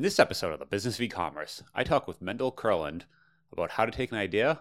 In 0.00 0.02
this 0.02 0.18
episode 0.18 0.54
of 0.54 0.58
the 0.58 0.64
Business 0.64 0.94
of 0.94 1.02
E-commerce, 1.02 1.62
I 1.74 1.84
talk 1.84 2.08
with 2.08 2.22
Mendel 2.22 2.50
Kurland 2.52 3.02
about 3.52 3.72
how 3.72 3.84
to 3.84 3.92
take 3.92 4.10
an 4.10 4.16
idea 4.16 4.60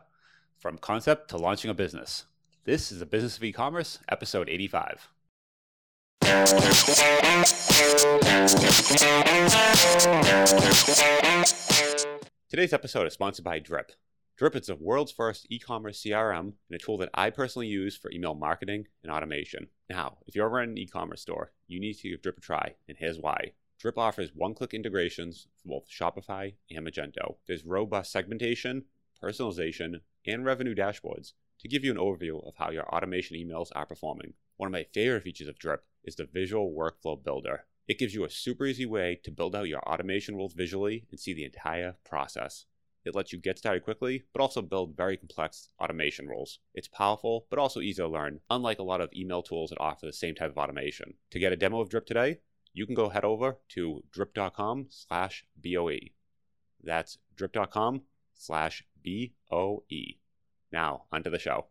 from 0.57 0.77
concept 0.77 1.29
to 1.29 1.37
launching 1.37 1.71
a 1.71 1.73
business. 1.73 2.25
This 2.65 2.91
is 2.91 2.99
the 2.99 3.05
Business 3.05 3.37
of 3.37 3.43
E-commerce, 3.45 3.99
episode 4.09 4.49
85. 4.49 5.07
Today's 12.49 12.73
episode 12.73 13.07
is 13.07 13.13
sponsored 13.13 13.45
by 13.45 13.59
Drip. 13.59 13.93
Drip 14.35 14.57
is 14.57 14.67
the 14.67 14.75
world's 14.75 15.13
first 15.13 15.47
e-commerce 15.49 16.03
CRM 16.03 16.39
and 16.39 16.53
a 16.73 16.77
tool 16.77 16.97
that 16.97 17.11
I 17.13 17.29
personally 17.29 17.67
use 17.67 17.95
for 17.95 18.11
email 18.11 18.35
marketing 18.35 18.87
and 19.03 19.11
automation. 19.13 19.67
Now, 19.89 20.17
if 20.27 20.35
you're 20.35 20.47
ever 20.47 20.61
in 20.61 20.71
an 20.71 20.77
e-commerce 20.77 21.21
store, 21.21 21.53
you 21.69 21.79
need 21.79 21.93
to 21.93 22.09
give 22.09 22.21
Drip 22.23 22.39
a 22.39 22.41
try, 22.41 22.75
and 22.89 22.97
here's 22.97 23.17
why. 23.17 23.53
Drip 23.79 23.97
offers 23.97 24.31
one-click 24.35 24.73
integrations 24.73 25.47
for 25.55 25.79
both 25.79 25.89
Shopify 25.89 26.53
and 26.69 26.85
Magento. 26.85 27.37
There's 27.47 27.65
robust 27.65 28.11
segmentation, 28.11 28.83
personalization, 29.23 30.01
and 30.27 30.43
revenue 30.43 30.75
dashboards 30.75 31.31
to 31.61 31.69
give 31.69 31.85
you 31.85 31.91
an 31.91 31.97
overview 31.97 32.45
of 32.45 32.55
how 32.57 32.71
your 32.71 32.83
automation 32.93 33.37
emails 33.37 33.69
are 33.73 33.85
performing. 33.85 34.33
One 34.57 34.67
of 34.67 34.73
my 34.73 34.85
favorite 34.93 35.23
features 35.23 35.47
of 35.47 35.57
Drip 35.57 35.85
is 36.03 36.17
the 36.17 36.25
Visual 36.25 36.73
Workflow 36.73 37.23
Builder. 37.23 37.63
It 37.87 37.97
gives 37.97 38.13
you 38.13 38.25
a 38.25 38.29
super 38.29 38.65
easy 38.65 38.85
way 38.85 39.17
to 39.23 39.31
build 39.31 39.55
out 39.55 39.69
your 39.69 39.81
automation 39.87 40.35
rules 40.35 40.53
visually 40.53 41.05
and 41.09 41.17
see 41.17 41.33
the 41.33 41.45
entire 41.45 41.95
process. 42.03 42.65
It 43.05 43.15
lets 43.15 43.31
you 43.31 43.39
get 43.39 43.57
started 43.57 43.85
quickly, 43.85 44.25
but 44.33 44.41
also 44.41 44.61
build 44.61 44.97
very 44.97 45.15
complex 45.15 45.69
automation 45.81 46.27
rules. 46.27 46.59
It's 46.73 46.89
powerful, 46.89 47.47
but 47.49 47.57
also 47.57 47.79
easy 47.79 48.01
to 48.01 48.09
learn, 48.09 48.41
unlike 48.49 48.79
a 48.79 48.83
lot 48.83 48.99
of 48.99 49.09
email 49.15 49.41
tools 49.41 49.69
that 49.69 49.79
offer 49.79 50.05
the 50.05 50.11
same 50.11 50.35
type 50.35 50.51
of 50.51 50.57
automation. 50.57 51.13
To 51.31 51.39
get 51.39 51.53
a 51.53 51.55
demo 51.55 51.79
of 51.79 51.89
Drip 51.89 52.05
today, 52.05 52.39
you 52.73 52.85
can 52.85 52.95
go 52.95 53.09
head 53.09 53.25
over 53.25 53.57
to 53.69 54.03
drip.com 54.11 54.87
slash 54.89 55.45
BOE. 55.55 56.09
That's 56.83 57.17
drip.com 57.35 58.01
slash 58.35 58.83
BOE. 59.03 59.81
Now, 60.71 61.03
onto 61.11 61.29
the 61.29 61.39
show. 61.39 61.65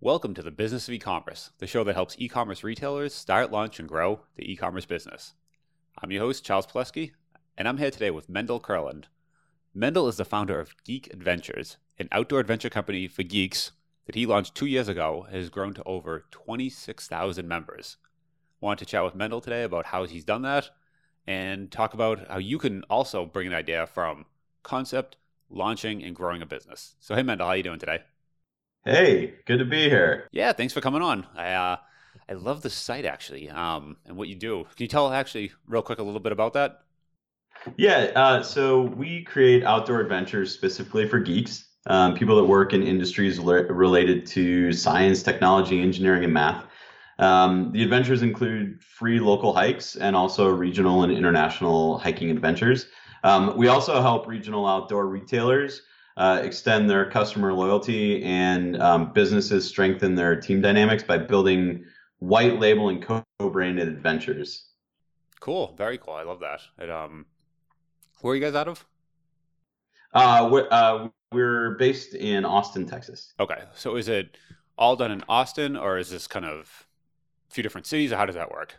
Welcome 0.00 0.34
to 0.34 0.42
the 0.42 0.50
Business 0.50 0.88
of 0.88 0.94
E-commerce, 0.94 1.52
the 1.58 1.66
show 1.66 1.82
that 1.84 1.94
helps 1.94 2.16
e-commerce 2.18 2.62
retailers 2.62 3.14
start, 3.14 3.50
launch, 3.50 3.80
and 3.80 3.88
grow 3.88 4.20
the 4.36 4.50
e-commerce 4.50 4.84
business. 4.84 5.32
I'm 6.02 6.10
your 6.10 6.20
host, 6.20 6.44
Charles 6.44 6.66
Palleschi, 6.66 7.12
and 7.56 7.66
I'm 7.66 7.78
here 7.78 7.90
today 7.90 8.10
with 8.10 8.28
Mendel 8.28 8.60
Kurland. 8.60 9.04
Mendel 9.72 10.06
is 10.06 10.18
the 10.18 10.24
founder 10.26 10.60
of 10.60 10.74
Geek 10.84 11.12
Adventures, 11.12 11.78
an 11.98 12.08
outdoor 12.12 12.40
adventure 12.40 12.68
company 12.68 13.08
for 13.08 13.22
geeks 13.22 13.72
that 14.04 14.14
he 14.14 14.26
launched 14.26 14.54
two 14.54 14.66
years 14.66 14.88
ago 14.88 15.24
and 15.28 15.36
has 15.36 15.48
grown 15.48 15.72
to 15.74 15.82
over 15.84 16.26
26,000 16.30 17.48
members. 17.48 17.96
Want 18.60 18.78
to 18.78 18.86
chat 18.86 19.04
with 19.04 19.14
Mendel 19.14 19.40
today 19.40 19.64
about 19.64 19.86
how 19.86 20.04
he's 20.04 20.24
done 20.24 20.42
that 20.42 20.70
and 21.26 21.70
talk 21.70 21.94
about 21.94 22.28
how 22.28 22.38
you 22.38 22.58
can 22.58 22.82
also 22.84 23.26
bring 23.26 23.46
an 23.46 23.54
idea 23.54 23.86
from 23.86 24.24
concept, 24.62 25.16
launching, 25.50 26.02
and 26.02 26.16
growing 26.16 26.42
a 26.42 26.46
business. 26.46 26.94
So, 27.00 27.14
hey, 27.14 27.22
Mendel, 27.22 27.46
how 27.46 27.52
are 27.52 27.56
you 27.56 27.62
doing 27.62 27.78
today? 27.78 28.00
Hey, 28.84 29.34
good 29.46 29.58
to 29.58 29.64
be 29.64 29.88
here. 29.88 30.28
Yeah, 30.30 30.52
thanks 30.52 30.72
for 30.72 30.80
coming 30.80 31.02
on. 31.02 31.26
I 31.34 31.52
uh, 31.52 31.76
I 32.28 32.32
love 32.34 32.62
the 32.62 32.70
site 32.70 33.04
actually, 33.04 33.50
um, 33.50 33.96
and 34.06 34.16
what 34.16 34.28
you 34.28 34.36
do. 34.36 34.64
Can 34.76 34.84
you 34.84 34.88
tell 34.88 35.12
actually 35.12 35.52
real 35.66 35.82
quick 35.82 35.98
a 35.98 36.02
little 36.02 36.20
bit 36.20 36.32
about 36.32 36.52
that? 36.54 36.82
Yeah, 37.76 38.12
uh, 38.14 38.42
so 38.42 38.82
we 38.82 39.24
create 39.24 39.64
outdoor 39.64 40.00
adventures 40.00 40.52
specifically 40.52 41.08
for 41.08 41.18
geeks, 41.18 41.66
um, 41.86 42.14
people 42.14 42.36
that 42.36 42.44
work 42.44 42.72
in 42.72 42.82
industries 42.82 43.38
related 43.40 44.24
to 44.26 44.72
science, 44.72 45.22
technology, 45.22 45.82
engineering, 45.82 46.24
and 46.24 46.32
math. 46.32 46.64
Um, 47.18 47.72
the 47.72 47.82
adventures 47.82 48.22
include 48.22 48.82
free 48.82 49.20
local 49.20 49.54
hikes 49.54 49.96
and 49.96 50.14
also 50.14 50.48
regional 50.48 51.02
and 51.02 51.12
international 51.12 51.98
hiking 51.98 52.30
adventures. 52.30 52.86
Um, 53.24 53.56
we 53.56 53.68
also 53.68 54.00
help 54.02 54.26
regional 54.26 54.66
outdoor 54.66 55.06
retailers 55.06 55.82
uh, 56.16 56.40
extend 56.42 56.88
their 56.88 57.10
customer 57.10 57.52
loyalty 57.52 58.22
and 58.22 58.80
um, 58.80 59.12
businesses 59.12 59.66
strengthen 59.66 60.14
their 60.14 60.38
team 60.38 60.60
dynamics 60.60 61.02
by 61.02 61.18
building 61.18 61.84
white 62.18 62.58
label 62.58 62.88
and 62.88 63.02
co-branded 63.02 63.88
adventures. 63.88 64.68
Cool, 65.40 65.74
very 65.76 65.98
cool. 65.98 66.14
I 66.14 66.22
love 66.22 66.40
that. 66.40 66.90
Um, 66.90 67.26
where 68.20 68.32
are 68.32 68.34
you 68.34 68.40
guys 68.40 68.54
out 68.54 68.68
of? 68.68 68.86
Uh, 70.12 70.48
we're, 70.50 70.68
uh, 70.70 71.08
we're 71.32 71.72
based 71.72 72.14
in 72.14 72.44
Austin, 72.44 72.86
Texas. 72.86 73.34
Okay, 73.38 73.62
so 73.74 73.96
is 73.96 74.08
it 74.08 74.38
all 74.78 74.96
done 74.96 75.10
in 75.10 75.22
Austin, 75.28 75.76
or 75.76 75.98
is 75.98 76.10
this 76.10 76.26
kind 76.26 76.44
of 76.46 76.86
few 77.48 77.62
different 77.62 77.86
cities, 77.86 78.12
or 78.12 78.16
how 78.16 78.26
does 78.26 78.34
that 78.34 78.50
work? 78.50 78.76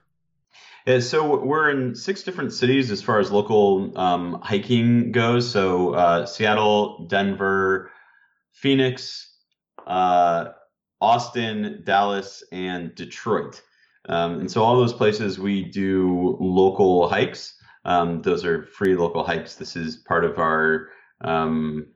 Yeah, 0.86 1.00
so 1.02 1.44
we're 1.44 1.70
in 1.70 1.96
six 1.96 2.24
different 2.24 2.54
cities 2.54 2.92
as 2.92 3.02
far 3.02 3.20
as 3.20 3.30
local 3.30 3.98
um, 4.00 4.40
hiking 4.42 5.12
goes. 5.12 5.50
So 5.52 5.94
uh, 5.94 6.26
Seattle, 6.26 7.06
Denver, 7.08 7.92
Phoenix, 8.54 9.36
uh, 9.86 10.52
Austin, 11.02 11.82
Dallas, 11.84 12.44
and 12.52 12.96
Detroit. 12.96 13.62
Um, 14.08 14.40
and 14.40 14.50
so 14.50 14.64
all 14.64 14.78
those 14.78 14.94
places 14.94 15.38
we 15.38 15.66
do 15.66 16.38
local 16.40 17.10
hikes. 17.10 17.54
Um, 17.84 18.22
those 18.22 18.46
are 18.46 18.66
free 18.66 18.96
local 18.96 19.24
hikes. 19.24 19.56
This 19.56 19.76
is 19.76 19.98
part 19.98 20.24
of 20.24 20.40
our 20.40 20.90
um, 21.22 21.88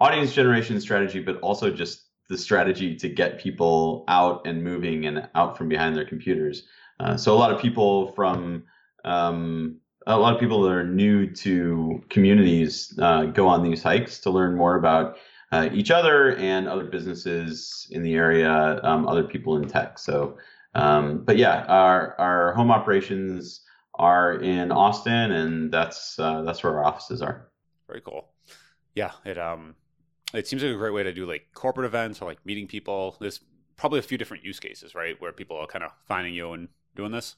audience 0.00 0.32
generation 0.32 0.80
strategy, 0.80 1.20
but 1.20 1.40
also 1.40 1.70
just 1.70 2.04
the 2.30 2.38
strategy 2.38 2.94
to 2.94 3.08
get 3.08 3.40
people 3.40 4.04
out 4.08 4.46
and 4.46 4.62
moving 4.62 5.06
and 5.06 5.28
out 5.34 5.58
from 5.58 5.68
behind 5.68 5.96
their 5.96 6.06
computers. 6.06 6.62
Uh, 7.00 7.16
so 7.16 7.34
a 7.34 7.38
lot 7.38 7.52
of 7.52 7.60
people 7.60 8.12
from 8.12 8.62
um, 9.04 9.76
a 10.06 10.16
lot 10.16 10.32
of 10.32 10.40
people 10.40 10.62
that 10.62 10.70
are 10.70 10.86
new 10.86 11.26
to 11.26 12.02
communities 12.08 12.96
uh, 13.02 13.24
go 13.24 13.48
on 13.48 13.62
these 13.62 13.82
hikes 13.82 14.20
to 14.20 14.30
learn 14.30 14.56
more 14.56 14.76
about 14.76 15.16
uh, 15.52 15.68
each 15.72 15.90
other 15.90 16.36
and 16.36 16.68
other 16.68 16.84
businesses 16.84 17.88
in 17.90 18.02
the 18.02 18.14
area, 18.14 18.80
um, 18.84 19.08
other 19.08 19.24
people 19.24 19.56
in 19.56 19.66
tech. 19.68 19.98
So, 19.98 20.38
um, 20.74 21.24
but 21.24 21.36
yeah, 21.36 21.64
our 21.64 22.14
our 22.20 22.52
home 22.54 22.70
operations 22.70 23.62
are 23.94 24.34
in 24.34 24.70
Austin, 24.70 25.32
and 25.32 25.72
that's 25.72 26.16
uh, 26.18 26.42
that's 26.42 26.62
where 26.62 26.78
our 26.78 26.84
offices 26.84 27.22
are. 27.22 27.48
Very 27.88 28.02
cool. 28.02 28.28
Yeah, 28.94 29.12
it 29.24 29.36
um, 29.36 29.74
it 30.32 30.46
seems 30.46 30.62
like 30.62 30.72
a 30.72 30.76
great 30.76 30.92
way 30.92 31.02
to 31.02 31.12
do 31.12 31.26
like 31.26 31.48
corporate 31.54 31.86
events 31.86 32.20
or 32.20 32.26
like 32.26 32.44
meeting 32.44 32.66
people. 32.66 33.16
There's 33.20 33.40
probably 33.76 33.98
a 33.98 34.02
few 34.02 34.18
different 34.18 34.44
use 34.44 34.60
cases, 34.60 34.94
right, 34.94 35.20
where 35.20 35.32
people 35.32 35.56
are 35.56 35.66
kind 35.66 35.84
of 35.84 35.90
finding 36.06 36.34
you 36.34 36.52
and 36.52 36.68
doing 36.96 37.12
this. 37.12 37.36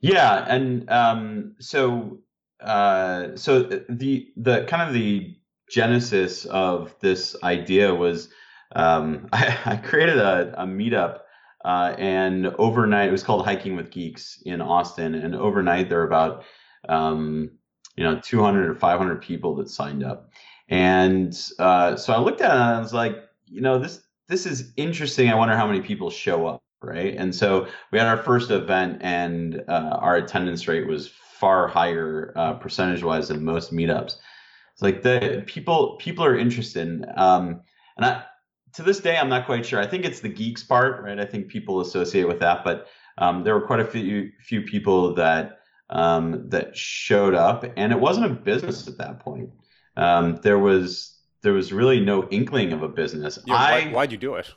Yeah, 0.00 0.44
and 0.48 0.88
um, 0.90 1.56
so 1.58 2.18
uh, 2.60 3.36
so 3.36 3.62
the 3.62 4.28
the 4.36 4.64
kind 4.64 4.88
of 4.88 4.94
the 4.94 5.36
genesis 5.70 6.44
of 6.46 6.94
this 7.00 7.36
idea 7.42 7.94
was 7.94 8.28
um, 8.74 9.28
I, 9.32 9.58
I, 9.64 9.76
created 9.76 10.18
a, 10.18 10.62
a 10.62 10.66
meetup 10.66 11.20
uh, 11.64 11.94
and 11.98 12.46
overnight, 12.58 13.08
it 13.08 13.12
was 13.12 13.22
called 13.22 13.44
Hiking 13.44 13.76
with 13.76 13.90
Geeks 13.90 14.42
in 14.44 14.60
Austin. 14.60 15.14
And 15.14 15.34
overnight, 15.34 15.88
there 15.88 15.98
were 15.98 16.06
about, 16.06 16.44
um, 16.88 17.50
you 17.96 18.04
know, 18.04 18.20
200 18.20 18.70
or 18.70 18.74
500 18.74 19.20
people 19.20 19.56
that 19.56 19.68
signed 19.68 20.04
up. 20.04 20.30
And 20.68 21.38
uh, 21.58 21.96
so 21.96 22.12
I 22.12 22.18
looked 22.18 22.40
at 22.40 22.50
it 22.50 22.54
and 22.54 22.62
I 22.62 22.78
was 22.80 22.92
like, 22.92 23.16
you 23.46 23.60
know, 23.60 23.78
this 23.78 24.02
this 24.28 24.44
is 24.44 24.72
interesting. 24.76 25.30
I 25.30 25.34
wonder 25.34 25.56
how 25.56 25.66
many 25.66 25.80
people 25.80 26.10
show 26.10 26.46
up, 26.46 26.62
right? 26.82 27.14
And 27.16 27.34
so 27.34 27.66
we 27.90 27.98
had 27.98 28.06
our 28.06 28.18
first 28.18 28.50
event, 28.50 28.98
and 29.00 29.64
uh, 29.68 29.98
our 30.00 30.16
attendance 30.16 30.68
rate 30.68 30.86
was 30.86 31.08
far 31.08 31.66
higher 31.66 32.32
uh, 32.36 32.54
percentage 32.54 33.02
wise 33.02 33.28
than 33.28 33.42
most 33.44 33.72
meetups. 33.72 34.16
It's 34.74 34.82
like 34.82 35.02
the 35.02 35.42
people 35.46 35.96
people 35.96 36.24
are 36.24 36.36
interested, 36.36 37.04
um, 37.16 37.62
and 37.96 38.04
I 38.04 38.24
to 38.74 38.82
this 38.82 39.00
day, 39.00 39.16
I'm 39.16 39.28
not 39.28 39.46
quite 39.46 39.64
sure. 39.64 39.80
I 39.80 39.86
think 39.86 40.04
it's 40.04 40.20
the 40.20 40.28
geeks 40.28 40.62
part, 40.62 41.02
right? 41.02 41.18
I 41.18 41.24
think 41.24 41.48
people 41.48 41.80
associate 41.80 42.28
with 42.28 42.40
that, 42.40 42.62
but 42.64 42.86
um, 43.16 43.42
there 43.42 43.54
were 43.54 43.66
quite 43.66 43.80
a 43.80 43.84
few 43.84 44.30
few 44.42 44.62
people 44.62 45.14
that 45.14 45.60
um, 45.90 46.48
that 46.50 46.76
showed 46.76 47.34
up, 47.34 47.64
and 47.76 47.92
it 47.92 47.98
wasn't 47.98 48.26
a 48.26 48.34
business 48.34 48.86
at 48.86 48.98
that 48.98 49.20
point. 49.20 49.50
Um, 49.98 50.36
there 50.42 50.58
was 50.58 51.14
there 51.42 51.52
was 51.52 51.72
really 51.72 52.00
no 52.00 52.28
inkling 52.28 52.72
of 52.72 52.82
a 52.82 52.88
business. 52.88 53.38
Yeah, 53.46 53.54
I, 53.54 53.84
why, 53.86 53.92
why'd 53.92 54.12
you 54.12 54.18
do 54.18 54.34
it? 54.34 54.50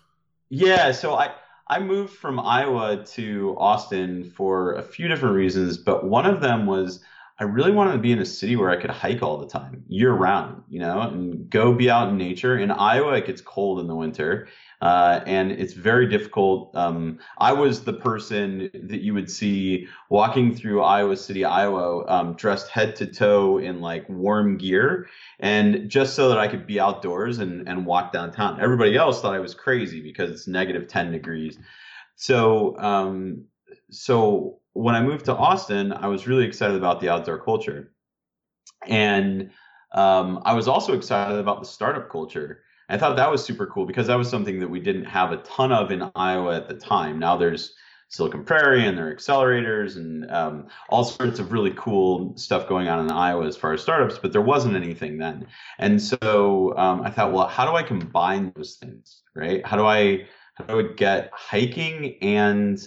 Yeah, 0.49 0.91
so 0.91 1.15
I 1.15 1.33
I 1.67 1.79
moved 1.79 2.13
from 2.13 2.39
Iowa 2.39 3.03
to 3.15 3.55
Austin 3.57 4.23
for 4.23 4.73
a 4.73 4.81
few 4.81 5.07
different 5.07 5.35
reasons, 5.35 5.77
but 5.77 6.05
one 6.05 6.25
of 6.25 6.41
them 6.41 6.65
was 6.65 7.01
I 7.39 7.45
really 7.45 7.71
wanted 7.71 7.93
to 7.93 7.97
be 7.97 8.11
in 8.11 8.19
a 8.19 8.25
city 8.25 8.55
where 8.55 8.69
I 8.69 8.75
could 8.75 8.91
hike 8.91 9.23
all 9.23 9.37
the 9.37 9.47
time, 9.47 9.83
year 9.87 10.11
round, 10.11 10.61
you 10.69 10.79
know, 10.79 11.01
and 11.01 11.49
go 11.49 11.73
be 11.73 11.89
out 11.89 12.09
in 12.09 12.17
nature. 12.17 12.57
In 12.57 12.69
Iowa, 12.69 13.13
it 13.13 13.25
gets 13.25 13.41
cold 13.41 13.79
in 13.79 13.87
the 13.87 13.95
winter, 13.95 14.47
uh, 14.81 15.21
and 15.27 15.51
it's 15.51 15.73
very 15.73 16.07
difficult. 16.07 16.75
Um, 16.75 17.19
I 17.37 17.53
was 17.53 17.83
the 17.83 17.93
person 17.93 18.69
that 18.73 19.01
you 19.01 19.13
would 19.13 19.29
see 19.29 19.87
walking 20.09 20.55
through 20.55 20.81
Iowa 20.81 21.15
City, 21.17 21.45
Iowa, 21.45 22.05
um, 22.07 22.33
dressed 22.33 22.69
head 22.69 22.95
to 22.97 23.05
toe 23.05 23.59
in 23.59 23.81
like 23.81 24.07
warm 24.09 24.57
gear, 24.57 25.07
and 25.39 25.89
just 25.89 26.15
so 26.15 26.29
that 26.29 26.39
I 26.39 26.47
could 26.47 26.65
be 26.65 26.79
outdoors 26.79 27.39
and, 27.39 27.67
and 27.69 27.85
walk 27.85 28.11
downtown. 28.11 28.59
Everybody 28.59 28.95
else 28.97 29.21
thought 29.21 29.35
I 29.35 29.39
was 29.39 29.53
crazy 29.53 30.01
because 30.01 30.31
it's 30.31 30.47
negative 30.47 30.87
10 30.87 31.11
degrees. 31.11 31.57
So, 32.15 32.77
um, 32.79 33.45
so 33.91 34.59
when 34.73 34.95
I 34.95 35.01
moved 35.01 35.25
to 35.25 35.35
Austin, 35.35 35.93
I 35.93 36.07
was 36.07 36.27
really 36.27 36.45
excited 36.45 36.77
about 36.77 37.01
the 37.01 37.09
outdoor 37.09 37.39
culture. 37.39 37.91
and 38.87 39.51
um, 39.93 40.41
I 40.45 40.53
was 40.53 40.67
also 40.67 40.93
excited 40.93 41.37
about 41.37 41.59
the 41.61 41.67
startup 41.67 42.09
culture. 42.09 42.63
I 42.91 42.97
thought 42.97 43.15
that 43.15 43.31
was 43.31 43.43
super 43.43 43.65
cool 43.65 43.85
because 43.85 44.07
that 44.07 44.17
was 44.17 44.29
something 44.29 44.59
that 44.59 44.69
we 44.69 44.81
didn't 44.81 45.05
have 45.05 45.31
a 45.31 45.37
ton 45.37 45.71
of 45.71 45.91
in 45.91 46.11
Iowa 46.13 46.57
at 46.57 46.67
the 46.67 46.73
time. 46.73 47.19
Now 47.19 47.37
there's 47.37 47.73
Silicon 48.09 48.43
Prairie 48.43 48.85
and 48.85 48.97
their 48.97 49.15
accelerators 49.15 49.95
and 49.95 50.29
um, 50.29 50.67
all 50.89 51.05
sorts 51.05 51.39
of 51.39 51.53
really 51.53 51.71
cool 51.77 52.35
stuff 52.35 52.67
going 52.67 52.89
on 52.89 52.99
in 53.05 53.09
Iowa 53.09 53.47
as 53.47 53.55
far 53.55 53.71
as 53.71 53.81
startups, 53.81 54.17
but 54.17 54.33
there 54.33 54.41
wasn't 54.41 54.75
anything 54.75 55.17
then. 55.17 55.47
And 55.79 56.01
so 56.01 56.77
um, 56.77 57.01
I 57.03 57.09
thought, 57.09 57.31
well, 57.31 57.47
how 57.47 57.65
do 57.65 57.77
I 57.77 57.83
combine 57.83 58.51
those 58.57 58.75
things, 58.75 59.21
right? 59.33 59.65
How 59.65 59.77
do 59.77 59.85
I 59.85 60.27
how 60.55 60.65
do 60.65 60.79
I 60.79 60.93
get 60.93 61.31
hiking 61.33 62.17
and 62.21 62.85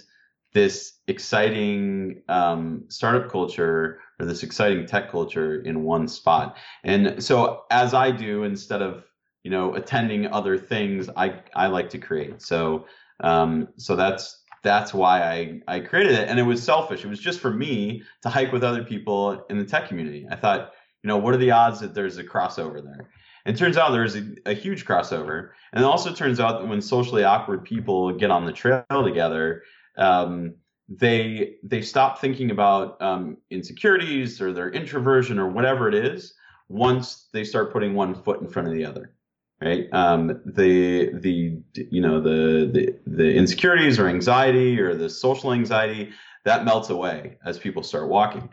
this 0.53 0.99
exciting 1.07 2.21
um, 2.29 2.83
startup 2.89 3.31
culture 3.31 3.99
or 4.19 4.27
this 4.27 4.43
exciting 4.43 4.85
tech 4.85 5.09
culture 5.09 5.61
in 5.63 5.83
one 5.83 6.07
spot? 6.07 6.57
And 6.83 7.23
so 7.23 7.63
as 7.71 7.95
I 7.95 8.11
do, 8.11 8.43
instead 8.43 8.83
of 8.83 9.03
you 9.45 9.51
know 9.51 9.75
attending 9.75 10.25
other 10.33 10.57
things, 10.57 11.07
I 11.15 11.39
I 11.55 11.67
like 11.67 11.89
to 11.91 11.99
create. 11.99 12.41
So 12.41 12.87
um, 13.19 13.69
so 13.77 13.95
that's 13.95 14.43
that's 14.63 14.91
why 14.91 15.21
I, 15.21 15.61
I 15.67 15.79
created 15.79 16.13
it. 16.13 16.27
And 16.27 16.39
it 16.39 16.43
was 16.43 16.61
selfish. 16.61 17.05
It 17.05 17.07
was 17.07 17.19
just 17.19 17.39
for 17.39 17.51
me 17.51 18.01
to 18.23 18.29
hike 18.29 18.51
with 18.51 18.63
other 18.63 18.83
people 18.83 19.45
in 19.51 19.59
the 19.59 19.63
tech 19.63 19.87
community. 19.87 20.25
I 20.31 20.35
thought, 20.35 20.73
you 21.03 21.07
know, 21.07 21.17
what 21.17 21.35
are 21.35 21.37
the 21.37 21.51
odds 21.51 21.79
that 21.81 21.93
there's 21.93 22.17
a 22.17 22.23
crossover 22.23 22.83
there? 22.83 23.11
And 23.45 23.55
it 23.55 23.59
turns 23.59 23.77
out 23.77 23.91
there's 23.91 24.15
a, 24.15 24.23
a 24.47 24.53
huge 24.53 24.83
crossover. 24.83 25.51
And 25.71 25.83
it 25.83 25.85
also 25.85 26.11
turns 26.11 26.39
out 26.39 26.59
that 26.59 26.67
when 26.67 26.81
socially 26.81 27.23
awkward 27.23 27.63
people 27.63 28.11
get 28.13 28.31
on 28.31 28.47
the 28.47 28.51
trail 28.51 28.83
together, 28.89 29.61
um, 29.99 30.55
they 30.89 31.57
they 31.61 31.83
stop 31.83 32.19
thinking 32.19 32.49
about 32.49 32.99
um, 32.99 33.37
insecurities 33.51 34.41
or 34.41 34.51
their 34.51 34.71
introversion 34.71 35.37
or 35.37 35.47
whatever 35.47 35.87
it 35.87 35.93
is 35.93 36.33
once 36.67 37.27
they 37.31 37.43
start 37.43 37.71
putting 37.71 37.93
one 37.93 38.15
foot 38.15 38.41
in 38.41 38.47
front 38.47 38.67
of 38.67 38.73
the 38.73 38.83
other 38.83 39.14
right? 39.61 39.87
Um, 39.93 40.41
the 40.45 41.11
the 41.13 41.57
you 41.73 42.01
know 42.01 42.21
the, 42.21 42.69
the 42.71 42.99
the 43.07 43.33
insecurities 43.33 43.99
or 43.99 44.07
anxiety 44.07 44.79
or 44.79 44.95
the 44.95 45.09
social 45.09 45.53
anxiety 45.53 46.11
that 46.43 46.65
melts 46.65 46.89
away 46.89 47.37
as 47.45 47.57
people 47.57 47.83
start 47.83 48.09
walking, 48.09 48.49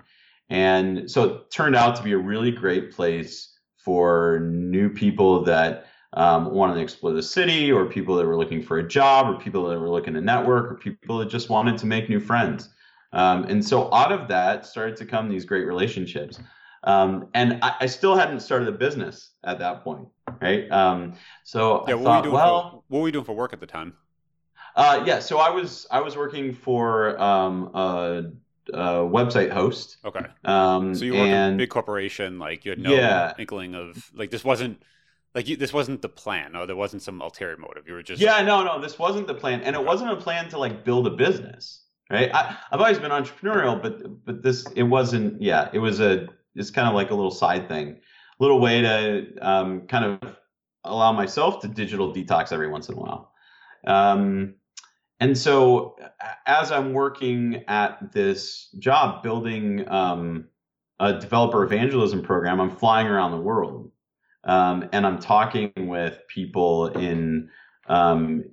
and 0.49 1.11
so 1.11 1.25
it 1.25 1.51
turned 1.51 1.77
out 1.77 1.97
to 1.97 2.03
be 2.03 2.13
a 2.13 2.19
really 2.19 2.51
great 2.51 2.93
place 2.93 3.59
for 3.77 4.41
new 4.53 4.89
people 4.89 5.43
that 5.45 5.87
um, 6.15 6.53
wanted 6.53 6.75
to 6.75 6.81
explore 6.81 7.13
the 7.13 7.23
city, 7.23 7.73
or 7.73 7.87
people 7.87 8.17
that 8.17 8.27
were 8.27 8.37
looking 8.37 8.63
for 8.63 8.79
a 8.79 8.87
job, 8.87 9.27
or 9.27 9.41
people 9.41 9.69
that 9.69 9.79
were 9.79 9.91
looking 9.91 10.15
to 10.15 10.21
network, 10.21 10.71
or 10.71 10.75
people 10.77 11.19
that 11.19 11.29
just 11.29 11.49
wanted 11.49 11.79
to 11.79 11.87
make 11.87 12.09
new 12.09 12.21
friends. 12.21 12.69
Um, 13.13 13.45
and 13.45 13.65
so 13.65 13.93
out 13.93 14.13
of 14.13 14.29
that 14.29 14.67
started 14.67 14.97
to 14.97 15.07
come 15.07 15.29
these 15.29 15.45
great 15.45 15.67
relationships. 15.67 16.39
Um, 16.85 17.29
and 17.35 17.59
I, 17.63 17.77
I, 17.81 17.87
still 17.87 18.17
hadn't 18.17 18.41
started 18.41 18.67
a 18.67 18.73
business 18.73 19.31
at 19.45 19.61
that 19.61 19.85
point, 19.85 20.09
right? 20.41 20.69
Um, 20.73 21.15
so 21.45 21.85
yeah, 21.87 21.93
I 21.93 21.95
what 21.95 22.05
thought, 22.05 22.23
were 22.25 22.29
you 22.29 22.35
well, 22.35 22.71
for, 22.71 22.83
what 22.89 23.01
were 23.01 23.09
you 23.09 23.13
doing 23.13 23.25
for 23.25 23.37
work 23.37 23.53
at 23.53 23.61
the 23.61 23.67
time? 23.67 23.95
Uh, 24.75 25.03
yeah, 25.07 25.21
so 25.21 25.39
I 25.39 25.51
was 25.51 25.87
I 25.91 26.01
was 26.01 26.17
working 26.17 26.53
for 26.53 27.21
um, 27.21 27.71
a, 27.75 28.25
a 28.73 28.83
website 29.07 29.51
host. 29.51 29.99
Okay. 30.05 30.25
Um, 30.45 30.95
so 30.95 31.05
you 31.05 31.13
were 31.13 31.19
and, 31.21 31.55
a 31.55 31.59
big 31.59 31.71
corporation, 31.71 32.39
like 32.39 32.65
you 32.65 32.73
had 32.73 32.79
no 32.79 32.93
yeah. 32.93 33.33
inkling 33.39 33.75
of 33.75 34.11
like 34.15 34.31
this 34.31 34.45
wasn't 34.45 34.83
like 35.35 35.49
you, 35.49 35.57
this 35.57 35.73
wasn't 35.73 36.03
the 36.03 36.09
plan, 36.09 36.57
or 36.57 36.67
there 36.67 36.77
wasn't 36.77 37.03
some 37.03 37.21
ulterior 37.21 37.57
motive. 37.57 37.87
You 37.87 37.95
were 37.95 38.03
just 38.03 38.21
yeah, 38.21 38.43
no, 38.43 38.65
no, 38.65 38.81
this 38.81 38.99
wasn't 38.99 39.27
the 39.27 39.35
plan, 39.35 39.61
and 39.63 39.77
it 39.77 39.85
wasn't 39.85 40.11
a 40.11 40.17
plan 40.17 40.49
to 40.51 40.59
like 40.59 40.85
build 40.85 41.07
a 41.07 41.11
business, 41.11 41.85
right? 42.11 42.35
I, 42.35 42.57
I've 42.71 42.81
always 42.81 42.99
been 42.99 43.11
entrepreneurial, 43.11 43.81
but 43.81 44.25
but 44.25 44.43
this 44.43 44.67
it 44.75 44.83
wasn't. 44.83 45.41
Yeah, 45.41 45.69
it 45.73 45.79
was 45.79 46.01
a 46.01 46.29
it's 46.55 46.71
kind 46.71 46.89
of 46.89 46.95
like 46.95 47.11
a 47.11 47.15
little 47.15 47.31
side 47.31 47.69
thing, 47.69 47.89
a 47.91 48.43
little 48.43 48.61
way 48.61 48.83
to 48.83 49.27
um, 49.41 49.87
kind 49.87 50.05
of 50.05 50.37
allow 50.85 51.13
myself 51.13 51.61
to 51.61 51.69
digital 51.69 52.13
detox 52.13 52.53
every 52.53 52.69
once 52.69 52.89
in 52.89 52.95
a 52.97 52.99
while. 52.99 53.33
Um, 53.87 54.55
and 55.21 55.39
so 55.39 55.97
as 56.47 56.73
I'm 56.73 56.93
working 56.93 57.63
at 57.69 58.13
this 58.13 58.69
job 58.79 59.23
building 59.23 59.89
um, 59.89 60.49
a 60.99 61.13
developer 61.19 61.63
evangelism 61.63 62.23
program, 62.23 62.61
I'm 62.61 62.75
flying 62.75 63.07
around 63.07 63.31
the 63.31 63.41
world. 63.41 63.91
Um, 64.45 64.89
and 64.93 65.07
I'm 65.07 65.21
talking 65.21 65.73
with 65.77 66.19
people 66.27 66.89
in 66.89 67.49
um, 67.89 68.45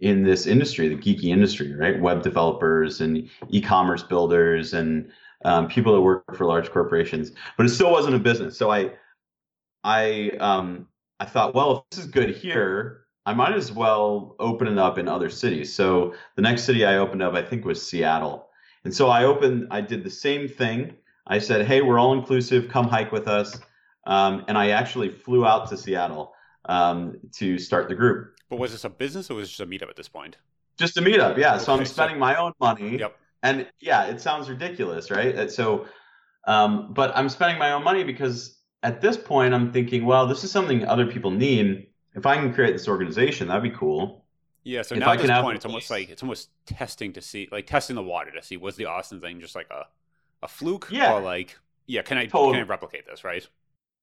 in 0.00 0.22
this 0.22 0.46
industry, 0.46 0.88
the 0.88 0.96
geeky 0.96 1.30
industry, 1.30 1.74
right? 1.74 2.00
Web 2.00 2.22
developers 2.22 3.00
and 3.00 3.28
e-commerce 3.48 4.02
builders 4.02 4.74
and 4.74 5.10
um, 5.46 5.68
people 5.68 5.94
that 5.94 6.00
work 6.00 6.36
for 6.36 6.44
large 6.44 6.70
corporations, 6.70 7.30
but 7.56 7.64
it 7.64 7.68
still 7.68 7.92
wasn't 7.92 8.16
a 8.16 8.18
business. 8.18 8.58
So 8.58 8.70
I, 8.70 8.90
I, 9.84 10.32
um, 10.40 10.88
I 11.20 11.24
thought, 11.24 11.54
well, 11.54 11.86
if 11.90 11.96
this 11.96 12.04
is 12.04 12.10
good 12.10 12.30
here, 12.30 13.06
I 13.24 13.32
might 13.32 13.54
as 13.54 13.70
well 13.70 14.34
open 14.40 14.66
it 14.66 14.76
up 14.76 14.98
in 14.98 15.06
other 15.06 15.30
cities. 15.30 15.72
So 15.72 16.14
the 16.34 16.42
next 16.42 16.64
city 16.64 16.84
I 16.84 16.96
opened 16.96 17.22
up, 17.22 17.34
I 17.34 17.42
think, 17.42 17.64
was 17.64 17.80
Seattle. 17.80 18.48
And 18.84 18.92
so 18.92 19.08
I 19.08 19.22
opened, 19.22 19.68
I 19.70 19.80
did 19.80 20.02
the 20.02 20.10
same 20.10 20.48
thing. 20.48 20.96
I 21.28 21.38
said, 21.38 21.64
hey, 21.64 21.80
we're 21.80 21.98
all 22.00 22.12
inclusive. 22.12 22.68
Come 22.68 22.88
hike 22.88 23.12
with 23.12 23.28
us. 23.28 23.56
Um, 24.04 24.44
and 24.48 24.58
I 24.58 24.70
actually 24.70 25.10
flew 25.10 25.46
out 25.46 25.68
to 25.68 25.76
Seattle 25.76 26.34
um, 26.64 27.18
to 27.34 27.56
start 27.58 27.88
the 27.88 27.94
group. 27.94 28.34
But 28.50 28.58
was 28.58 28.72
this 28.72 28.84
a 28.84 28.90
business 28.90 29.30
or 29.30 29.34
was 29.34 29.46
it 29.46 29.50
just 29.50 29.60
a 29.60 29.66
meetup 29.66 29.90
at 29.90 29.96
this 29.96 30.08
point? 30.08 30.38
Just 30.76 30.96
a 30.96 31.00
meetup, 31.00 31.38
yeah. 31.38 31.54
Okay, 31.54 31.64
so 31.64 31.72
I'm 31.72 31.84
spending 31.86 32.16
so, 32.16 32.20
my 32.20 32.34
own 32.34 32.52
money. 32.60 32.98
Yep 32.98 33.16
and 33.46 33.66
yeah, 33.80 34.06
it 34.06 34.20
sounds 34.20 34.48
ridiculous, 34.48 35.10
right? 35.10 35.50
So, 35.50 35.86
um, 36.46 36.92
but 36.92 37.16
I'm 37.16 37.28
spending 37.28 37.58
my 37.58 37.72
own 37.72 37.84
money 37.84 38.04
because 38.04 38.58
at 38.82 39.00
this 39.00 39.16
point 39.16 39.54
I'm 39.54 39.72
thinking, 39.72 40.04
well, 40.04 40.26
this 40.26 40.44
is 40.44 40.50
something 40.50 40.84
other 40.84 41.06
people 41.06 41.30
need. 41.30 41.86
If 42.14 42.26
I 42.26 42.36
can 42.36 42.52
create 42.52 42.72
this 42.72 42.88
organization, 42.88 43.48
that'd 43.48 43.62
be 43.62 43.76
cool. 43.76 44.24
Yeah. 44.64 44.82
So 44.82 44.94
if 44.94 45.00
now 45.00 45.10
I 45.10 45.14
at 45.14 45.20
this 45.20 45.30
point, 45.30 45.56
it's 45.56 45.66
almost 45.66 45.90
like 45.90 46.10
it's 46.10 46.22
almost 46.22 46.50
testing 46.66 47.12
to 47.12 47.20
see, 47.20 47.48
like 47.52 47.66
testing 47.66 47.94
the 47.94 48.02
water 48.02 48.32
to 48.32 48.42
see 48.42 48.56
was 48.56 48.76
the 48.76 48.86
Austin 48.86 49.20
thing 49.20 49.40
just 49.40 49.54
like 49.54 49.70
a 49.70 49.86
a 50.42 50.48
fluke, 50.48 50.88
yeah, 50.90 51.14
or 51.14 51.20
like 51.20 51.56
yeah, 51.86 52.02
can 52.02 52.18
I 52.18 52.26
totally. 52.26 52.54
can 52.54 52.64
I 52.64 52.66
replicate 52.66 53.06
this, 53.06 53.22
right? 53.22 53.46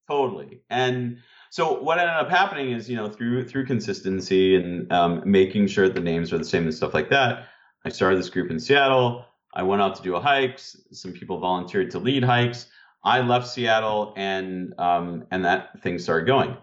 Totally. 0.07 0.61
And 0.69 1.19
so 1.49 1.79
what 1.79 1.97
ended 1.97 2.15
up 2.15 2.29
happening 2.29 2.71
is, 2.71 2.89
you 2.89 2.95
know, 2.95 3.09
through 3.09 3.47
through 3.47 3.65
consistency 3.65 4.55
and 4.55 4.91
um, 4.91 5.21
making 5.25 5.67
sure 5.67 5.89
the 5.89 5.99
names 5.99 6.31
are 6.33 6.37
the 6.37 6.45
same 6.45 6.63
and 6.63 6.73
stuff 6.73 6.93
like 6.93 7.09
that, 7.09 7.47
I 7.85 7.89
started 7.89 8.19
this 8.19 8.29
group 8.29 8.49
in 8.49 8.59
Seattle. 8.59 9.25
I 9.53 9.63
went 9.63 9.81
out 9.81 9.95
to 9.95 10.03
do 10.03 10.15
a 10.15 10.19
hike. 10.19 10.59
Some 10.59 11.13
people 11.13 11.39
volunteered 11.39 11.91
to 11.91 11.99
lead 11.99 12.23
hikes. 12.23 12.67
I 13.03 13.19
left 13.19 13.47
Seattle, 13.47 14.13
and 14.15 14.73
um, 14.79 15.25
and 15.31 15.45
that 15.45 15.81
thing 15.81 15.99
started 15.99 16.25
going. 16.25 16.55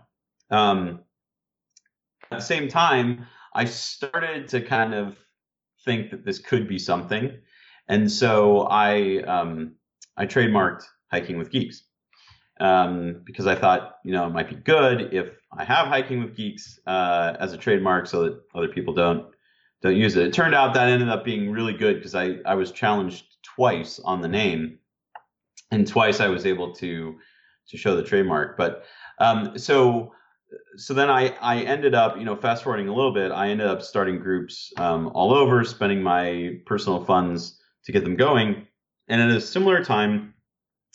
Um, 0.51 1.01
at 2.31 2.39
the 2.39 2.45
same 2.45 2.69
time, 2.69 3.27
I 3.55 3.67
started 3.67 4.49
to 4.49 4.61
kind 4.61 4.95
of 4.95 5.17
think 5.85 6.11
that 6.11 6.25
this 6.25 6.39
could 6.39 6.67
be 6.67 6.79
something, 6.79 7.39
and 7.89 8.11
so 8.11 8.63
I 8.63 9.23
um, 9.23 9.75
I 10.17 10.27
trademarked 10.27 10.85
hiking 11.11 11.39
with 11.39 11.51
geeks 11.51 11.83
um, 12.61 13.23
because 13.25 13.47
I 13.47 13.55
thought 13.55 13.97
you 14.05 14.13
know 14.13 14.27
it 14.27 14.31
might 14.31 14.49
be 14.49 14.57
good 14.57 15.13
if 15.13 15.31
I 15.53 15.65
have 15.65 15.89
hiking 15.89 16.23
with 16.23 16.37
geeks 16.37 16.79
uh, 16.87 17.37
as 17.39 17.53
a 17.53 17.59
trademark 17.59 18.07
so 18.07 18.25
that 18.25 18.41
other 18.55 18.69
people 18.69 18.95
don't 18.95 19.27
don't 19.83 19.97
use 19.97 20.17
it. 20.17 20.27
It 20.27 20.33
turned 20.33 20.55
out 20.55 20.75
that 20.75 20.89
ended 20.89 21.09
up 21.09 21.25
being 21.25 21.51
really 21.51 21.73
good 21.73 21.97
because 21.97 22.15
I, 22.15 22.37
I 22.45 22.55
was 22.55 22.71
challenged 22.71 23.25
twice 23.43 23.99
on 24.01 24.21
the 24.21 24.29
name, 24.29 24.79
and 25.71 25.87
twice 25.87 26.21
I 26.21 26.29
was 26.29 26.47
able 26.47 26.75
to 26.75 27.17
to 27.69 27.77
show 27.77 27.97
the 27.97 28.03
trademark. 28.03 28.57
But 28.57 28.85
um, 29.19 29.59
so 29.59 30.13
so 30.77 30.93
then 30.93 31.09
I 31.09 31.29
I 31.41 31.61
ended 31.61 31.95
up 31.95 32.19
you 32.19 32.25
know 32.25 32.37
fast 32.37 32.63
forwarding 32.63 32.89
a 32.89 32.95
little 32.95 33.15
bit. 33.15 33.33
I 33.33 33.49
ended 33.49 33.67
up 33.67 33.83
starting 33.83 34.19
groups 34.19 34.73
um, 34.77 35.11
all 35.15 35.33
over, 35.33 35.65
spending 35.65 36.03
my 36.03 36.59
personal 36.67 37.05
funds 37.05 37.59
to 37.85 37.93
get 37.93 38.05
them 38.05 38.17
going. 38.17 38.67
And 39.09 39.21
at 39.21 39.31
a 39.31 39.41
similar 39.41 39.83
time, 39.83 40.35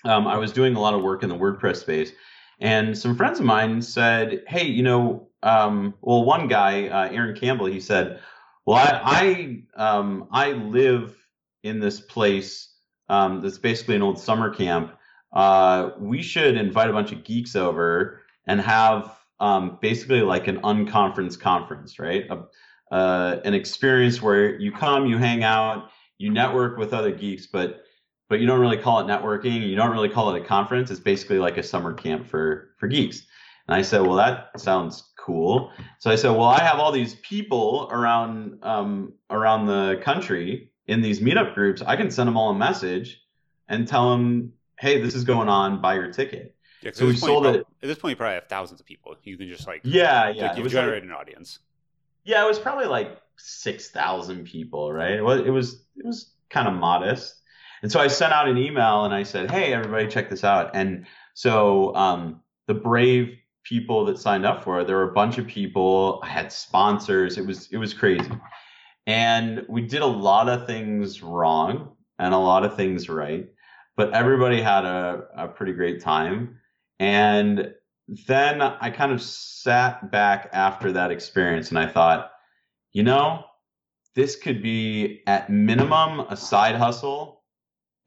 um, 0.06 0.28
I 0.28 0.38
was 0.38 0.52
doing 0.52 0.76
a 0.76 0.80
lot 0.80 0.94
of 0.94 1.02
work 1.02 1.24
in 1.24 1.30
the 1.30 1.36
WordPress 1.36 1.78
space, 1.78 2.12
and 2.60 2.96
some 2.96 3.16
friends 3.18 3.40
of 3.40 3.46
mine 3.46 3.82
said, 3.82 4.44
"Hey, 4.48 4.66
you 4.66 4.84
know." 4.84 5.30
Um, 5.44 5.94
well, 6.02 6.26
one 6.26 6.48
guy, 6.48 6.88
uh, 6.88 7.08
Aaron 7.12 7.36
Campbell, 7.36 7.68
he 7.68 7.80
said, 7.80 8.20
well, 8.66 8.78
I 8.78 9.64
I, 9.78 9.98
um, 9.98 10.28
I 10.32 10.52
live 10.52 11.16
in 11.64 11.80
this 11.80 12.00
place 12.00 12.74
um, 13.10 13.42
that's 13.42 13.58
basically 13.58 13.96
an 13.96 14.02
old 14.02 14.20
summer 14.20 14.54
camp. 14.54 14.94
Uh, 15.34 15.92
we 16.00 16.22
should 16.22 16.56
invite 16.56 16.90
a 16.90 16.94
bunch 16.94 17.12
of 17.12 17.24
geeks 17.24 17.56
over 17.56 18.22
and 18.48 18.62
have 18.62 19.18
um, 19.40 19.78
basically 19.82 20.22
like 20.22 20.48
an 20.48 20.62
unconference 20.62 21.40
conference, 21.40 22.00
right? 22.00 22.26
A, 22.30 22.46
uh, 22.94 23.42
an 23.44 23.54
experience 23.54 24.22
where 24.22 24.60
you 24.60 24.72
come, 24.72 25.08
you 25.08 25.18
hang 25.18 25.44
out, 25.44 25.90
you 26.18 26.30
network 26.30 26.78
with 26.78 26.94
other 26.94 27.12
geeks, 27.12 27.48
but 27.48 27.82
but 28.28 28.40
you 28.40 28.48
don't 28.48 28.60
really 28.60 28.78
call 28.78 29.00
it 29.00 29.04
networking. 29.04 29.68
You 29.68 29.76
don't 29.76 29.92
really 29.92 30.10
call 30.10 30.34
it 30.34 30.42
a 30.42 30.46
conference. 30.46 30.90
It's 30.90 31.00
basically 31.00 31.38
like 31.38 31.58
a 31.58 31.64
summer 31.64 31.94
camp 31.94 32.28
for 32.28 32.70
for 32.78 32.88
geeks. 32.88 33.24
And 33.68 33.76
I 33.76 33.82
said, 33.82 34.02
well, 34.02 34.16
that 34.16 34.60
sounds 34.60 35.12
cool. 35.18 35.72
So 36.00 36.12
I 36.12 36.16
said, 36.16 36.32
well, 36.32 36.44
I 36.46 36.60
have 36.62 36.80
all 36.80 36.92
these 36.92 37.16
people 37.16 37.90
around 37.92 38.60
um, 38.64 39.14
around 39.30 39.66
the 39.66 40.00
country 40.04 40.72
in 40.88 41.02
these 41.02 41.20
meetup 41.20 41.56
groups. 41.56 41.82
I 41.82 41.96
can 41.96 42.12
send 42.12 42.28
them 42.28 42.38
all 42.38 42.52
a 42.52 42.56
message 42.56 43.22
and 43.68 43.88
tell 43.88 44.12
them 44.12 44.54
hey, 44.78 45.02
this 45.02 45.16
is 45.16 45.24
going 45.24 45.48
on, 45.50 45.82
buy 45.82 45.96
your 45.96 46.12
ticket. 46.12 46.56
Yeah, 46.82 46.92
So 46.94 47.08
we 47.08 47.16
sold 47.16 47.46
you 47.46 47.52
it. 47.52 47.68
At 47.82 47.88
this 47.88 47.98
point, 47.98 48.12
you 48.12 48.16
probably 48.18 48.36
have 48.36 48.48
thousands 48.48 48.80
of 48.80 48.86
people. 48.86 49.16
You 49.24 49.38
can 49.38 49.48
just 49.48 49.66
like, 49.66 49.82
Yeah, 49.84 50.30
yeah. 50.30 50.52
It 50.52 50.58
you've 50.58 50.74
like- 50.74 51.04
an 51.04 51.12
audience. 51.12 51.60
Yeah, 52.24 52.44
it 52.44 52.48
was 52.48 52.60
probably 52.60 52.86
like 52.86 53.20
six 53.38 53.90
thousand 53.92 54.46
people, 54.46 54.92
right? 54.92 55.12
It 55.12 55.22
was 55.22 55.42
it 55.42 55.52
was 55.52 55.86
it 55.96 56.06
was 56.06 56.32
kind 56.50 56.68
of 56.68 56.74
modest. 56.74 57.36
And 57.84 57.92
so 57.92 58.00
I 58.00 58.08
sent 58.08 58.34
out 58.34 58.48
an 58.48 58.58
email 58.58 59.06
and 59.06 59.14
I 59.14 59.22
said, 59.22 59.52
"Hey, 59.52 59.74
everybody, 59.74 60.08
check 60.08 60.30
this 60.30 60.44
out." 60.44 60.72
And 60.76 61.06
so 61.36 61.94
um, 61.96 62.42
the 62.66 62.74
brave 62.74 63.38
people 63.66 64.06
that 64.06 64.18
signed 64.18 64.46
up 64.46 64.64
for 64.64 64.80
it, 64.80 64.88
there 64.88 64.96
were 64.96 65.10
a 65.10 65.14
bunch 65.14 65.38
of 65.38 65.48
people. 65.48 66.22
I 66.24 66.28
had 66.28 66.52
sponsors. 66.52 67.38
It 67.38 67.46
was 67.46 67.68
it 67.72 67.78
was 67.78 67.94
crazy, 67.94 68.32
and 69.08 69.66
we 69.68 69.82
did 69.82 70.02
a 70.02 70.08
lot 70.08 70.48
of 70.48 70.66
things 70.66 71.22
wrong 71.22 71.96
and 72.20 72.34
a 72.34 72.38
lot 72.38 72.64
of 72.64 72.76
things 72.76 73.10
right, 73.10 73.48
but 73.96 74.14
everybody 74.14 74.62
had 74.62 74.86
a, 74.86 75.26
a 75.36 75.48
pretty 75.48 75.74
great 75.74 76.02
time. 76.02 76.58
And 77.00 77.74
then 78.28 78.62
I 78.62 78.90
kind 78.90 79.12
of 79.12 79.22
sat 79.22 80.12
back 80.12 80.50
after 80.54 80.92
that 80.94 81.12
experience 81.12 81.70
and 81.70 81.80
I 81.80 81.88
thought, 81.88 82.32
you 82.94 83.04
know, 83.04 83.44
this 84.16 84.36
could 84.36 84.62
be 84.62 85.22
at 85.28 85.50
minimum 85.50 86.22
a 86.22 86.38
side 86.38 86.76
hustle 86.76 87.44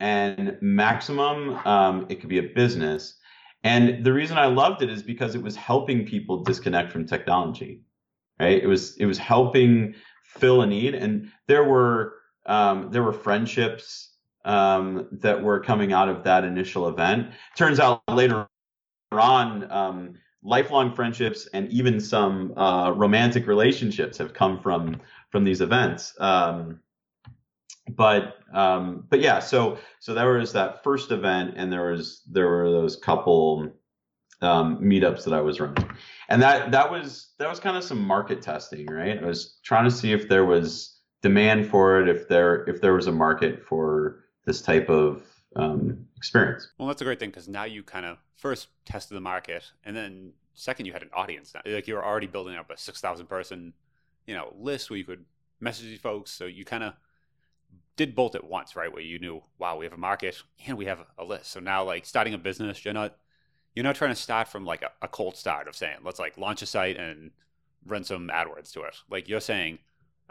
and 0.00 0.56
maximum 0.60 1.54
um, 1.66 2.06
it 2.08 2.20
could 2.20 2.28
be 2.28 2.38
a 2.38 2.54
business. 2.54 3.18
And 3.64 4.04
the 4.04 4.12
reason 4.12 4.38
I 4.38 4.46
loved 4.46 4.82
it 4.82 4.90
is 4.90 5.02
because 5.02 5.34
it 5.34 5.42
was 5.42 5.56
helping 5.56 6.06
people 6.06 6.42
disconnect 6.44 6.92
from 6.92 7.06
technology, 7.06 7.82
right? 8.38 8.62
It 8.62 8.66
was 8.66 8.96
it 8.98 9.06
was 9.06 9.18
helping 9.18 9.94
fill 10.22 10.62
a 10.62 10.66
need, 10.66 10.94
and 10.94 11.30
there 11.46 11.64
were 11.64 12.14
um, 12.46 12.90
there 12.90 13.02
were 13.02 13.12
friendships 13.12 14.14
um, 14.44 15.08
that 15.12 15.42
were 15.42 15.60
coming 15.60 15.92
out 15.92 16.08
of 16.08 16.24
that 16.24 16.44
initial 16.44 16.88
event. 16.88 17.28
Turns 17.56 17.80
out 17.80 18.02
later 18.08 18.46
on, 19.12 19.70
um, 19.70 20.14
lifelong 20.42 20.94
friendships 20.94 21.48
and 21.52 21.70
even 21.70 22.00
some 22.00 22.56
uh, 22.56 22.90
romantic 22.92 23.46
relationships 23.46 24.18
have 24.18 24.32
come 24.32 24.60
from 24.60 25.00
from 25.30 25.44
these 25.44 25.60
events. 25.60 26.14
Um, 26.20 26.80
but 27.88 28.36
um, 28.52 29.04
but 29.08 29.20
yeah, 29.20 29.38
so 29.38 29.78
so 30.00 30.14
there 30.14 30.30
was 30.32 30.52
that 30.52 30.82
first 30.82 31.10
event, 31.10 31.54
and 31.56 31.72
there 31.72 31.90
was 31.90 32.22
there 32.30 32.48
were 32.48 32.70
those 32.70 32.96
couple 32.96 33.72
um, 34.40 34.78
meetups 34.78 35.24
that 35.24 35.34
I 35.34 35.40
was 35.40 35.60
running, 35.60 35.88
and 36.28 36.42
that 36.42 36.70
that 36.72 36.90
was 36.90 37.32
that 37.38 37.48
was 37.48 37.60
kind 37.60 37.76
of 37.76 37.84
some 37.84 38.00
market 38.00 38.42
testing, 38.42 38.86
right? 38.86 39.18
I 39.22 39.26
was 39.26 39.58
trying 39.64 39.84
to 39.84 39.90
see 39.90 40.12
if 40.12 40.28
there 40.28 40.44
was 40.44 41.00
demand 41.22 41.68
for 41.68 42.00
it, 42.00 42.08
if 42.08 42.28
there 42.28 42.64
if 42.68 42.80
there 42.80 42.94
was 42.94 43.06
a 43.06 43.12
market 43.12 43.64
for 43.64 44.24
this 44.44 44.62
type 44.62 44.88
of 44.88 45.22
um, 45.56 46.06
experience. 46.16 46.70
Well, 46.78 46.88
that's 46.88 47.00
a 47.00 47.04
great 47.04 47.18
thing 47.18 47.30
because 47.30 47.48
now 47.48 47.64
you 47.64 47.82
kind 47.82 48.06
of 48.06 48.18
first 48.36 48.68
tested 48.84 49.16
the 49.16 49.20
market, 49.20 49.64
and 49.84 49.96
then 49.96 50.32
second, 50.54 50.86
you 50.86 50.92
had 50.92 51.02
an 51.02 51.10
audience. 51.14 51.54
Now. 51.54 51.62
Like 51.64 51.88
you 51.88 51.94
were 51.94 52.04
already 52.04 52.26
building 52.26 52.56
up 52.56 52.70
a 52.70 52.76
six 52.76 53.00
thousand 53.00 53.26
person, 53.26 53.72
you 54.26 54.34
know, 54.34 54.52
list 54.58 54.90
where 54.90 54.98
you 54.98 55.04
could 55.04 55.24
message 55.60 55.86
these 55.86 56.00
folks. 56.00 56.30
So 56.30 56.46
you 56.46 56.64
kind 56.64 56.84
of 56.84 56.94
did 57.98 58.14
both 58.14 58.34
at 58.34 58.44
once, 58.44 58.76
right? 58.76 58.90
Where 58.90 59.02
you 59.02 59.18
knew, 59.18 59.42
wow, 59.58 59.76
we 59.76 59.84
have 59.84 59.92
a 59.92 59.98
market 59.98 60.40
and 60.66 60.78
we 60.78 60.86
have 60.86 61.00
a 61.18 61.24
list. 61.24 61.50
So 61.50 61.60
now, 61.60 61.84
like 61.84 62.06
starting 62.06 62.32
a 62.32 62.38
business, 62.38 62.82
you're 62.84 62.94
not 62.94 63.18
you're 63.74 63.84
not 63.84 63.96
trying 63.96 64.12
to 64.12 64.20
start 64.20 64.48
from 64.48 64.64
like 64.64 64.82
a, 64.82 64.90
a 65.02 65.08
cold 65.08 65.36
start 65.36 65.68
of 65.68 65.76
saying, 65.76 65.98
let's 66.02 66.18
like 66.18 66.38
launch 66.38 66.62
a 66.62 66.66
site 66.66 66.96
and 66.96 67.32
run 67.84 68.04
some 68.04 68.28
AdWords 68.28 68.72
to 68.72 68.82
it. 68.82 68.96
Like 69.10 69.28
you're 69.28 69.40
saying, 69.40 69.78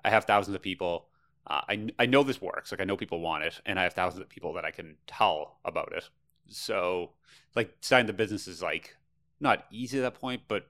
I 0.03 0.09
have 0.09 0.25
thousands 0.25 0.55
of 0.55 0.61
people. 0.61 1.07
Uh, 1.45 1.61
I, 1.69 1.87
I 1.99 2.05
know 2.07 2.23
this 2.23 2.41
works. 2.41 2.71
Like 2.71 2.81
I 2.81 2.85
know 2.85 2.97
people 2.97 3.21
want 3.21 3.43
it, 3.43 3.61
and 3.65 3.79
I 3.79 3.83
have 3.83 3.93
thousands 3.93 4.21
of 4.21 4.29
people 4.29 4.53
that 4.53 4.65
I 4.65 4.71
can 4.71 4.95
tell 5.05 5.59
about 5.63 5.93
it. 5.95 6.09
So, 6.49 7.11
like 7.55 7.75
starting 7.81 8.07
the 8.07 8.13
business 8.13 8.47
is 8.47 8.61
like 8.61 8.95
not 9.39 9.65
easy 9.71 9.99
at 9.99 10.01
that 10.01 10.19
point, 10.19 10.41
but 10.47 10.67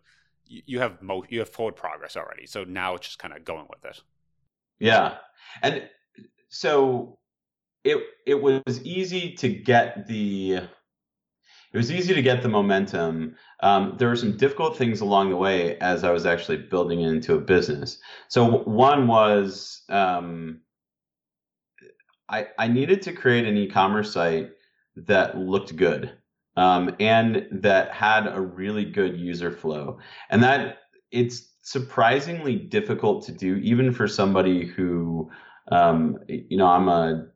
you, 0.47 0.61
you 0.65 0.79
have 0.79 1.01
mo- 1.01 1.25
you 1.29 1.39
have 1.39 1.49
forward 1.49 1.75
progress 1.75 2.17
already. 2.17 2.47
So 2.47 2.63
now 2.63 2.95
it's 2.95 3.07
just 3.07 3.19
kind 3.19 3.33
of 3.33 3.45
going 3.45 3.67
with 3.69 3.85
it. 3.85 4.01
Yeah, 4.79 5.17
and 5.61 5.89
so 6.49 7.17
it 7.83 7.97
it 8.25 8.41
was 8.41 8.83
easy 8.83 9.33
to 9.35 9.49
get 9.49 10.07
the 10.07 10.61
it 11.73 11.77
was 11.77 11.91
easy 11.91 12.13
to 12.13 12.21
get 12.21 12.41
the 12.41 12.49
momentum. 12.49 13.35
Um, 13.61 13.95
there 13.97 14.07
were 14.07 14.15
some 14.15 14.37
difficult 14.37 14.77
things 14.77 15.01
along 15.01 15.29
the 15.29 15.35
way 15.35 15.77
as 15.79 16.03
I 16.03 16.11
was 16.11 16.25
actually 16.25 16.57
building 16.57 17.01
it 17.01 17.09
into 17.09 17.35
a 17.35 17.41
business. 17.41 17.99
So 18.29 18.59
one 18.59 19.07
was 19.07 19.83
um, 19.89 20.61
I 22.29 22.47
I 22.57 22.67
needed 22.67 23.01
to 23.03 23.13
create 23.13 23.45
an 23.45 23.57
e-commerce 23.57 24.13
site 24.13 24.51
that 24.95 25.37
looked 25.37 25.75
good 25.75 26.13
um, 26.55 26.95
and 26.99 27.47
that 27.51 27.91
had 27.91 28.27
a 28.27 28.41
really 28.41 28.85
good 28.85 29.19
user 29.19 29.51
flow, 29.51 29.99
and 30.29 30.43
that 30.43 30.79
it's 31.11 31.53
surprisingly 31.61 32.55
difficult 32.55 33.25
to 33.25 33.31
do 33.31 33.57
even 33.57 33.91
for 33.93 34.07
somebody 34.07 34.65
who 34.65 35.29
um, 35.71 36.17
you 36.27 36.57
know 36.57 36.67
I'm 36.67 36.87
a 36.87 37.27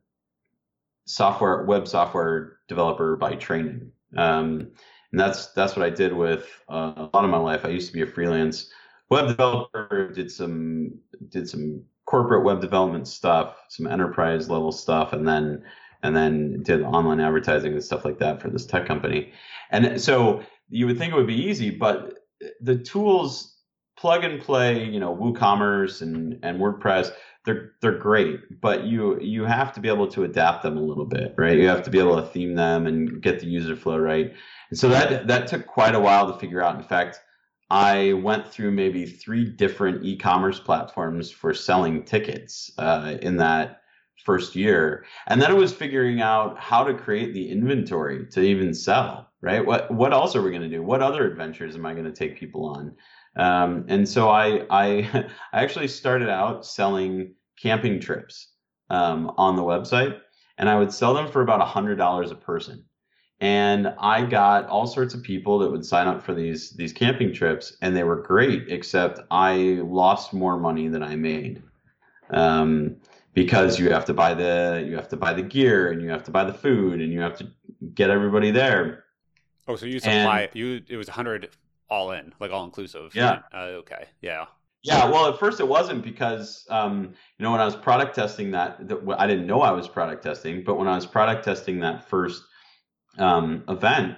software 1.04 1.64
web 1.64 1.88
software 1.88 2.58
developer 2.68 3.16
by 3.16 3.34
training 3.34 3.92
um, 4.16 4.72
and 5.12 5.20
that's 5.20 5.48
that's 5.48 5.76
what 5.76 5.84
I 5.84 5.90
did 5.90 6.12
with 6.12 6.48
uh, 6.68 6.92
a 6.96 7.10
lot 7.12 7.24
of 7.24 7.30
my 7.30 7.38
life. 7.38 7.64
I 7.64 7.68
used 7.68 7.88
to 7.88 7.92
be 7.92 8.02
a 8.02 8.06
freelance 8.06 8.70
web 9.10 9.28
developer, 9.28 10.10
did 10.14 10.30
some 10.30 10.98
did 11.28 11.48
some 11.48 11.84
corporate 12.06 12.44
web 12.44 12.60
development 12.60 13.06
stuff, 13.06 13.56
some 13.68 13.86
enterprise 13.86 14.48
level 14.48 14.72
stuff, 14.72 15.12
and 15.12 15.28
then 15.28 15.62
and 16.02 16.16
then 16.16 16.62
did 16.62 16.82
online 16.82 17.20
advertising 17.20 17.74
and 17.74 17.84
stuff 17.84 18.04
like 18.04 18.18
that 18.18 18.40
for 18.40 18.48
this 18.48 18.66
tech 18.66 18.86
company. 18.86 19.32
And 19.70 20.00
so 20.00 20.42
you 20.68 20.86
would 20.86 20.98
think 20.98 21.12
it 21.12 21.16
would 21.16 21.26
be 21.26 21.48
easy, 21.48 21.70
but 21.70 22.18
the 22.60 22.76
tools 22.76 23.51
plug 23.96 24.24
and 24.24 24.40
play, 24.40 24.84
you 24.84 25.00
know, 25.00 25.14
WooCommerce 25.14 26.02
and 26.02 26.38
and 26.42 26.58
WordPress, 26.58 27.12
they're 27.44 27.72
they're 27.80 27.98
great, 27.98 28.60
but 28.60 28.84
you 28.84 29.20
you 29.20 29.44
have 29.44 29.72
to 29.72 29.80
be 29.80 29.88
able 29.88 30.06
to 30.08 30.24
adapt 30.24 30.62
them 30.62 30.76
a 30.76 30.82
little 30.82 31.06
bit, 31.06 31.34
right? 31.36 31.58
You 31.58 31.68
have 31.68 31.82
to 31.84 31.90
be 31.90 31.98
able 31.98 32.16
to 32.16 32.26
theme 32.28 32.54
them 32.54 32.86
and 32.86 33.20
get 33.20 33.40
the 33.40 33.46
user 33.46 33.76
flow 33.76 33.98
right. 33.98 34.32
And 34.70 34.78
so 34.78 34.88
that 34.88 35.26
that 35.26 35.48
took 35.48 35.66
quite 35.66 35.94
a 35.94 36.00
while 36.00 36.32
to 36.32 36.38
figure 36.38 36.62
out. 36.62 36.76
In 36.76 36.82
fact, 36.82 37.20
I 37.70 38.12
went 38.12 38.46
through 38.46 38.72
maybe 38.72 39.06
three 39.06 39.44
different 39.44 40.04
e-commerce 40.04 40.60
platforms 40.60 41.30
for 41.30 41.54
selling 41.54 42.04
tickets 42.04 42.70
uh, 42.78 43.16
in 43.22 43.38
that 43.38 43.80
first 44.24 44.54
year, 44.54 45.04
and 45.26 45.42
then 45.42 45.50
it 45.50 45.56
was 45.56 45.72
figuring 45.72 46.20
out 46.20 46.58
how 46.58 46.84
to 46.84 46.94
create 46.94 47.34
the 47.34 47.50
inventory 47.50 48.26
to 48.26 48.40
even 48.40 48.72
sell. 48.72 49.30
Right? 49.40 49.66
What 49.66 49.92
what 49.92 50.12
else 50.12 50.36
are 50.36 50.42
we 50.42 50.50
going 50.50 50.62
to 50.62 50.68
do? 50.68 50.82
What 50.82 51.02
other 51.02 51.28
adventures 51.28 51.74
am 51.74 51.84
I 51.84 51.94
going 51.94 52.04
to 52.04 52.12
take 52.12 52.38
people 52.38 52.64
on? 52.66 52.94
Um, 53.36 53.84
and 53.88 54.08
so 54.08 54.28
I, 54.28 54.66
I, 54.70 55.26
I 55.52 55.62
actually 55.62 55.88
started 55.88 56.28
out 56.28 56.66
selling 56.66 57.34
camping 57.60 58.00
trips 58.00 58.48
um, 58.90 59.32
on 59.38 59.56
the 59.56 59.62
website, 59.62 60.20
and 60.58 60.68
I 60.68 60.78
would 60.78 60.92
sell 60.92 61.14
them 61.14 61.30
for 61.30 61.42
about 61.42 61.60
a 61.60 61.64
hundred 61.64 61.96
dollars 61.96 62.30
a 62.30 62.34
person. 62.34 62.84
And 63.40 63.92
I 63.98 64.24
got 64.24 64.68
all 64.68 64.86
sorts 64.86 65.14
of 65.14 65.22
people 65.22 65.58
that 65.60 65.70
would 65.70 65.84
sign 65.84 66.06
up 66.06 66.22
for 66.22 66.32
these 66.32 66.70
these 66.70 66.92
camping 66.92 67.32
trips, 67.32 67.76
and 67.82 67.96
they 67.96 68.04
were 68.04 68.22
great. 68.22 68.68
Except 68.68 69.18
I 69.32 69.80
lost 69.82 70.32
more 70.32 70.56
money 70.58 70.86
than 70.86 71.02
I 71.02 71.16
made, 71.16 71.60
um, 72.30 72.96
because 73.34 73.80
you 73.80 73.90
have 73.90 74.04
to 74.04 74.14
buy 74.14 74.34
the 74.34 74.84
you 74.86 74.94
have 74.94 75.08
to 75.08 75.16
buy 75.16 75.32
the 75.32 75.42
gear, 75.42 75.90
and 75.90 76.00
you 76.00 76.08
have 76.10 76.22
to 76.24 76.30
buy 76.30 76.44
the 76.44 76.54
food, 76.54 77.00
and 77.00 77.12
you 77.12 77.20
have 77.20 77.36
to 77.38 77.48
get 77.94 78.10
everybody 78.10 78.52
there. 78.52 79.06
Oh, 79.66 79.74
so 79.74 79.86
you 79.86 79.98
supply 79.98 80.48
you 80.52 80.80
it 80.88 80.96
was 80.96 81.08
a 81.08 81.12
hundred 81.12 81.48
all 81.88 82.12
in, 82.12 82.32
like 82.40 82.50
all 82.50 82.64
inclusive. 82.64 83.14
Yeah. 83.14 83.40
Uh, 83.52 83.80
okay. 83.80 84.06
Yeah. 84.20 84.46
Yeah, 84.84 85.08
well, 85.08 85.28
at 85.28 85.38
first 85.38 85.60
it 85.60 85.68
wasn't 85.68 86.02
because 86.02 86.66
um, 86.68 87.14
you 87.38 87.44
know 87.44 87.52
when 87.52 87.60
I 87.60 87.64
was 87.64 87.76
product 87.76 88.16
testing 88.16 88.50
that, 88.50 88.88
that 88.88 88.98
I 89.16 89.28
didn't 89.28 89.46
know 89.46 89.60
I 89.60 89.70
was 89.70 89.86
product 89.86 90.24
testing, 90.24 90.64
but 90.64 90.76
when 90.76 90.88
I 90.88 90.96
was 90.96 91.06
product 91.06 91.44
testing 91.44 91.78
that 91.80 92.08
first 92.08 92.42
um, 93.16 93.62
event, 93.68 94.16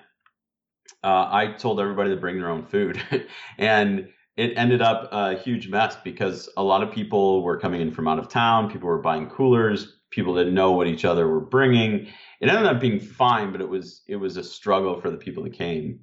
uh, 1.03 1.29
I 1.31 1.55
told 1.59 1.81
everybody 1.81 2.11
to 2.11 2.17
bring 2.17 2.39
their 2.39 2.49
own 2.49 2.65
food, 2.65 2.99
and 3.59 4.09
it 4.37 4.55
ended 4.57 4.81
up 4.81 5.11
a 5.13 5.37
huge 5.37 5.69
mess 5.69 5.97
because 6.03 6.49
a 6.57 6.63
lot 6.63 6.83
of 6.83 6.91
people 6.91 7.43
were 7.43 7.59
coming 7.59 7.83
in 7.83 7.91
from 7.91 8.09
out 8.09 8.19
of 8.19 8.29
town. 8.29 8.71
People 8.71 8.89
were 8.89 9.03
buying 9.03 9.29
coolers. 9.29 9.99
People 10.11 10.35
didn't 10.35 10.55
know 10.55 10.73
what 10.73 10.87
each 10.87 11.05
other 11.05 11.29
were 11.29 11.41
bringing. 11.41 12.09
It 12.41 12.49
ended 12.49 12.67
up 12.67 12.81
being 12.81 13.01
fine, 13.01 13.53
but 13.53 13.61
it 13.61 13.69
was 13.69 14.03
it 14.09 14.17
was 14.17 14.39
a 14.39 14.43
struggle 14.43 14.99
for 14.99 15.11
the 15.11 15.19
people 15.19 15.45
that 15.45 15.53
came. 15.53 16.01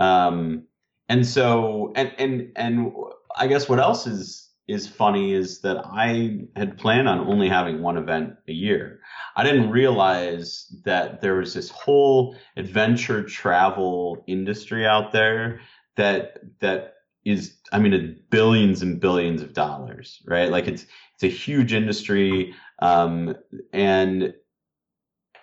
Um, 0.00 0.64
and 1.12 1.26
so 1.26 1.92
and 1.94 2.10
and 2.16 2.52
and 2.56 2.92
I 3.36 3.46
guess 3.46 3.68
what 3.68 3.78
else 3.78 4.06
is 4.06 4.48
is 4.66 4.88
funny 4.88 5.34
is 5.34 5.60
that 5.60 5.84
I 5.84 6.46
had 6.56 6.78
planned 6.78 7.06
on 7.06 7.20
only 7.20 7.50
having 7.50 7.82
one 7.82 7.98
event 7.98 8.36
a 8.48 8.52
year. 8.52 9.00
I 9.36 9.44
didn't 9.44 9.70
realize 9.70 10.74
that 10.86 11.20
there 11.20 11.34
was 11.34 11.52
this 11.52 11.68
whole 11.68 12.34
adventure 12.56 13.22
travel 13.22 14.24
industry 14.26 14.86
out 14.86 15.12
there 15.12 15.60
that 15.96 16.38
that 16.60 16.94
is 17.26 17.58
I 17.72 17.78
mean 17.78 18.18
billions 18.30 18.80
and 18.80 18.98
billions 18.98 19.42
of 19.42 19.52
dollars, 19.52 20.22
right? 20.26 20.50
Like 20.50 20.66
it's 20.66 20.86
it's 21.14 21.24
a 21.24 21.26
huge 21.26 21.74
industry 21.74 22.54
um, 22.78 23.36
and 23.74 24.32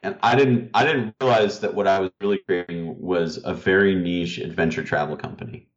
and 0.03 0.17
I 0.21 0.35
didn't 0.35 0.71
I 0.73 0.85
didn't 0.85 1.15
realize 1.21 1.59
that 1.59 1.73
what 1.73 1.87
I 1.87 1.99
was 1.99 2.11
really 2.21 2.39
creating 2.39 2.99
was 2.99 3.39
a 3.43 3.53
very 3.53 3.95
niche 3.95 4.37
adventure 4.37 4.83
travel 4.83 5.17
company, 5.17 5.67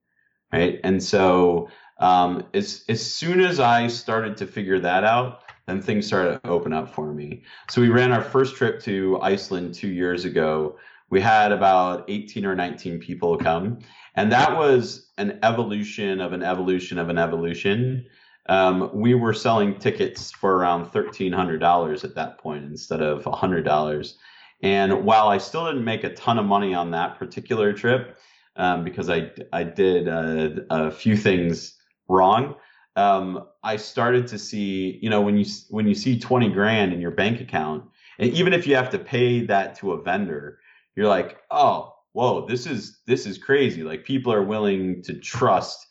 right? 0.53 0.81
And 0.85 1.03
so 1.03 1.69
um, 1.99 2.47
as 2.55 2.85
as 2.89 3.01
soon 3.05 3.41
as 3.41 3.61
I 3.61 3.89
started 3.89 4.37
to 4.39 4.47
figure 4.47 4.79
that 4.81 5.05
out, 5.05 5.43
then 5.67 5.81
things 5.81 6.07
started 6.07 6.43
to 6.43 6.51
open 6.51 6.73
up 6.73 6.93
for 6.93 7.13
me. 7.13 7.43
So 7.71 7.81
we 7.81 7.89
ran 7.89 8.13
our 8.13 8.23
first 8.23 8.57
trip 8.57 8.81
to 8.83 9.21
Iceland 9.23 9.75
two 9.75 9.89
years 9.89 10.25
ago. 10.25 10.77
We 11.11 11.21
had 11.21 11.53
about 11.53 12.05
18 12.09 12.47
or 12.47 12.55
19 12.55 12.99
people 12.99 13.37
come, 13.37 13.81
and 14.15 14.33
that 14.33 14.57
was 14.57 15.11
an 15.19 15.39
evolution 15.43 16.21
of 16.21 16.33
an 16.33 16.43
evolution 16.43 16.99
of 16.99 17.09
an 17.09 17.19
evolution. 17.19 18.07
Um, 18.47 18.91
we 18.93 19.15
were 19.15 19.33
selling 19.33 19.79
tickets 19.79 20.31
for 20.31 20.57
around 20.57 20.87
$1,300 20.87 22.05
at 22.05 22.15
that 22.15 22.39
point 22.39 22.65
instead 22.65 23.01
of 23.01 23.23
$100. 23.25 24.15
And 24.63 25.05
while 25.05 25.29
I 25.29 25.39
still 25.39 25.67
didn't 25.67 25.85
make 25.85 26.05
a 26.05 26.15
ton 26.15 26.39
of 26.39 26.47
money 26.47 26.75
on 26.75 26.91
that 26.93 27.19
particular 27.19 27.73
trip, 27.73 28.19
um, 28.57 28.85
because 28.85 29.09
I, 29.09 29.31
I 29.53 29.65
did 29.65 30.09
uh, 30.09 30.63
a 30.71 30.91
few 30.91 31.17
things 31.17 31.75
wrong, 32.09 32.57
um, 32.97 33.47
I 33.63 33.77
started 33.77 34.27
to 34.29 34.39
see, 34.39 34.99
you 35.01 35.09
know, 35.09 35.21
when 35.21 35.37
you 35.37 35.47
when 35.71 35.87
you 35.87 35.95
see 35.95 36.19
20 36.19 36.51
grand 36.51 36.93
in 36.93 37.01
your 37.01 37.11
bank 37.11 37.41
account, 37.41 37.85
and 38.19 38.31
even 38.33 38.53
if 38.53 38.67
you 38.67 38.77
have 38.77 38.91
to 38.91 38.99
pay 38.99 39.47
that 39.47 39.77
to 39.77 39.93
a 39.93 40.03
vendor, 40.03 40.59
you're 40.95 41.09
like, 41.09 41.39
oh, 41.51 41.95
whoa, 42.13 42.47
this 42.47 42.67
is 42.67 43.01
this 43.07 43.27
is 43.27 43.39
crazy. 43.39 43.83
Like 43.83 44.05
people 44.05 44.33
are 44.33 44.43
willing 44.43 45.03
to 45.05 45.15
trust 45.15 45.87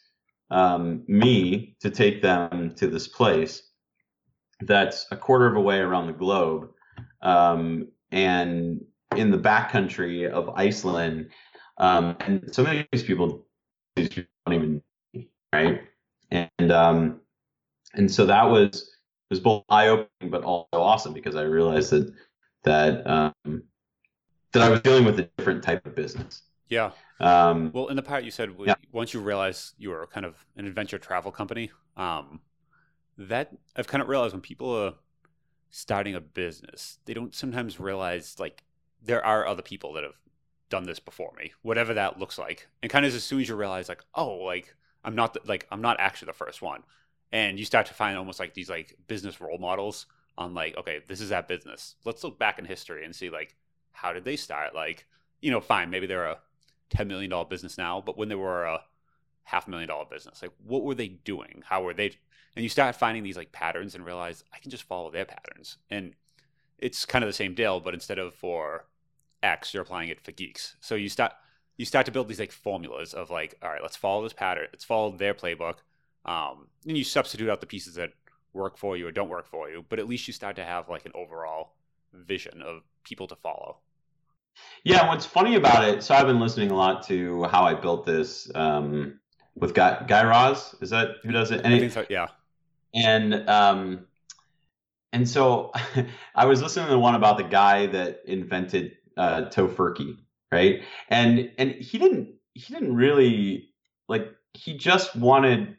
um, 0.52 1.04
me 1.08 1.76
to 1.80 1.90
take 1.90 2.22
them 2.22 2.74
to 2.76 2.88
this 2.88 3.08
place 3.08 3.64
that's 4.62 5.08
a 5.12 5.18
quarter 5.18 5.48
of 5.48 5.56
a 5.56 5.62
way 5.62 5.80
around 5.80 6.08
the 6.08 6.14
globe, 6.14 6.70
um, 7.22 7.88
and 8.12 8.82
in 9.16 9.32
the 9.32 9.38
backcountry 9.38 10.30
of 10.30 10.50
Iceland. 10.50 11.30
Um, 11.78 12.16
and 12.20 12.54
some 12.54 12.68
of 12.68 12.86
these 12.92 13.04
people, 13.04 13.46
these 13.96 14.10
people 14.10 14.30
don't 14.46 14.56
even 14.56 14.82
right, 15.54 15.82
and 16.30 16.72
um, 16.72 17.22
and 17.94 18.12
so 18.12 18.26
that 18.26 18.44
was 18.44 18.92
was 19.30 19.40
both 19.40 19.64
eye 19.70 19.88
opening 19.88 20.30
but 20.30 20.44
also 20.44 20.68
awesome 20.74 21.14
because 21.14 21.36
I 21.36 21.44
realized 21.44 21.92
that 21.92 22.14
that 22.64 23.08
um, 23.08 23.64
that 24.54 24.62
I 24.62 24.70
was 24.70 24.82
dealing 24.82 25.06
with 25.06 25.20
a 25.20 25.30
different 25.38 25.64
type 25.64 25.86
of 25.86 25.96
business. 25.96 26.44
Yeah. 26.70 26.92
Um, 27.22 27.72
well, 27.74 27.88
in 27.88 27.96
the 27.96 28.02
part 28.02 28.24
you 28.24 28.32
said 28.32 28.56
yeah. 28.66 28.76
once 28.92 29.14
you 29.14 29.20
realize 29.20 29.74
you 29.78 29.92
are 29.94 30.08
kind 30.08 30.26
of 30.26 30.46
an 30.56 30.66
adventure 30.66 30.98
travel 30.98 31.32
company, 31.32 31.72
um, 31.98 32.42
that 33.18 33.52
I've 33.76 33.88
kind 33.88 34.02
of 34.02 34.10
realized 34.10 34.34
when 34.34 34.42
people 34.42 34.74
are 34.76 34.94
starting 35.70 36.16
a 36.16 36.22
business, 36.22 37.00
they 37.06 37.14
don't 37.14 37.34
sometimes 37.34 37.80
realize 37.80 38.40
like 38.40 38.64
there 39.02 39.24
are 39.26 39.46
other 39.46 39.62
people 39.62 39.94
that 39.94 40.04
have 40.04 40.16
done 40.70 40.86
this 40.86 41.00
before 41.00 41.32
me, 41.38 41.54
whatever 41.62 41.94
that 41.94 42.20
looks 42.20 42.38
like. 42.38 42.68
And 42.82 42.92
kind 42.92 43.06
of 43.06 43.14
as 43.14 43.24
soon 43.24 43.42
as 43.42 43.50
you 43.50 43.56
realize 43.56 43.90
like, 43.90 44.04
oh, 44.16 44.36
like 44.38 44.76
I'm 45.04 45.16
not 45.16 45.34
the, 45.34 45.42
like 45.46 45.68
I'm 45.72 45.82
not 45.82 46.00
actually 46.00 46.28
the 46.28 46.34
first 46.34 46.62
one, 46.62 46.84
and 47.32 47.60
you 47.60 47.66
start 47.66 47.86
to 47.88 47.94
find 47.94 48.18
almost 48.18 48.40
like 48.40 48.54
these 48.54 48.70
like 48.70 48.98
business 49.08 49.40
role 49.40 49.58
models 49.58 50.08
on 50.38 50.54
like, 50.54 50.78
okay, 50.78 51.02
this 51.08 51.22
is 51.22 51.30
that 51.30 51.48
business. 51.48 51.96
Let's 52.06 52.24
look 52.24 52.40
back 52.40 52.60
in 52.60 52.66
history 52.66 53.06
and 53.06 53.16
see 53.16 53.30
like 53.30 53.56
how 53.92 54.14
did 54.14 54.26
they 54.26 54.36
start? 54.36 54.74
Like, 54.74 55.06
you 55.42 55.52
know, 55.52 55.62
fine, 55.62 55.90
maybe 55.90 56.08
they're 56.08 56.26
a 56.26 56.40
ten 56.92 57.08
million 57.08 57.32
dollar 57.32 57.46
business 57.46 57.78
now, 57.78 58.02
but 58.06 58.18
when 58.18 58.30
they 58.30 58.36
were 58.36 58.66
a 58.66 58.82
half 59.44 59.68
million 59.68 59.88
dollar 59.90 60.06
business, 60.06 60.42
like 60.42 60.52
what 60.64 60.84
were 60.84 60.96
they 60.96 61.08
doing? 61.08 61.64
How 61.66 61.84
were 61.84 61.94
they? 61.94 62.12
And 62.56 62.64
you 62.64 62.70
start 62.70 62.96
finding 62.96 63.24
these 63.24 63.38
like 63.38 63.52
patterns 63.52 63.96
and 63.96 64.06
realize 64.06 64.44
I 64.54 64.60
can 64.60 64.70
just 64.70 64.84
follow 64.84 65.10
their 65.10 65.26
patterns. 65.26 65.78
And 65.90 66.14
it's 66.78 67.06
kind 67.06 67.24
of 67.24 67.30
the 67.30 67.34
same 67.34 67.56
deal, 67.56 67.80
but 67.80 67.94
instead 67.94 68.20
of 68.20 68.34
for 68.34 68.86
X, 69.42 69.74
you're 69.74 69.84
applying 69.84 70.10
it 70.10 70.22
for 70.22 70.32
geeks. 70.32 70.76
So 70.82 70.96
you 70.96 71.10
start 71.10 71.34
you 71.78 71.86
start 71.86 72.06
to 72.06 72.12
build 72.12 72.28
these 72.28 72.40
like 72.40 72.52
formulas 72.52 73.14
of 73.14 73.30
like, 73.30 73.56
all 73.64 73.70
right, 73.70 73.82
let's 73.82 73.96
follow 73.96 74.24
this 74.24 74.34
pattern. 74.34 74.68
Let's 74.72 74.84
follow 74.84 75.12
their 75.12 75.34
playbook. 75.34 75.78
Um, 76.26 76.68
and 76.86 76.98
you 76.98 77.04
substitute 77.04 77.50
out 77.50 77.62
the 77.62 77.68
pieces 77.68 77.96
that 77.96 78.12
work 78.54 78.78
for 78.78 78.98
you 78.98 79.08
or 79.08 79.12
don't 79.12 79.30
work 79.30 79.48
for 79.48 79.70
you, 79.70 79.86
but 79.90 79.98
at 79.98 80.08
least 80.08 80.28
you 80.28 80.34
start 80.34 80.56
to 80.58 80.64
have 80.64 80.90
like 80.90 81.06
an 81.06 81.14
overall 81.16 81.74
vision 82.14 82.62
of 82.62 82.84
people 83.04 83.28
to 83.28 83.36
follow. 83.36 83.78
Yeah, 84.84 85.08
what's 85.08 85.26
funny 85.26 85.56
about 85.56 85.88
it? 85.88 86.04
So 86.04 86.16
I've 86.16 86.26
been 86.26 86.40
listening 86.40 86.72
a 86.72 86.76
lot 86.76 87.06
to 87.08 87.44
how 87.44 87.64
I 87.64 87.76
built 87.76 88.06
this 88.06 88.50
um, 88.56 89.20
with 89.56 89.74
Guy, 89.74 90.04
Guy 90.08 90.24
Raz. 90.24 90.76
Is 90.82 90.90
that 90.90 91.18
who 91.24 91.32
does 91.32 91.52
it? 91.52 91.62
And 91.64 91.74
I 91.74 91.80
think 91.80 91.92
so. 91.92 92.06
Yeah. 92.10 92.28
And 92.94 93.48
um, 93.50 94.08
and 95.14 95.28
so 95.28 95.72
I 96.36 96.46
was 96.46 96.62
listening 96.62 96.86
to 96.86 96.92
the 96.92 97.00
one 97.00 97.16
about 97.16 97.38
the 97.38 97.44
guy 97.44 97.88
that 97.88 98.22
invented 98.26 98.98
uh, 99.18 99.44
Tofurky, 99.50 100.18
right? 100.52 100.82
And 101.10 101.52
and 101.58 101.72
he 101.72 101.98
didn't 101.98 102.30
he 102.54 102.74
didn't 102.74 102.96
really 102.96 103.70
like 104.08 104.28
he 104.54 104.78
just 104.78 105.16
wanted 105.16 105.78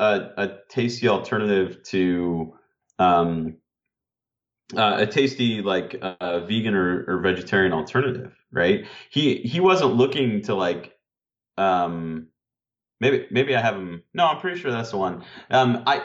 a, 0.00 0.30
a 0.36 0.58
tasty 0.68 1.08
alternative 1.08 1.82
to 1.84 2.54
um, 2.98 3.56
uh, 4.76 4.96
a 5.00 5.06
tasty 5.06 5.60
like 5.60 5.96
uh, 6.00 6.40
vegan 6.40 6.74
or, 6.74 7.04
or 7.06 7.20
vegetarian 7.20 7.72
alternative, 7.72 8.32
right? 8.50 8.86
He 9.10 9.36
he 9.36 9.60
wasn't 9.60 9.94
looking 9.94 10.42
to 10.42 10.54
like 10.54 10.92
um 11.56 12.28
maybe 13.00 13.26
maybe 13.30 13.54
I 13.54 13.60
have 13.60 13.74
him. 13.74 14.02
No, 14.14 14.26
I'm 14.26 14.40
pretty 14.40 14.58
sure 14.58 14.70
that's 14.70 14.90
the 14.90 14.96
one. 14.96 15.24
Um, 15.50 15.82
I 15.86 16.04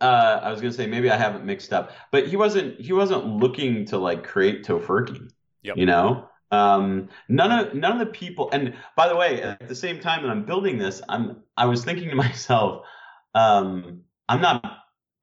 uh, 0.00 0.40
I 0.42 0.50
was 0.50 0.60
gonna 0.60 0.72
say 0.72 0.86
maybe 0.86 1.10
I 1.10 1.16
haven't 1.16 1.44
mixed 1.44 1.72
up, 1.72 1.92
but 2.12 2.28
he 2.28 2.36
wasn't 2.36 2.80
he 2.80 2.92
wasn't 2.92 3.26
looking 3.26 3.84
to 3.86 3.98
like 3.98 4.24
create 4.24 4.64
Tofurky. 4.64 5.30
Yep. 5.62 5.76
You 5.76 5.86
know, 5.86 6.28
um, 6.52 7.08
none 7.28 7.50
of 7.50 7.74
none 7.74 7.92
of 7.92 7.98
the 7.98 8.12
people. 8.12 8.48
And 8.52 8.74
by 8.96 9.08
the 9.08 9.16
way, 9.16 9.42
at 9.42 9.66
the 9.66 9.74
same 9.74 9.98
time 9.98 10.22
that 10.22 10.30
I'm 10.30 10.44
building 10.44 10.78
this, 10.78 11.02
I'm 11.08 11.42
I 11.56 11.66
was 11.66 11.84
thinking 11.84 12.10
to 12.10 12.14
myself, 12.16 12.86
um, 13.34 14.02
I'm 14.28 14.40
not 14.40 14.64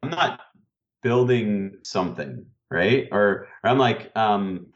I'm 0.04 0.10
not 0.10 0.42
building 1.02 1.78
something 1.84 2.46
right? 2.70 3.08
Or, 3.12 3.48
or 3.64 3.70
I'm 3.70 3.78
like, 3.78 4.12
um, 4.16 4.68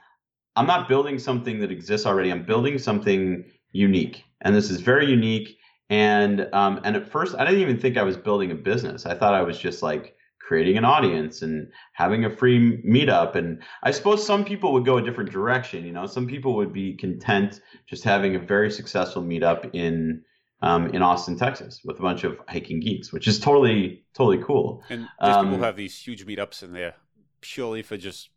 I'm 0.56 0.68
not 0.68 0.90
building 0.90 1.20
something 1.20 1.60
that 1.60 1.72
exists 1.72 2.06
already. 2.06 2.32
I'm 2.32 2.44
building 2.44 2.78
something 2.78 3.46
unique, 3.72 4.26
and 4.42 4.56
this 4.56 4.70
is 4.70 4.82
very 4.82 5.10
unique. 5.10 5.58
And 5.90 6.48
um, 6.54 6.82
and 6.84 6.96
at 6.96 7.10
first, 7.10 7.36
I 7.36 7.46
didn't 7.46 7.62
even 7.62 7.80
think 7.80 7.98
I 7.98 8.04
was 8.04 8.18
building 8.18 8.52
a 8.52 8.56
business. 8.56 9.06
I 9.06 9.16
thought 9.16 9.34
I 9.34 9.42
was 9.42 9.58
just 9.58 9.82
like 9.82 10.16
creating 10.40 10.78
an 10.78 10.86
audience 10.86 11.44
and 11.44 11.72
having 11.94 12.26
a 12.26 12.30
free 12.30 12.82
meetup. 12.84 13.36
And 13.36 13.62
I 13.84 13.92
suppose 13.92 14.26
some 14.26 14.44
people 14.44 14.74
would 14.74 14.84
go 14.84 14.98
a 14.98 15.02
different 15.02 15.32
direction. 15.32 15.86
You 15.86 15.92
know, 15.92 16.08
some 16.08 16.28
people 16.28 16.56
would 16.56 16.74
be 16.74 16.96
content 16.96 17.62
just 17.86 18.04
having 18.04 18.36
a 18.36 18.40
very 18.40 18.72
successful 18.72 19.24
meetup 19.24 19.70
in 19.74 20.24
um, 20.62 20.88
in 20.88 21.02
Austin, 21.02 21.38
Texas, 21.38 21.82
with 21.86 22.00
a 22.00 22.02
bunch 22.02 22.26
of 22.26 22.38
hiking 22.50 22.82
geeks, 22.82 23.14
which 23.14 23.28
is 23.28 23.40
totally 23.40 24.04
totally 24.14 24.44
cool. 24.44 24.84
And 24.90 25.08
um, 25.20 25.52
people 25.52 25.64
have 25.64 25.78
these 25.78 25.98
huge 25.98 26.26
meetups 26.26 26.64
in 26.64 26.74
there 26.74 26.96
purely 27.42 27.82
for 27.82 27.98
just 27.98 28.30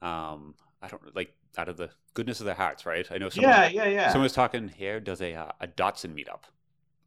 um 0.00 0.54
I 0.80 0.88
don't 0.88 1.14
like 1.14 1.34
out 1.56 1.68
of 1.68 1.76
the 1.76 1.90
goodness 2.14 2.40
of 2.40 2.46
their 2.46 2.54
hearts, 2.54 2.86
right? 2.86 3.06
I 3.10 3.18
know 3.18 3.28
someone, 3.28 3.50
yeah, 3.50 3.68
yeah, 3.68 3.86
yeah. 3.86 4.08
Someone 4.08 4.24
was 4.24 4.32
talking 4.32 4.68
here 4.68 5.00
does 5.00 5.20
a 5.20 5.34
uh, 5.34 5.52
a 5.60 5.66
Datsun 5.66 6.14
meetup. 6.14 6.44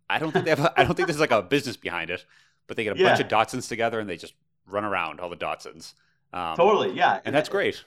I 0.10 0.20
don't 0.20 0.32
think 0.32 0.46
they 0.46 0.52
have. 0.52 0.60
A, 0.60 0.80
I 0.80 0.84
don't 0.84 0.96
think 0.96 1.08
there's 1.08 1.20
like 1.20 1.32
a 1.32 1.42
business 1.42 1.78
behind 1.78 2.10
it, 2.10 2.26
but 2.68 2.78
they 2.78 2.84
get 2.84 2.96
a 2.96 3.00
yeah. 3.00 3.10
bunch 3.10 3.20
of 3.20 3.28
Datsuns 3.28 3.68
together 3.68 4.00
and 4.00 4.10
they 4.10 4.18
just 4.18 4.34
run 4.68 4.86
around 4.86 5.20
all 5.20 5.30
the 5.30 5.38
Datsuns. 5.38 5.94
Um, 6.34 6.56
totally, 6.56 6.94
yeah, 6.94 7.20
and 7.26 7.36
that's 7.36 7.50
great. 7.50 7.84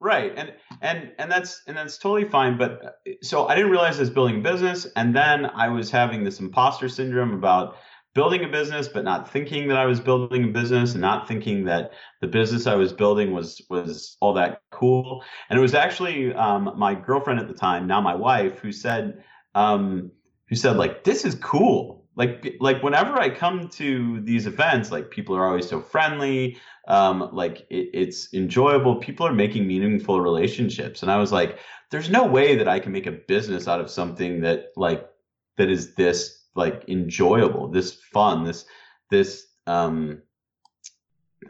Right, 0.00 0.32
and 0.36 0.52
and 0.80 1.12
and 1.18 1.30
that's 1.30 1.62
and 1.66 1.76
that's 1.76 1.98
totally 1.98 2.28
fine. 2.28 2.58
But 2.58 2.84
uh, 2.84 3.10
so 3.22 3.46
I 3.46 3.54
didn't 3.54 3.70
realize 3.70 3.96
I 3.96 4.00
was 4.00 4.10
building 4.10 4.38
a 4.38 4.42
business, 4.42 4.86
and 4.96 5.14
then 5.14 5.46
I 5.46 5.68
was 5.68 5.90
having 5.90 6.24
this 6.24 6.40
imposter 6.40 6.88
syndrome 6.88 7.32
about 7.34 7.76
building 8.14 8.44
a 8.44 8.48
business, 8.48 8.88
but 8.88 9.04
not 9.04 9.30
thinking 9.30 9.68
that 9.68 9.78
I 9.78 9.86
was 9.86 10.00
building 10.00 10.44
a 10.44 10.48
business 10.48 10.92
and 10.92 11.00
not 11.00 11.26
thinking 11.26 11.64
that 11.64 11.92
the 12.20 12.26
business 12.26 12.66
I 12.66 12.74
was 12.74 12.92
building 12.92 13.32
was 13.32 13.62
was 13.70 14.16
all 14.20 14.34
that 14.34 14.60
cool. 14.70 15.22
And 15.48 15.58
it 15.58 15.62
was 15.62 15.74
actually 15.74 16.34
um, 16.34 16.74
my 16.76 16.94
girlfriend 16.94 17.40
at 17.40 17.48
the 17.48 17.54
time, 17.54 17.86
now 17.86 18.00
my 18.00 18.14
wife, 18.14 18.58
who 18.58 18.72
said, 18.72 19.24
um, 19.54 20.10
who 20.48 20.56
said 20.56 20.76
like, 20.76 21.04
this 21.04 21.24
is 21.24 21.34
cool. 21.36 22.04
Like, 22.14 22.56
like 22.60 22.82
whenever 22.82 23.18
I 23.18 23.30
come 23.30 23.68
to 23.70 24.20
these 24.20 24.46
events, 24.46 24.92
like 24.92 25.10
people 25.10 25.34
are 25.34 25.46
always 25.46 25.68
so 25.68 25.80
friendly. 25.80 26.58
Um, 26.88 27.30
like 27.32 27.60
it, 27.70 27.88
it's 27.94 28.34
enjoyable. 28.34 28.96
People 28.96 29.26
are 29.26 29.32
making 29.32 29.66
meaningful 29.66 30.20
relationships. 30.20 31.02
And 31.02 31.10
I 31.10 31.16
was 31.16 31.32
like, 31.32 31.58
there's 31.90 32.10
no 32.10 32.26
way 32.26 32.56
that 32.56 32.68
I 32.68 32.80
can 32.80 32.92
make 32.92 33.06
a 33.06 33.12
business 33.12 33.66
out 33.66 33.80
of 33.80 33.90
something 33.90 34.42
that 34.42 34.72
like, 34.76 35.08
that 35.56 35.70
is 35.70 35.94
this 35.94 36.41
like 36.54 36.84
enjoyable, 36.88 37.68
this 37.68 37.94
fun, 37.94 38.44
this 38.44 38.66
this 39.10 39.46
um 39.66 40.22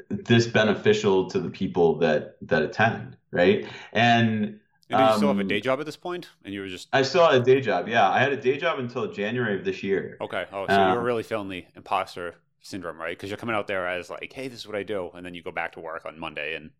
this 0.08 0.46
beneficial 0.46 1.28
to 1.30 1.40
the 1.40 1.50
people 1.50 1.98
that 1.98 2.36
that 2.42 2.62
attend, 2.62 3.16
right? 3.30 3.66
And 3.92 4.60
and 4.90 5.00
you 5.00 5.16
still 5.16 5.28
have 5.28 5.38
a 5.38 5.42
um, 5.42 5.48
day 5.48 5.60
job 5.60 5.80
at 5.80 5.86
this 5.86 5.96
point? 5.96 6.28
And 6.44 6.52
you 6.52 6.60
were 6.60 6.68
just 6.68 6.88
I 6.92 7.02
still 7.02 7.26
had 7.26 7.40
a 7.40 7.44
day 7.44 7.60
job. 7.60 7.88
Yeah, 7.88 8.08
I 8.08 8.20
had 8.20 8.32
a 8.32 8.36
day 8.36 8.58
job 8.58 8.78
until 8.78 9.10
January 9.10 9.58
of 9.58 9.64
this 9.64 9.82
year. 9.82 10.18
Okay. 10.20 10.44
Oh, 10.52 10.66
so 10.66 10.74
um, 10.74 10.88
you 10.88 10.94
were 10.94 11.00
um, 11.00 11.04
really 11.04 11.22
feeling 11.22 11.48
the 11.48 11.64
imposter 11.74 12.36
syndrome, 12.60 13.00
right? 13.00 13.16
Because 13.16 13.30
you're 13.30 13.38
coming 13.38 13.56
out 13.56 13.66
there 13.66 13.86
as 13.88 14.10
like, 14.10 14.32
"Hey, 14.32 14.48
this 14.48 14.60
is 14.60 14.66
what 14.66 14.76
I 14.76 14.82
do," 14.82 15.10
and 15.14 15.24
then 15.24 15.34
you 15.34 15.42
go 15.42 15.52
back 15.52 15.72
to 15.72 15.80
work 15.80 16.04
on 16.06 16.18
Monday 16.18 16.54
and. 16.54 16.70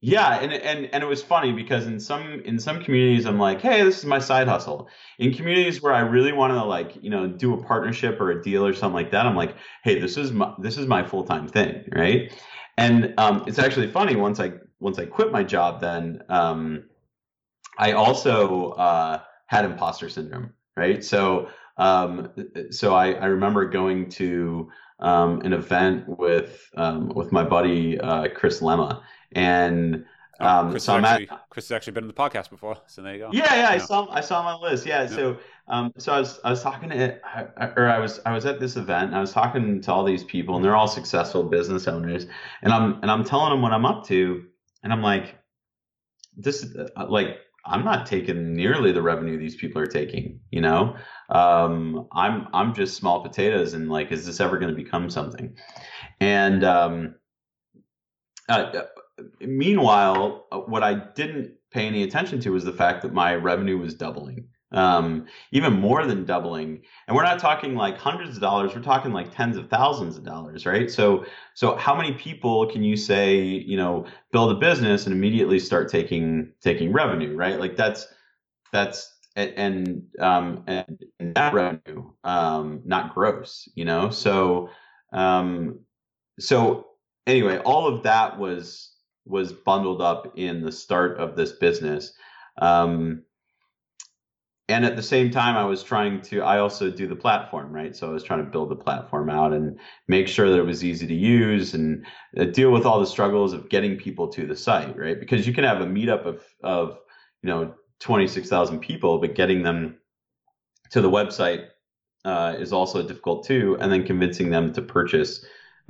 Yeah, 0.00 0.38
and 0.38 0.52
and 0.52 0.88
and 0.92 1.02
it 1.02 1.06
was 1.06 1.22
funny 1.24 1.52
because 1.52 1.86
in 1.88 1.98
some 1.98 2.40
in 2.44 2.60
some 2.60 2.80
communities 2.80 3.26
I'm 3.26 3.38
like, 3.40 3.60
hey, 3.60 3.82
this 3.82 3.98
is 3.98 4.04
my 4.04 4.20
side 4.20 4.46
hustle. 4.46 4.88
In 5.18 5.34
communities 5.34 5.82
where 5.82 5.92
I 5.92 6.00
really 6.00 6.32
want 6.32 6.52
to 6.52 6.62
like, 6.62 6.96
you 7.02 7.10
know, 7.10 7.26
do 7.26 7.52
a 7.54 7.62
partnership 7.64 8.20
or 8.20 8.30
a 8.30 8.40
deal 8.40 8.64
or 8.64 8.72
something 8.74 8.94
like 8.94 9.10
that, 9.10 9.26
I'm 9.26 9.34
like, 9.34 9.56
hey, 9.82 9.98
this 9.98 10.16
is 10.16 10.30
my 10.30 10.54
this 10.60 10.76
is 10.78 10.86
my 10.86 11.02
full 11.02 11.24
time 11.24 11.48
thing, 11.48 11.84
right? 11.96 12.32
And 12.76 13.12
um, 13.18 13.42
it's 13.48 13.58
actually 13.58 13.90
funny 13.90 14.14
once 14.14 14.38
I 14.38 14.52
once 14.78 15.00
I 15.00 15.06
quit 15.06 15.32
my 15.32 15.42
job, 15.42 15.80
then 15.80 16.22
um, 16.28 16.84
I 17.78 17.92
also 17.92 18.70
uh, 18.70 19.20
had 19.46 19.64
imposter 19.64 20.08
syndrome, 20.08 20.52
right? 20.76 21.04
So 21.04 21.48
um, 21.76 22.30
so 22.70 22.94
I, 22.94 23.12
I 23.12 23.26
remember 23.26 23.64
going 23.66 24.10
to 24.10 24.70
um, 25.00 25.40
an 25.42 25.52
event 25.52 26.04
with 26.18 26.70
um, 26.76 27.08
with 27.10 27.32
my 27.32 27.44
buddy 27.44 27.98
uh, 28.00 28.28
Chris 28.34 28.60
Lema, 28.60 29.02
and 29.32 30.04
oh, 30.40 30.46
um, 30.46 30.70
Chris, 30.70 30.84
so 30.84 30.94
has 30.94 31.04
actually, 31.04 31.30
at, 31.30 31.50
Chris 31.50 31.68
has 31.68 31.76
actually 31.76 31.92
been 31.92 32.04
in 32.04 32.08
the 32.08 32.14
podcast 32.14 32.50
before, 32.50 32.76
so 32.86 33.02
there 33.02 33.14
you 33.14 33.20
go. 33.20 33.30
Yeah, 33.32 33.54
yeah, 33.54 33.70
I 33.70 33.78
saw 33.78 34.08
I 34.10 34.20
saw 34.20 34.40
him 34.40 34.46
on 34.46 34.60
the 34.60 34.66
list. 34.68 34.86
Yeah, 34.86 35.02
yeah. 35.02 35.08
so 35.08 35.38
um, 35.68 35.92
so 35.98 36.12
I 36.12 36.20
was 36.20 36.40
I 36.44 36.50
was 36.50 36.62
talking 36.62 36.88
to 36.90 37.18
or 37.76 37.88
I 37.88 37.98
was 37.98 38.20
I 38.24 38.32
was 38.32 38.46
at 38.46 38.58
this 38.58 38.76
event 38.76 39.08
and 39.08 39.16
I 39.16 39.20
was 39.20 39.32
talking 39.32 39.80
to 39.82 39.92
all 39.92 40.04
these 40.04 40.24
people 40.24 40.56
and 40.56 40.64
they're 40.64 40.76
all 40.76 40.88
successful 40.88 41.44
business 41.44 41.86
owners 41.86 42.26
and 42.62 42.72
I'm 42.72 43.00
and 43.02 43.10
I'm 43.10 43.24
telling 43.24 43.50
them 43.50 43.62
what 43.62 43.72
I'm 43.72 43.84
up 43.84 44.06
to 44.06 44.44
and 44.82 44.92
I'm 44.92 45.02
like 45.02 45.36
this 46.36 46.66
uh, 46.96 47.06
like 47.08 47.38
I'm 47.68 47.84
not 47.84 48.06
taking 48.06 48.54
nearly 48.54 48.92
the 48.92 49.02
revenue 49.02 49.38
these 49.38 49.56
people 49.56 49.80
are 49.82 49.86
taking. 49.86 50.40
You 50.50 50.60
know, 50.60 50.96
um, 51.28 52.08
I'm 52.12 52.48
I'm 52.52 52.74
just 52.74 52.96
small 52.96 53.22
potatoes, 53.22 53.74
and 53.74 53.90
like, 53.90 54.10
is 54.12 54.26
this 54.26 54.40
ever 54.40 54.58
going 54.58 54.74
to 54.74 54.82
become 54.82 55.10
something? 55.10 55.56
And 56.20 56.64
um, 56.64 57.14
uh, 58.48 58.52
uh, 58.52 58.82
meanwhile, 59.40 60.46
uh, 60.50 60.58
what 60.58 60.82
I 60.82 60.94
didn't 60.94 61.52
pay 61.70 61.86
any 61.86 62.02
attention 62.02 62.40
to 62.40 62.50
was 62.50 62.64
the 62.64 62.72
fact 62.72 63.02
that 63.02 63.12
my 63.12 63.34
revenue 63.34 63.78
was 63.78 63.94
doubling 63.94 64.48
um, 64.72 65.26
even 65.52 65.72
more 65.72 66.04
than 66.06 66.24
doubling. 66.24 66.82
And 67.06 67.16
we're 67.16 67.22
not 67.22 67.38
talking 67.38 67.74
like 67.74 67.96
hundreds 67.96 68.36
of 68.36 68.42
dollars; 68.42 68.74
we're 68.74 68.82
talking 68.82 69.12
like 69.12 69.34
tens 69.34 69.56
of 69.56 69.68
thousands 69.70 70.16
of 70.16 70.24
dollars, 70.24 70.66
right? 70.66 70.90
So, 70.90 71.24
so 71.54 71.76
how 71.76 71.94
many 71.94 72.12
people 72.12 72.66
can 72.66 72.82
you 72.82 72.96
say, 72.96 73.38
you 73.38 73.76
know, 73.76 74.06
build 74.32 74.52
a 74.52 74.58
business 74.58 75.06
and 75.06 75.14
immediately 75.14 75.58
start 75.58 75.88
taking 75.88 76.52
taking 76.60 76.92
revenue, 76.92 77.36
right? 77.36 77.58
Like 77.58 77.76
that's 77.76 78.06
that's 78.72 79.14
and 79.36 80.02
um, 80.18 80.64
and 80.66 81.04
net 81.20 81.54
revenue, 81.54 82.10
um, 82.24 82.82
not 82.84 83.14
gross, 83.14 83.68
you 83.74 83.84
know. 83.84 84.10
So, 84.10 84.70
um, 85.12 85.80
so 86.38 86.86
anyway, 87.26 87.58
all 87.58 87.86
of 87.86 88.02
that 88.02 88.38
was 88.38 88.96
was 89.24 89.52
bundled 89.52 90.02
up 90.02 90.32
in 90.36 90.62
the 90.62 90.72
start 90.72 91.18
of 91.18 91.36
this 91.36 91.52
business. 91.52 92.12
Um, 92.60 93.22
and 94.68 94.84
at 94.84 94.96
the 94.96 95.02
same 95.02 95.30
time 95.30 95.56
i 95.56 95.64
was 95.64 95.82
trying 95.82 96.20
to 96.20 96.40
i 96.42 96.58
also 96.58 96.90
do 96.90 97.06
the 97.06 97.16
platform 97.16 97.72
right? 97.72 97.96
So 97.96 98.08
i 98.08 98.12
was 98.12 98.22
trying 98.22 98.44
to 98.44 98.50
build 98.50 98.68
the 98.70 98.76
platform 98.76 99.30
out 99.30 99.52
and 99.52 99.78
make 100.06 100.28
sure 100.28 100.48
that 100.50 100.58
it 100.58 100.66
was 100.66 100.84
easy 100.84 101.06
to 101.06 101.14
use 101.14 101.74
and 101.74 102.04
uh, 102.38 102.44
deal 102.44 102.70
with 102.70 102.84
all 102.84 103.00
the 103.00 103.06
struggles 103.06 103.52
of 103.52 103.68
getting 103.68 103.96
people 103.96 104.28
to 104.28 104.46
the 104.46 104.56
site 104.56 104.96
right? 104.96 105.18
Because 105.18 105.46
you 105.46 105.52
can 105.52 105.64
have 105.64 105.80
a 105.80 105.86
meetup 105.86 106.24
of 106.24 106.44
of 106.62 106.98
you 107.42 107.48
know 107.48 107.74
26000 108.00 108.80
people 108.80 109.18
but 109.18 109.34
getting 109.34 109.62
them 109.62 109.98
to 110.90 111.00
the 111.00 111.10
website 111.10 111.68
uh, 112.24 112.54
is 112.58 112.72
also 112.72 113.02
difficult 113.06 113.46
too. 113.46 113.76
And 113.80 113.90
then 113.90 114.04
convincing 114.04 114.50
them 114.50 114.72
to 114.74 114.82
purchase 114.82 115.44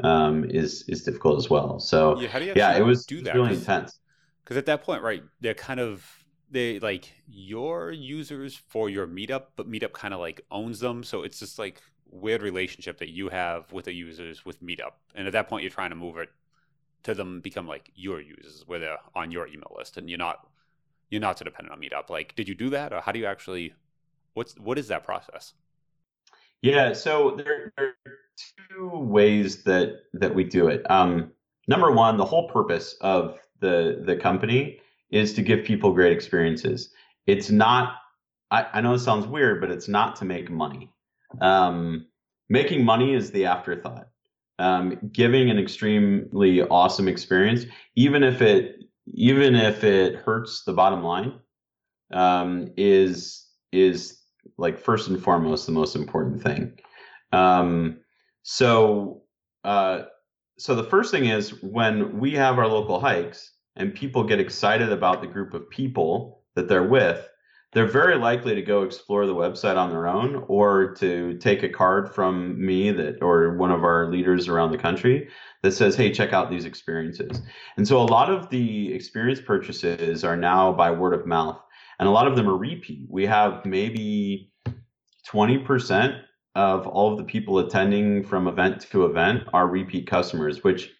um, 0.04 0.44
is 0.50 0.84
is 0.88 1.02
difficult 1.02 1.38
as 1.38 1.50
well. 1.50 1.80
So 1.80 2.20
yeah, 2.20 2.52
yeah 2.54 2.76
it 2.76 2.82
was 2.82 3.04
do 3.06 3.22
that? 3.22 3.34
really 3.34 3.54
intense. 3.54 3.98
because 4.44 4.56
at 4.56 4.66
that 4.66 4.82
point 4.82 5.02
right 5.02 5.22
they're 5.40 5.54
kind 5.54 5.80
of 5.80 6.06
they 6.50 6.78
like 6.80 7.12
your 7.28 7.90
users 7.92 8.56
for 8.56 8.88
your 8.88 9.06
meetup, 9.06 9.46
but 9.56 9.70
meetup 9.70 9.92
kind 9.92 10.14
of 10.14 10.20
like 10.20 10.40
owns 10.50 10.80
them. 10.80 11.02
So 11.02 11.22
it's 11.22 11.38
just 11.38 11.58
like 11.58 11.80
weird 12.10 12.42
relationship 12.42 12.98
that 12.98 13.10
you 13.10 13.28
have 13.28 13.70
with 13.72 13.84
the 13.84 13.92
users 13.92 14.44
with 14.44 14.62
meetup. 14.62 14.92
And 15.14 15.26
at 15.26 15.32
that 15.34 15.48
point, 15.48 15.62
you're 15.62 15.70
trying 15.70 15.90
to 15.90 15.96
move 15.96 16.16
it 16.16 16.30
to 17.04 17.14
them 17.14 17.40
become 17.40 17.66
like 17.66 17.90
your 17.94 18.20
users 18.20 18.64
where 18.66 18.78
they're 18.78 18.98
on 19.14 19.30
your 19.30 19.46
email 19.46 19.72
list 19.76 19.96
and 19.96 20.08
you're 20.08 20.18
not 20.18 20.46
you're 21.10 21.20
not 21.20 21.38
so 21.38 21.44
dependent 21.44 21.72
on 21.72 21.80
meetup 21.80 22.10
like 22.10 22.34
did 22.34 22.48
you 22.48 22.54
do 22.54 22.70
that 22.70 22.92
or 22.92 23.00
how 23.00 23.12
do 23.12 23.18
you 23.18 23.26
actually 23.26 23.72
what's 24.34 24.54
what 24.58 24.78
is 24.78 24.88
that 24.88 25.04
process 25.04 25.54
yeah 26.62 26.92
so 26.92 27.34
there, 27.36 27.72
there 27.76 27.94
are 28.06 28.18
two 28.68 28.90
ways 28.90 29.62
that 29.62 30.00
that 30.12 30.34
we 30.34 30.44
do 30.44 30.68
it 30.68 30.88
um, 30.90 31.30
number 31.66 31.92
one 31.92 32.16
the 32.16 32.24
whole 32.24 32.48
purpose 32.48 32.96
of 33.00 33.38
the 33.60 34.02
the 34.04 34.16
company 34.16 34.80
is 35.10 35.34
to 35.34 35.42
give 35.42 35.64
people 35.64 35.92
great 35.92 36.12
experiences. 36.12 36.90
It's 37.26 37.50
not, 37.50 37.96
I, 38.50 38.66
I 38.74 38.80
know 38.80 38.94
it 38.94 39.00
sounds 39.00 39.26
weird, 39.26 39.60
but 39.60 39.70
it's 39.70 39.88
not 39.88 40.16
to 40.16 40.24
make 40.24 40.50
money. 40.50 40.90
Um, 41.40 42.06
making 42.48 42.84
money 42.84 43.14
is 43.14 43.30
the 43.30 43.46
afterthought. 43.46 44.08
Um, 44.58 44.98
giving 45.12 45.50
an 45.50 45.58
extremely 45.58 46.62
awesome 46.62 47.06
experience, 47.06 47.66
even 47.94 48.24
if 48.24 48.42
it 48.42 48.74
even 49.06 49.54
if 49.54 49.84
it 49.84 50.16
hurts 50.16 50.64
the 50.64 50.72
bottom 50.72 51.02
line, 51.02 51.38
um, 52.12 52.72
is 52.76 53.46
is 53.70 54.20
like 54.56 54.78
first 54.78 55.08
and 55.08 55.22
foremost 55.22 55.66
the 55.66 55.72
most 55.72 55.94
important 55.94 56.42
thing. 56.42 56.78
Um, 57.32 58.00
so 58.42 59.22
uh, 59.62 60.02
so 60.58 60.74
the 60.74 60.84
first 60.84 61.12
thing 61.12 61.26
is 61.26 61.62
when 61.62 62.18
we 62.18 62.32
have 62.32 62.58
our 62.58 62.66
local 62.66 62.98
hikes, 62.98 63.52
and 63.78 63.94
people 63.94 64.24
get 64.24 64.40
excited 64.40 64.92
about 64.92 65.20
the 65.20 65.26
group 65.26 65.54
of 65.54 65.70
people 65.70 66.42
that 66.54 66.68
they're 66.68 66.88
with, 66.88 67.26
they're 67.72 67.86
very 67.86 68.16
likely 68.16 68.54
to 68.54 68.62
go 68.62 68.82
explore 68.82 69.26
the 69.26 69.34
website 69.34 69.76
on 69.76 69.90
their 69.90 70.06
own 70.06 70.44
or 70.48 70.94
to 70.94 71.36
take 71.38 71.62
a 71.62 71.68
card 71.68 72.14
from 72.14 72.64
me 72.64 72.90
that 72.90 73.22
or 73.22 73.56
one 73.56 73.70
of 73.70 73.84
our 73.84 74.10
leaders 74.10 74.48
around 74.48 74.72
the 74.72 74.78
country 74.78 75.28
that 75.62 75.72
says, 75.72 75.94
"Hey, 75.94 76.10
check 76.10 76.32
out 76.32 76.50
these 76.50 76.64
experiences." 76.64 77.42
And 77.76 77.86
so 77.86 78.00
a 78.00 78.04
lot 78.04 78.30
of 78.30 78.48
the 78.48 78.92
experience 78.94 79.40
purchases 79.40 80.24
are 80.24 80.36
now 80.36 80.72
by 80.72 80.90
word 80.90 81.12
of 81.12 81.26
mouth, 81.26 81.60
and 81.98 82.08
a 82.08 82.12
lot 82.12 82.26
of 82.26 82.36
them 82.36 82.48
are 82.48 82.56
repeat. 82.56 83.06
We 83.10 83.26
have 83.26 83.64
maybe 83.66 84.50
20% 85.26 86.14
of 86.54 86.86
all 86.86 87.12
of 87.12 87.18
the 87.18 87.24
people 87.24 87.58
attending 87.58 88.24
from 88.24 88.48
event 88.48 88.80
to 88.90 89.04
event 89.04 89.44
are 89.52 89.68
repeat 89.68 90.06
customers, 90.06 90.64
which 90.64 90.90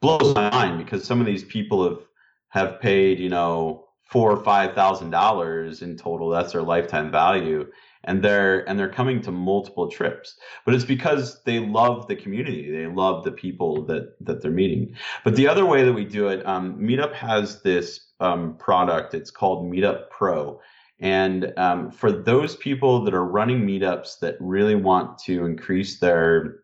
blows 0.00 0.34
my 0.34 0.50
mind 0.50 0.78
because 0.78 1.04
some 1.04 1.20
of 1.20 1.26
these 1.26 1.44
people 1.44 1.88
have 1.88 2.07
have 2.48 2.80
paid, 2.80 3.18
you 3.18 3.28
know, 3.28 3.84
four 4.04 4.30
or 4.32 4.42
five 4.42 4.74
thousand 4.74 5.10
dollars 5.10 5.82
in 5.82 5.96
total. 5.96 6.30
That's 6.30 6.52
their 6.52 6.62
lifetime 6.62 7.10
value. 7.10 7.66
And 8.04 8.22
they're 8.22 8.66
and 8.68 8.78
they're 8.78 8.88
coming 8.88 9.20
to 9.22 9.32
multiple 9.32 9.90
trips. 9.90 10.38
But 10.64 10.74
it's 10.74 10.84
because 10.84 11.42
they 11.42 11.58
love 11.58 12.06
the 12.06 12.16
community. 12.16 12.70
They 12.70 12.86
love 12.86 13.24
the 13.24 13.32
people 13.32 13.84
that 13.86 14.14
that 14.24 14.40
they're 14.40 14.50
meeting. 14.50 14.94
But 15.24 15.36
the 15.36 15.48
other 15.48 15.66
way 15.66 15.84
that 15.84 15.92
we 15.92 16.04
do 16.04 16.28
it, 16.28 16.46
um, 16.46 16.78
Meetup 16.78 17.12
has 17.12 17.60
this 17.62 18.12
um, 18.20 18.56
product. 18.56 19.14
It's 19.14 19.30
called 19.30 19.70
Meetup 19.70 20.10
Pro. 20.10 20.60
And 21.00 21.52
um, 21.56 21.90
for 21.90 22.10
those 22.10 22.56
people 22.56 23.04
that 23.04 23.14
are 23.14 23.24
running 23.24 23.60
meetups 23.60 24.18
that 24.20 24.36
really 24.40 24.74
want 24.74 25.18
to 25.20 25.44
increase 25.44 25.98
their 25.98 26.60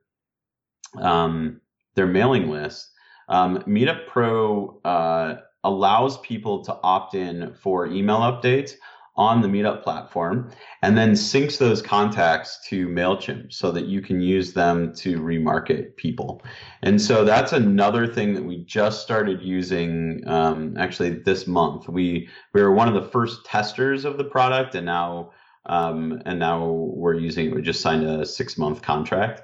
um, 1.00 1.60
their 1.94 2.06
mailing 2.06 2.48
list, 2.48 2.90
um, 3.28 3.58
Meetup 3.62 4.06
Pro 4.06 4.80
uh, 4.84 5.36
allows 5.64 6.18
people 6.18 6.64
to 6.64 6.78
opt 6.82 7.14
in 7.14 7.54
for 7.54 7.86
email 7.86 8.18
updates 8.18 8.72
on 9.16 9.40
the 9.40 9.48
Meetup 9.48 9.82
platform 9.82 10.50
and 10.82 10.98
then 10.98 11.12
syncs 11.12 11.56
those 11.56 11.80
contacts 11.80 12.58
to 12.66 12.88
MailChimp 12.88 13.52
so 13.52 13.70
that 13.70 13.84
you 13.86 14.00
can 14.00 14.20
use 14.20 14.52
them 14.52 14.92
to 14.96 15.20
remarket 15.20 15.96
people. 15.96 16.42
And 16.82 17.00
so 17.00 17.24
that's 17.24 17.52
another 17.52 18.08
thing 18.08 18.34
that 18.34 18.44
we 18.44 18.64
just 18.64 19.02
started 19.02 19.40
using 19.40 20.22
um, 20.26 20.76
actually 20.76 21.10
this 21.10 21.46
month. 21.46 21.88
We, 21.88 22.28
we 22.52 22.62
were 22.62 22.72
one 22.72 22.88
of 22.88 22.94
the 22.94 23.08
first 23.08 23.44
testers 23.44 24.04
of 24.04 24.18
the 24.18 24.24
product 24.24 24.74
and 24.74 24.86
now 24.86 25.30
um, 25.66 26.20
and 26.26 26.38
now 26.38 26.66
we're 26.66 27.14
using 27.14 27.46
it. 27.46 27.54
we 27.54 27.62
just 27.62 27.80
signed 27.80 28.04
a 28.04 28.26
six 28.26 28.58
month 28.58 28.82
contract. 28.82 29.42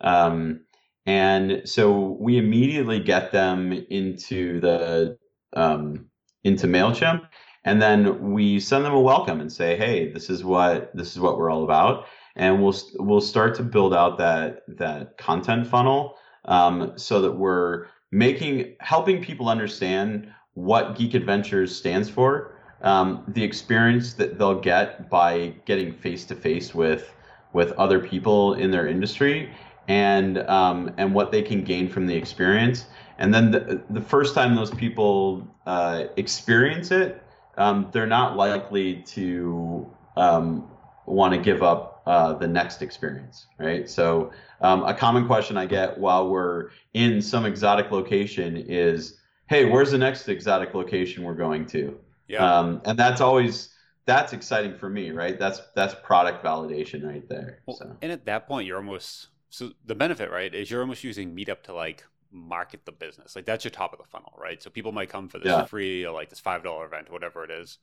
Um, 0.00 0.62
and 1.06 1.62
so 1.64 2.16
we 2.20 2.38
immediately 2.38 3.00
get 3.00 3.32
them 3.32 3.72
into 3.72 4.60
the 4.60 5.18
um, 5.54 6.06
into 6.44 6.66
Mailchimp, 6.66 7.26
and 7.64 7.80
then 7.80 8.32
we 8.32 8.58
send 8.58 8.84
them 8.84 8.92
a 8.92 9.00
welcome 9.00 9.40
and 9.40 9.52
say, 9.52 9.76
"Hey, 9.76 10.12
this 10.12 10.28
is 10.30 10.44
what 10.44 10.94
this 10.96 11.12
is 11.12 11.20
what 11.20 11.38
we're 11.38 11.50
all 11.50 11.64
about," 11.64 12.06
and 12.36 12.62
we'll 12.62 12.74
we'll 12.98 13.20
start 13.20 13.54
to 13.56 13.62
build 13.62 13.94
out 13.94 14.18
that 14.18 14.62
that 14.68 15.16
content 15.18 15.66
funnel 15.66 16.16
um, 16.46 16.92
so 16.96 17.20
that 17.20 17.32
we're 17.32 17.86
making 18.10 18.74
helping 18.80 19.22
people 19.22 19.48
understand 19.48 20.32
what 20.54 20.96
Geek 20.96 21.14
Adventures 21.14 21.74
stands 21.74 22.10
for, 22.10 22.54
um, 22.82 23.24
the 23.28 23.42
experience 23.42 24.14
that 24.14 24.38
they'll 24.38 24.60
get 24.60 25.08
by 25.08 25.54
getting 25.64 25.92
face 25.92 26.24
to 26.26 26.34
face 26.34 26.74
with 26.74 27.14
with 27.52 27.72
other 27.72 28.00
people 28.00 28.54
in 28.54 28.70
their 28.70 28.88
industry 28.88 29.50
and 29.88 30.38
um, 30.48 30.92
and 30.96 31.14
what 31.14 31.32
they 31.32 31.42
can 31.42 31.62
gain 31.62 31.88
from 31.88 32.06
the 32.06 32.14
experience. 32.14 32.86
And 33.18 33.32
then 33.32 33.50
the, 33.50 33.82
the 33.90 34.00
first 34.00 34.34
time 34.34 34.54
those 34.54 34.70
people 34.70 35.46
uh, 35.66 36.04
experience 36.16 36.90
it, 36.90 37.22
um, 37.56 37.88
they're 37.92 38.06
not 38.06 38.36
likely 38.36 39.02
to 39.02 39.88
um, 40.16 40.68
want 41.06 41.34
to 41.34 41.40
give 41.40 41.62
up 41.62 42.02
uh, 42.06 42.32
the 42.32 42.48
next 42.48 42.82
experience, 42.82 43.46
right? 43.58 43.88
So 43.88 44.32
um, 44.60 44.82
a 44.84 44.94
common 44.94 45.26
question 45.26 45.56
I 45.56 45.66
get 45.66 45.98
while 45.98 46.28
we're 46.28 46.70
in 46.94 47.22
some 47.22 47.44
exotic 47.44 47.90
location 47.90 48.56
is, 48.56 49.18
"Hey, 49.46 49.66
where's 49.66 49.90
the 49.90 49.98
next 49.98 50.28
exotic 50.28 50.74
location 50.74 51.22
we're 51.22 51.34
going 51.34 51.66
to?" 51.66 51.98
Yeah. 52.28 52.58
Um, 52.58 52.80
and 52.84 52.98
that's 52.98 53.20
always 53.20 53.68
that's 54.06 54.32
exciting 54.32 54.76
for 54.76 54.88
me, 54.88 55.10
right? 55.10 55.38
That's 55.38 55.60
that's 55.74 55.94
product 56.02 56.44
validation 56.44 57.06
right 57.06 57.28
there. 57.28 57.60
Well, 57.66 57.76
so. 57.76 57.96
And 58.02 58.10
at 58.10 58.24
that 58.24 58.48
point, 58.48 58.66
you're 58.66 58.78
almost 58.78 59.28
so 59.52 59.70
the 59.84 59.94
benefit, 59.94 60.30
right, 60.30 60.52
is 60.54 60.70
you're 60.70 60.80
almost 60.80 61.04
using 61.04 61.36
Meetup 61.36 61.62
to 61.64 61.74
like 61.74 62.04
market 62.30 62.86
the 62.86 62.90
business. 62.90 63.36
Like 63.36 63.44
that's 63.44 63.64
your 63.64 63.70
top 63.70 63.92
of 63.92 63.98
the 63.98 64.06
funnel, 64.06 64.32
right? 64.38 64.62
So 64.62 64.70
people 64.70 64.92
might 64.92 65.10
come 65.10 65.28
for 65.28 65.38
this 65.38 65.48
yeah. 65.48 65.66
free 65.66 66.06
or 66.06 66.12
like 66.14 66.30
this 66.30 66.40
five 66.40 66.64
dollar 66.64 66.86
event 66.86 67.08
or 67.10 67.12
whatever 67.12 67.44
it 67.44 67.50
is, 67.50 67.76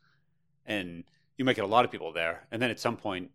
and 0.65 1.03
you 1.37 1.45
might 1.45 1.55
get 1.55 1.63
a 1.63 1.67
lot 1.67 1.85
of 1.85 1.91
people 1.91 2.11
there, 2.11 2.47
and 2.51 2.59
then 2.59 2.71
at 2.71 2.79
some 2.79 2.97
point 2.97 3.29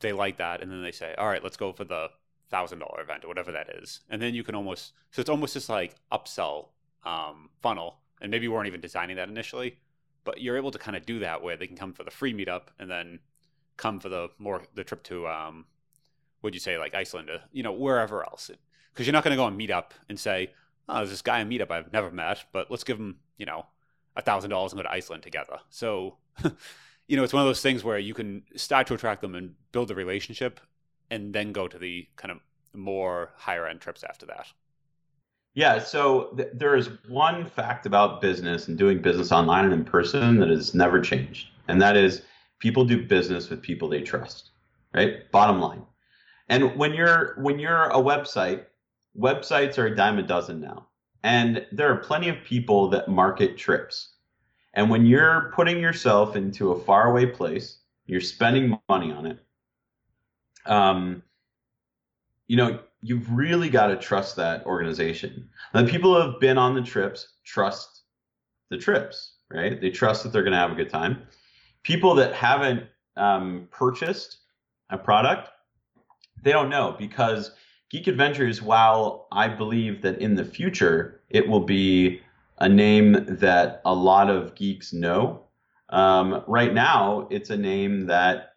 they 0.00 0.12
like 0.12 0.38
that, 0.38 0.60
and 0.60 0.72
then 0.72 0.82
they 0.82 0.90
say, 0.90 1.14
all 1.18 1.28
right, 1.28 1.42
let's 1.42 1.56
go 1.56 1.72
for 1.72 1.84
the 1.84 2.10
thousand 2.50 2.80
dollar 2.80 3.00
event 3.00 3.24
or 3.24 3.28
whatever 3.28 3.52
that 3.52 3.70
is, 3.80 4.00
and 4.10 4.20
then 4.20 4.34
you 4.34 4.42
can 4.42 4.56
almost 4.56 4.92
so 5.12 5.20
it's 5.20 5.30
almost 5.30 5.54
just 5.54 5.68
like 5.68 5.94
upsell 6.10 6.70
um, 7.04 7.48
funnel, 7.62 7.98
and 8.20 8.28
maybe 8.32 8.42
you 8.42 8.50
weren't 8.50 8.66
even 8.66 8.80
designing 8.80 9.14
that 9.14 9.28
initially, 9.28 9.78
but 10.24 10.40
you're 10.40 10.56
able 10.56 10.72
to 10.72 10.78
kind 10.78 10.96
of 10.96 11.06
do 11.06 11.20
that 11.20 11.44
where 11.44 11.56
they 11.56 11.68
can 11.68 11.76
come 11.76 11.92
for 11.92 12.02
the 12.02 12.10
free 12.10 12.34
meetup 12.34 12.70
and 12.80 12.90
then 12.90 13.20
come 13.76 14.00
for 14.00 14.08
the 14.08 14.30
more 14.40 14.62
the 14.74 14.82
trip 14.82 15.04
to 15.04 15.28
um, 15.28 15.64
would 16.42 16.54
you 16.54 16.60
say 16.60 16.78
like 16.78 16.94
Iceland, 16.94 17.30
or, 17.30 17.40
you 17.52 17.62
know, 17.62 17.72
wherever 17.72 18.24
else? 18.24 18.50
Because 18.92 19.06
you're 19.06 19.12
not 19.12 19.24
going 19.24 19.32
to 19.32 19.36
go 19.36 19.44
on 19.44 19.58
Meetup 19.58 19.90
and 20.08 20.18
say, 20.18 20.52
"Oh, 20.88 20.96
there's 20.96 21.10
this 21.10 21.22
guy 21.22 21.40
on 21.40 21.50
Meetup 21.50 21.70
I've 21.70 21.92
never 21.92 22.10
met, 22.10 22.44
but 22.52 22.70
let's 22.70 22.84
give 22.84 22.98
him, 22.98 23.16
you 23.36 23.46
know, 23.46 23.66
a 24.16 24.22
thousand 24.22 24.50
dollars 24.50 24.72
and 24.72 24.78
go 24.78 24.82
to 24.84 24.92
Iceland 24.92 25.22
together." 25.22 25.58
So, 25.70 26.16
you 27.08 27.16
know, 27.16 27.24
it's 27.24 27.32
one 27.32 27.42
of 27.42 27.48
those 27.48 27.62
things 27.62 27.84
where 27.84 27.98
you 27.98 28.14
can 28.14 28.42
start 28.56 28.86
to 28.88 28.94
attract 28.94 29.20
them 29.20 29.34
and 29.34 29.54
build 29.72 29.90
a 29.90 29.94
relationship, 29.94 30.60
and 31.10 31.32
then 31.32 31.52
go 31.52 31.68
to 31.68 31.78
the 31.78 32.08
kind 32.16 32.32
of 32.32 32.38
more 32.74 33.32
higher 33.36 33.66
end 33.66 33.80
trips 33.80 34.04
after 34.04 34.26
that. 34.26 34.46
Yeah, 35.54 35.80
so 35.80 36.34
th- 36.36 36.50
there 36.54 36.76
is 36.76 36.90
one 37.08 37.44
fact 37.46 37.86
about 37.86 38.20
business 38.20 38.68
and 38.68 38.78
doing 38.78 39.02
business 39.02 39.32
online 39.32 39.64
and 39.64 39.74
in 39.74 39.84
person 39.84 40.38
that 40.38 40.50
has 40.50 40.74
never 40.74 41.00
changed, 41.00 41.48
and 41.66 41.82
that 41.82 41.96
is 41.96 42.22
people 42.58 42.84
do 42.84 43.04
business 43.04 43.50
with 43.50 43.62
people 43.62 43.88
they 43.88 44.02
trust. 44.02 44.50
Right? 44.94 45.30
Bottom 45.32 45.60
line. 45.60 45.82
And 46.48 46.76
when 46.76 46.94
you're 46.94 47.34
when 47.38 47.58
you're 47.58 47.84
a 47.84 47.96
website, 47.96 48.64
websites 49.18 49.78
are 49.78 49.86
a 49.86 49.96
dime 49.96 50.18
a 50.18 50.22
dozen 50.22 50.60
now. 50.60 50.86
And 51.22 51.66
there 51.72 51.92
are 51.92 51.96
plenty 51.96 52.28
of 52.28 52.42
people 52.44 52.88
that 52.90 53.08
market 53.08 53.58
trips. 53.58 54.14
And 54.74 54.88
when 54.88 55.04
you're 55.04 55.52
putting 55.54 55.80
yourself 55.80 56.36
into 56.36 56.72
a 56.72 56.80
faraway 56.80 57.26
place, 57.26 57.78
you're 58.06 58.20
spending 58.20 58.78
money 58.88 59.12
on 59.12 59.26
it. 59.26 59.38
Um, 60.66 61.22
you 62.46 62.56
know, 62.56 62.78
you've 63.02 63.30
really 63.32 63.68
got 63.68 63.88
to 63.88 63.96
trust 63.96 64.36
that 64.36 64.64
organization. 64.64 65.48
The 65.72 65.84
people 65.84 66.14
who 66.14 66.30
have 66.30 66.40
been 66.40 66.58
on 66.58 66.74
the 66.74 66.82
trips 66.82 67.34
trust 67.44 68.02
the 68.70 68.78
trips, 68.78 69.34
right? 69.50 69.80
They 69.80 69.90
trust 69.90 70.22
that 70.22 70.32
they're 70.32 70.42
going 70.42 70.52
to 70.52 70.58
have 70.58 70.72
a 70.72 70.76
good 70.76 70.90
time. 70.90 71.22
People 71.82 72.14
that 72.16 72.34
haven't 72.34 72.84
um, 73.16 73.68
purchased 73.70 74.38
a 74.90 74.98
product 74.98 75.50
they 76.42 76.52
don't 76.52 76.68
know 76.68 76.94
because 76.98 77.52
Geek 77.90 78.06
Adventures, 78.06 78.60
while 78.60 79.28
I 79.32 79.48
believe 79.48 80.02
that 80.02 80.18
in 80.18 80.34
the 80.34 80.44
future 80.44 81.20
it 81.30 81.46
will 81.48 81.64
be 81.64 82.20
a 82.58 82.68
name 82.68 83.24
that 83.28 83.80
a 83.84 83.94
lot 83.94 84.30
of 84.30 84.54
geeks 84.54 84.92
know, 84.92 85.44
um, 85.90 86.42
right 86.46 86.74
now 86.74 87.26
it's 87.30 87.50
a 87.50 87.56
name 87.56 88.06
that 88.06 88.54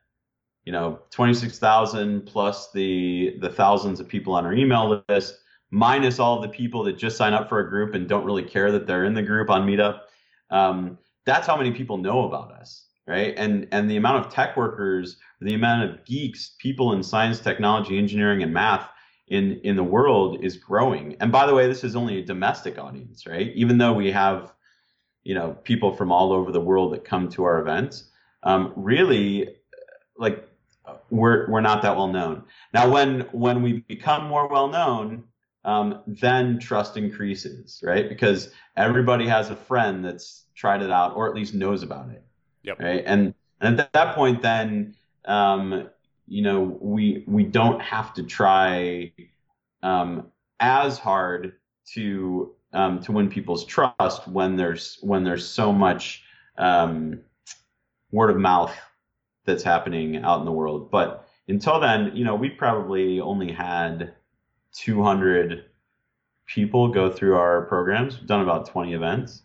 you 0.66 0.72
know 0.72 1.00
26,000 1.12 2.26
plus 2.26 2.72
the 2.72 3.38
the 3.40 3.50
thousands 3.50 4.00
of 4.00 4.08
people 4.08 4.34
on 4.34 4.46
our 4.46 4.54
email 4.54 5.04
list 5.10 5.40
minus 5.72 6.20
all 6.20 6.42
the 6.42 6.50
people 6.50 6.84
that 6.84 6.98
just 6.98 7.16
sign 7.16 7.34
up 7.34 7.48
for 7.48 7.60
a 7.60 7.70
group 7.70 7.96
and 7.96 8.10
don't 8.10 8.26
really 8.26 8.44
care 8.44 8.72
that 8.72 8.86
they're 8.86 9.06
in 9.06 9.14
the 9.14 9.24
group 9.24 9.50
on 9.50 9.66
Meetup. 9.66 10.02
Um, 10.50 10.98
that's 11.26 11.48
how 11.48 11.56
many 11.56 11.72
people 11.72 11.98
know 11.98 12.26
about 12.26 12.52
us 12.52 12.88
right? 13.12 13.34
And 13.36 13.68
and 13.72 13.92
the 13.92 13.98
amount 13.98 14.26
of 14.26 14.34
tech 14.34 14.56
workers, 14.56 15.18
the 15.42 15.54
amount 15.54 15.90
of 15.90 16.06
geeks, 16.06 16.56
people 16.60 16.94
in 16.94 17.04
science, 17.04 17.40
technology, 17.40 17.98
engineering, 17.98 18.42
and 18.42 18.54
math 18.54 18.90
in 19.28 19.60
in 19.64 19.76
the 19.76 19.84
world 19.84 20.42
is 20.42 20.56
growing. 20.56 21.18
And 21.20 21.30
by 21.30 21.46
the 21.46 21.54
way, 21.54 21.68
this 21.68 21.84
is 21.84 21.98
only 21.98 22.20
a 22.20 22.26
domestic 22.26 22.80
audience, 22.80 23.28
right? 23.28 23.52
Even 23.54 23.78
though 23.78 23.92
we 23.92 24.12
have, 24.14 24.54
you 25.24 25.36
know, 25.36 25.58
people 25.64 25.94
from 25.94 26.10
all 26.10 26.32
over 26.32 26.54
the 26.54 26.62
world 26.62 26.94
that 26.94 27.04
come 27.04 27.28
to 27.32 27.44
our 27.44 27.60
events, 27.60 28.10
um, 28.44 28.72
really, 28.78 29.58
like 30.18 30.48
we're 31.10 31.50
we're 31.52 31.60
not 31.60 31.82
that 31.82 31.98
well 31.98 32.08
known. 32.08 32.46
Now, 32.74 32.90
when 32.90 33.22
when 33.34 33.62
we 33.62 33.82
become 33.90 34.28
more 34.28 34.48
well 34.48 34.70
known, 34.70 35.26
um, 35.66 36.02
then 36.08 36.60
trust 36.60 36.96
increases, 36.96 37.82
right? 37.84 38.08
Because 38.08 38.52
everybody 38.78 39.28
has 39.28 39.50
a 39.50 39.56
friend 39.56 40.06
that's 40.06 40.46
tried 40.56 40.82
it 40.82 40.92
out 40.92 41.16
or 41.18 41.28
at 41.28 41.36
least 41.36 41.54
knows 41.54 41.84
about 41.84 42.10
it. 42.10 42.24
Yep. 42.64 42.80
Right. 42.80 43.04
And 43.06 43.34
and 43.60 43.80
at 43.80 43.94
that 43.94 44.16
point, 44.16 44.42
then 44.42 44.96
um, 45.26 45.90
you 46.28 46.42
know 46.42 46.78
we 46.82 47.24
we 47.28 47.44
don't 47.44 47.82
have 47.82 48.14
to 48.16 48.24
try 48.24 49.12
um, 49.84 50.28
as 50.60 50.98
hard 50.98 51.54
to 51.94 52.54
um, 52.74 53.02
to 53.02 53.12
win 53.12 53.30
people's 53.30 53.66
trust 53.66 54.28
when 54.28 54.56
there's 54.56 54.98
when 55.02 55.24
there's 55.24 55.48
so 55.48 55.72
much 55.72 56.24
um, 56.58 57.20
word 58.12 58.30
of 58.30 58.38
mouth 58.38 58.76
that's 59.46 59.64
happening 59.64 60.18
out 60.18 60.40
in 60.40 60.46
the 60.46 60.52
world. 60.52 60.92
But 60.92 61.28
until 61.48 61.80
then, 61.80 62.16
you 62.16 62.24
know, 62.24 62.36
we 62.36 62.50
probably 62.50 63.20
only 63.20 63.52
had 63.52 64.14
200 64.74 65.66
people 66.46 66.90
go 66.90 67.10
through 67.10 67.36
our 67.36 67.64
programs. 67.64 68.18
We've 68.20 68.28
done 68.28 68.42
about 68.42 68.68
20 68.68 68.94
events. 68.94 69.44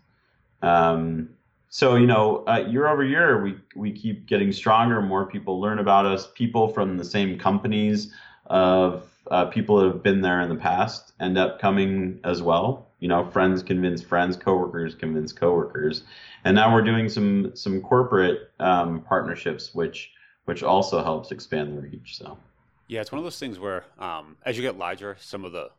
Um, 0.63 1.31
so 1.69 1.97
you 1.97 2.07
know 2.07 2.45
uh, 2.47 2.65
year 2.69 2.87
over 2.89 3.05
year 3.05 3.43
we 3.43 3.57
we 3.75 3.93
keep 3.93 4.27
getting 4.27 4.53
stronger 4.53 5.01
more 5.03 5.27
people 5.27 5.61
learn 5.61 5.79
about 5.79 6.07
us 6.07 6.29
people 6.35 6.69
from 6.69 6.97
the 6.97 7.05
same 7.05 7.39
companies 7.39 8.13
of 8.47 9.09
uh, 9.31 9.47
people 9.47 9.79
that 9.79 9.87
have 9.89 10.03
been 10.03 10.21
there 10.21 10.41
in 10.41 10.49
the 10.49 10.57
past 10.57 11.13
end 11.21 11.37
up 11.37 11.61
coming 11.61 12.21
as 12.25 12.43
well. 12.43 12.87
You 13.01 13.09
know 13.09 13.29
friends 13.31 13.63
convince 13.63 14.03
friends 14.03 14.37
coworkers 14.37 14.95
convince 14.95 15.33
coworkers. 15.33 16.05
And 16.45 16.55
now 16.55 16.73
we're 16.73 16.83
doing 16.83 17.09
some 17.09 17.55
some 17.57 17.83
corporate 17.83 18.51
um, 18.61 19.01
partnerships 19.03 19.75
which 19.75 20.13
which 20.45 20.63
also 20.63 21.03
helps 21.03 21.33
expand 21.33 21.77
the 21.77 21.83
reach 21.83 22.17
so. 22.17 22.39
Yeah 22.89 23.01
it's 23.01 23.11
one 23.11 23.19
of 23.19 23.25
those 23.25 23.39
things 23.39 23.59
where 23.59 23.85
um, 23.99 24.37
as 24.45 24.57
you 24.57 24.63
get 24.63 24.79
larger 24.79 25.17
some 25.19 25.45
of 25.45 25.53
the 25.53 25.71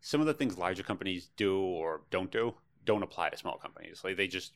some 0.00 0.20
of 0.20 0.26
the 0.26 0.34
things 0.34 0.58
larger 0.58 0.82
companies 0.82 1.30
do 1.36 1.60
or 1.60 2.00
don't 2.10 2.32
do 2.32 2.54
don't 2.84 3.02
apply 3.02 3.30
to 3.30 3.36
small 3.36 3.56
companies. 3.56 4.02
Like 4.04 4.16
they 4.16 4.26
just 4.26 4.52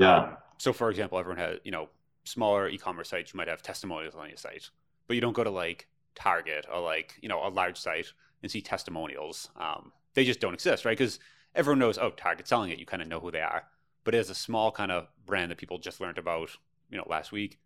yeah. 0.00 0.16
Um, 0.16 0.36
so, 0.58 0.72
for 0.72 0.90
example, 0.90 1.18
everyone 1.18 1.38
has, 1.38 1.58
you 1.64 1.70
know, 1.70 1.88
smaller 2.24 2.68
e-commerce 2.68 3.08
sites. 3.08 3.32
You 3.32 3.38
might 3.38 3.48
have 3.48 3.62
testimonials 3.62 4.14
on 4.14 4.28
your 4.28 4.36
site, 4.36 4.70
but 5.06 5.14
you 5.14 5.20
don't 5.20 5.32
go 5.32 5.44
to 5.44 5.50
like 5.50 5.86
Target 6.14 6.66
or 6.72 6.80
like 6.80 7.14
you 7.22 7.28
know 7.28 7.46
a 7.46 7.48
large 7.48 7.78
site 7.78 8.12
and 8.42 8.50
see 8.50 8.60
testimonials. 8.60 9.50
Um, 9.56 9.92
they 10.14 10.24
just 10.24 10.40
don't 10.40 10.54
exist, 10.54 10.84
right? 10.84 10.96
Because 10.96 11.18
everyone 11.54 11.78
knows, 11.78 11.98
oh, 11.98 12.10
Target's 12.10 12.48
selling 12.48 12.70
it. 12.70 12.78
You 12.78 12.86
kind 12.86 13.02
of 13.02 13.08
know 13.08 13.20
who 13.20 13.30
they 13.30 13.40
are. 13.40 13.64
But 14.04 14.14
as 14.14 14.30
a 14.30 14.34
small 14.34 14.72
kind 14.72 14.90
of 14.90 15.08
brand 15.26 15.50
that 15.50 15.58
people 15.58 15.78
just 15.78 16.00
learned 16.00 16.18
about, 16.18 16.50
you 16.90 16.96
know, 16.96 17.04
last 17.06 17.32
week, 17.32 17.58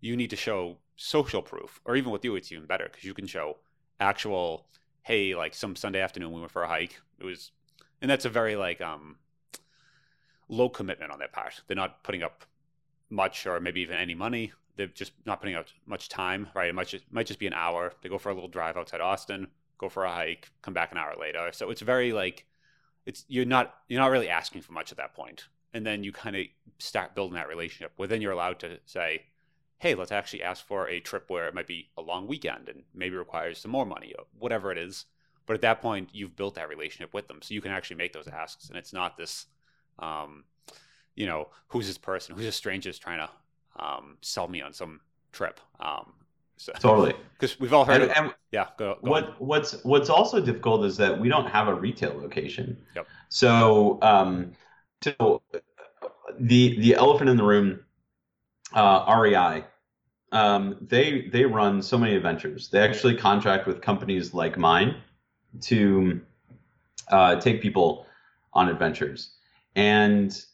you 0.00 0.16
need 0.16 0.30
to 0.30 0.36
show 0.36 0.78
social 0.96 1.42
proof, 1.42 1.80
or 1.84 1.96
even 1.96 2.12
with 2.12 2.24
you, 2.24 2.36
it's 2.36 2.52
even 2.52 2.66
better 2.66 2.88
because 2.90 3.04
you 3.04 3.14
can 3.14 3.26
show 3.26 3.58
actual, 4.00 4.66
hey, 5.02 5.34
like 5.34 5.54
some 5.54 5.76
Sunday 5.76 6.00
afternoon 6.00 6.32
we 6.32 6.40
went 6.40 6.52
for 6.52 6.62
a 6.62 6.68
hike. 6.68 7.00
It 7.18 7.24
was, 7.24 7.50
and 8.00 8.10
that's 8.10 8.24
a 8.24 8.30
very 8.30 8.56
like 8.56 8.80
um 8.80 9.16
low 10.52 10.68
commitment 10.68 11.10
on 11.10 11.18
their 11.18 11.28
part. 11.28 11.62
They're 11.66 11.76
not 11.76 12.04
putting 12.04 12.22
up 12.22 12.44
much 13.10 13.46
or 13.46 13.58
maybe 13.60 13.80
even 13.80 13.96
any 13.96 14.14
money. 14.14 14.52
They're 14.76 14.86
just 14.86 15.12
not 15.26 15.40
putting 15.40 15.54
out 15.54 15.72
much 15.86 16.08
time, 16.08 16.48
right? 16.54 16.68
It 16.68 16.74
might 16.74 16.88
just, 16.88 17.04
might 17.10 17.26
just 17.26 17.38
be 17.38 17.46
an 17.46 17.52
hour. 17.52 17.92
They 18.02 18.08
go 18.08 18.18
for 18.18 18.30
a 18.30 18.34
little 18.34 18.48
drive 18.48 18.76
outside 18.76 19.00
Austin, 19.00 19.48
go 19.78 19.88
for 19.88 20.04
a 20.04 20.12
hike, 20.12 20.50
come 20.62 20.74
back 20.74 20.92
an 20.92 20.98
hour 20.98 21.14
later. 21.18 21.50
So 21.52 21.70
it's 21.70 21.82
very 21.82 22.12
like 22.12 22.46
it's 23.04 23.24
you're 23.28 23.44
not 23.44 23.74
you're 23.88 24.00
not 24.00 24.10
really 24.10 24.28
asking 24.28 24.62
for 24.62 24.72
much 24.72 24.92
at 24.92 24.98
that 24.98 25.14
point. 25.14 25.48
And 25.74 25.84
then 25.86 26.04
you 26.04 26.12
kind 26.12 26.36
of 26.36 26.44
start 26.78 27.14
building 27.14 27.34
that 27.34 27.48
relationship 27.48 27.92
where 27.96 28.08
then 28.08 28.20
you're 28.20 28.32
allowed 28.32 28.60
to 28.60 28.78
say, 28.84 29.22
hey, 29.78 29.94
let's 29.94 30.12
actually 30.12 30.42
ask 30.42 30.66
for 30.66 30.86
a 30.88 31.00
trip 31.00 31.24
where 31.28 31.48
it 31.48 31.54
might 31.54 31.66
be 31.66 31.88
a 31.96 32.02
long 32.02 32.26
weekend 32.26 32.68
and 32.68 32.82
maybe 32.94 33.16
requires 33.16 33.58
some 33.58 33.70
more 33.70 33.86
money 33.86 34.14
or 34.18 34.26
whatever 34.38 34.70
it 34.70 34.78
is. 34.78 35.06
But 35.46 35.54
at 35.54 35.62
that 35.62 35.82
point, 35.82 36.10
you've 36.12 36.36
built 36.36 36.54
that 36.54 36.68
relationship 36.68 37.12
with 37.14 37.26
them. 37.26 37.40
So 37.42 37.54
you 37.54 37.60
can 37.60 37.72
actually 37.72 37.96
make 37.96 38.12
those 38.12 38.28
asks. 38.28 38.68
And 38.68 38.78
it's 38.78 38.92
not 38.92 39.16
this 39.16 39.46
um, 39.98 40.44
you 41.14 41.26
know, 41.26 41.48
who's 41.68 41.86
this 41.86 41.98
person? 41.98 42.34
Who's 42.34 42.46
a 42.46 42.52
stranger 42.52 42.90
is 42.90 42.98
trying 42.98 43.18
to 43.18 43.30
um, 43.84 44.16
sell 44.20 44.48
me 44.48 44.60
on 44.62 44.72
some 44.72 45.00
trip? 45.32 45.60
Um, 45.80 46.12
So, 46.56 46.72
totally. 46.78 47.14
Because 47.38 47.58
we've 47.58 47.72
all 47.72 47.84
heard. 47.84 48.02
And, 48.02 48.12
and 48.12 48.34
yeah. 48.52 48.68
Go, 48.78 48.98
go 49.02 49.10
what 49.10 49.24
on. 49.24 49.34
what's 49.38 49.82
what's 49.84 50.08
also 50.08 50.40
difficult 50.40 50.84
is 50.84 50.96
that 50.96 51.18
we 51.18 51.28
don't 51.28 51.48
have 51.48 51.66
a 51.68 51.74
retail 51.74 52.14
location. 52.16 52.76
Yep. 52.94 53.06
So 53.28 53.98
um, 54.02 54.52
so 55.02 55.42
the 56.38 56.78
the 56.80 56.94
elephant 56.94 57.30
in 57.30 57.36
the 57.36 57.42
room, 57.42 57.80
uh, 58.74 59.18
REI, 59.20 59.64
um, 60.30 60.76
they 60.80 61.28
they 61.32 61.44
run 61.44 61.82
so 61.82 61.98
many 61.98 62.14
adventures. 62.14 62.68
They 62.68 62.78
actually 62.78 63.16
contract 63.16 63.66
with 63.66 63.80
companies 63.80 64.32
like 64.32 64.56
mine 64.56 64.96
to 65.62 66.20
uh, 67.08 67.36
take 67.40 67.60
people 67.60 68.06
on 68.52 68.68
adventures, 68.68 69.32
and 69.74 70.44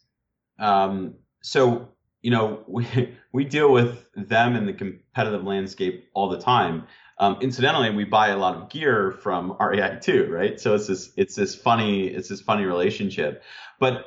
um, 0.59 1.14
so 1.42 1.88
you 2.22 2.31
know 2.31 2.64
we 2.68 2.87
we 3.33 3.44
deal 3.44 3.72
with 3.72 4.07
them 4.14 4.57
in 4.57 4.66
the 4.66 4.72
competitive 4.72 5.44
landscape 5.44 6.09
all 6.14 6.28
the 6.28 6.38
time. 6.38 6.87
Um, 7.20 7.37
incidentally, 7.40 7.90
we 7.90 8.04
buy 8.04 8.28
a 8.28 8.37
lot 8.37 8.54
of 8.54 8.68
gear 8.68 9.11
from 9.11 9.57
REI 9.61 9.98
too, 10.00 10.28
right? 10.31 10.61
So 10.61 10.74
it's 10.74 10.87
this 10.87 11.12
it's 11.16 11.35
this 11.35 11.54
funny 11.54 12.07
it's 12.09 12.28
this 12.28 12.40
funny 12.40 12.64
relationship. 12.64 13.42
But 13.81 14.07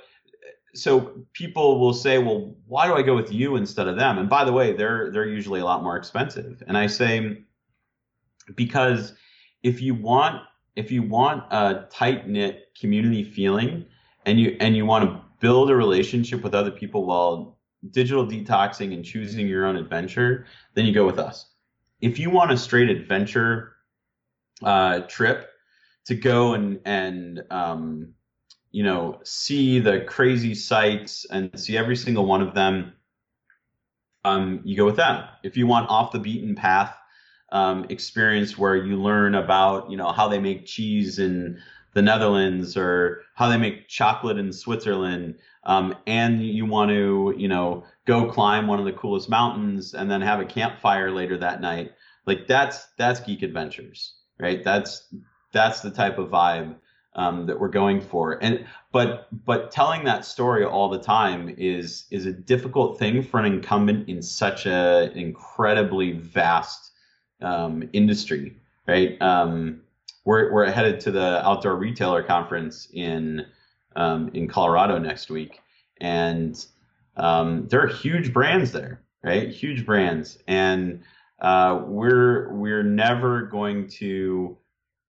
so 0.73 1.25
people 1.33 1.79
will 1.79 1.93
say, 1.93 2.17
well, 2.17 2.55
why 2.65 2.87
do 2.87 2.93
I 2.93 3.01
go 3.01 3.13
with 3.13 3.31
you 3.31 3.57
instead 3.57 3.89
of 3.89 3.97
them? 3.97 4.17
And 4.17 4.29
by 4.29 4.45
the 4.45 4.53
way, 4.53 4.73
they're 4.73 5.11
they're 5.11 5.27
usually 5.27 5.59
a 5.59 5.65
lot 5.65 5.83
more 5.83 5.97
expensive. 5.97 6.63
And 6.67 6.77
I 6.77 6.87
say 6.87 7.43
because 8.55 9.13
if 9.63 9.81
you 9.81 9.93
want 9.93 10.41
if 10.75 10.91
you 10.91 11.03
want 11.03 11.43
a 11.51 11.87
tight 11.89 12.27
knit 12.27 12.69
community 12.79 13.23
feeling 13.23 13.85
and 14.25 14.39
you 14.39 14.57
and 14.59 14.75
you 14.75 14.85
want 14.85 15.05
to 15.05 15.21
build 15.39 15.69
a 15.69 15.75
relationship 15.75 16.43
with 16.43 16.53
other 16.53 16.71
people 16.71 17.05
while 17.05 17.57
digital 17.89 18.25
detoxing 18.25 18.93
and 18.93 19.03
choosing 19.03 19.47
your 19.47 19.65
own 19.65 19.75
adventure, 19.75 20.45
then 20.75 20.85
you 20.85 20.93
go 20.93 21.05
with 21.05 21.17
us. 21.17 21.51
If 21.99 22.19
you 22.19 22.29
want 22.29 22.51
a 22.51 22.57
straight 22.57 22.89
adventure 22.89 23.75
uh, 24.63 25.01
trip 25.01 25.49
to 26.05 26.15
go 26.15 26.53
and 26.53 26.79
and 26.85 27.43
um, 27.49 28.13
you 28.71 28.83
know 28.83 29.19
see 29.23 29.79
the 29.79 30.01
crazy 30.01 30.55
sites 30.55 31.25
and 31.31 31.59
see 31.59 31.77
every 31.77 31.95
single 31.95 32.25
one 32.25 32.41
of 32.41 32.53
them, 32.53 32.93
um, 34.23 34.61
you 34.63 34.77
go 34.77 34.85
with 34.85 34.97
them. 34.97 35.25
If 35.43 35.57
you 35.57 35.67
want 35.67 35.89
off 35.89 36.11
the 36.11 36.19
beaten 36.19 36.55
path 36.55 36.95
um, 37.51 37.85
experience 37.89 38.57
where 38.57 38.75
you 38.75 39.01
learn 39.01 39.35
about 39.35 39.89
you 39.89 39.97
know 39.97 40.11
how 40.11 40.27
they 40.27 40.39
make 40.39 40.65
cheese 40.65 41.19
in 41.19 41.59
the 41.93 42.01
Netherlands 42.01 42.77
or 42.77 43.23
how 43.35 43.49
they 43.49 43.57
make 43.57 43.87
chocolate 43.87 44.37
in 44.37 44.53
Switzerland, 44.53 45.35
um, 45.63 45.95
and 46.07 46.45
you 46.45 46.65
want 46.65 46.89
to 46.89 47.33
you 47.37 47.47
know 47.47 47.83
go 48.05 48.31
climb 48.31 48.67
one 48.67 48.79
of 48.79 48.85
the 48.85 48.93
coolest 48.93 49.29
mountains 49.29 49.93
and 49.93 50.09
then 50.09 50.21
have 50.21 50.39
a 50.39 50.45
campfire 50.45 51.11
later 51.11 51.37
that 51.37 51.61
night, 51.61 51.91
like 52.25 52.47
that's 52.47 52.87
that's 52.97 53.19
geek 53.19 53.41
adventures, 53.43 54.15
right? 54.39 54.63
That's 54.63 55.13
that's 55.51 55.81
the 55.81 55.91
type 55.91 56.17
of 56.17 56.29
vibe 56.29 56.75
um, 57.15 57.45
that 57.45 57.59
we're 57.59 57.69
going 57.69 58.01
for. 58.01 58.41
And 58.43 58.65
but 58.91 59.27
but 59.45 59.71
telling 59.71 60.03
that 60.05 60.25
story 60.25 60.63
all 60.63 60.89
the 60.89 60.99
time 60.99 61.53
is 61.57 62.05
is 62.11 62.25
a 62.25 62.31
difficult 62.31 62.99
thing 62.99 63.21
for 63.23 63.39
an 63.39 63.45
incumbent 63.45 64.07
in 64.09 64.21
such 64.21 64.65
a 64.65 65.11
incredibly 65.15 66.13
vast 66.13 66.91
um, 67.41 67.89
industry, 67.93 68.55
right? 68.87 69.21
Um, 69.21 69.81
we're 70.25 70.51
we're 70.51 70.69
headed 70.69 70.99
to 71.01 71.11
the 71.11 71.45
outdoor 71.45 71.75
retailer 71.75 72.23
conference 72.23 72.87
in 72.93 73.45
um, 73.95 74.29
in 74.33 74.47
Colorado 74.47 74.97
next 74.97 75.29
week, 75.29 75.59
and 75.99 76.65
um, 77.17 77.67
there 77.67 77.81
are 77.81 77.87
huge 77.87 78.33
brands 78.33 78.71
there, 78.71 79.01
right? 79.23 79.49
Huge 79.49 79.85
brands, 79.85 80.37
and 80.47 81.01
uh, 81.41 81.81
we're 81.85 82.53
we're 82.53 82.83
never 82.83 83.43
going 83.43 83.87
to 83.87 84.57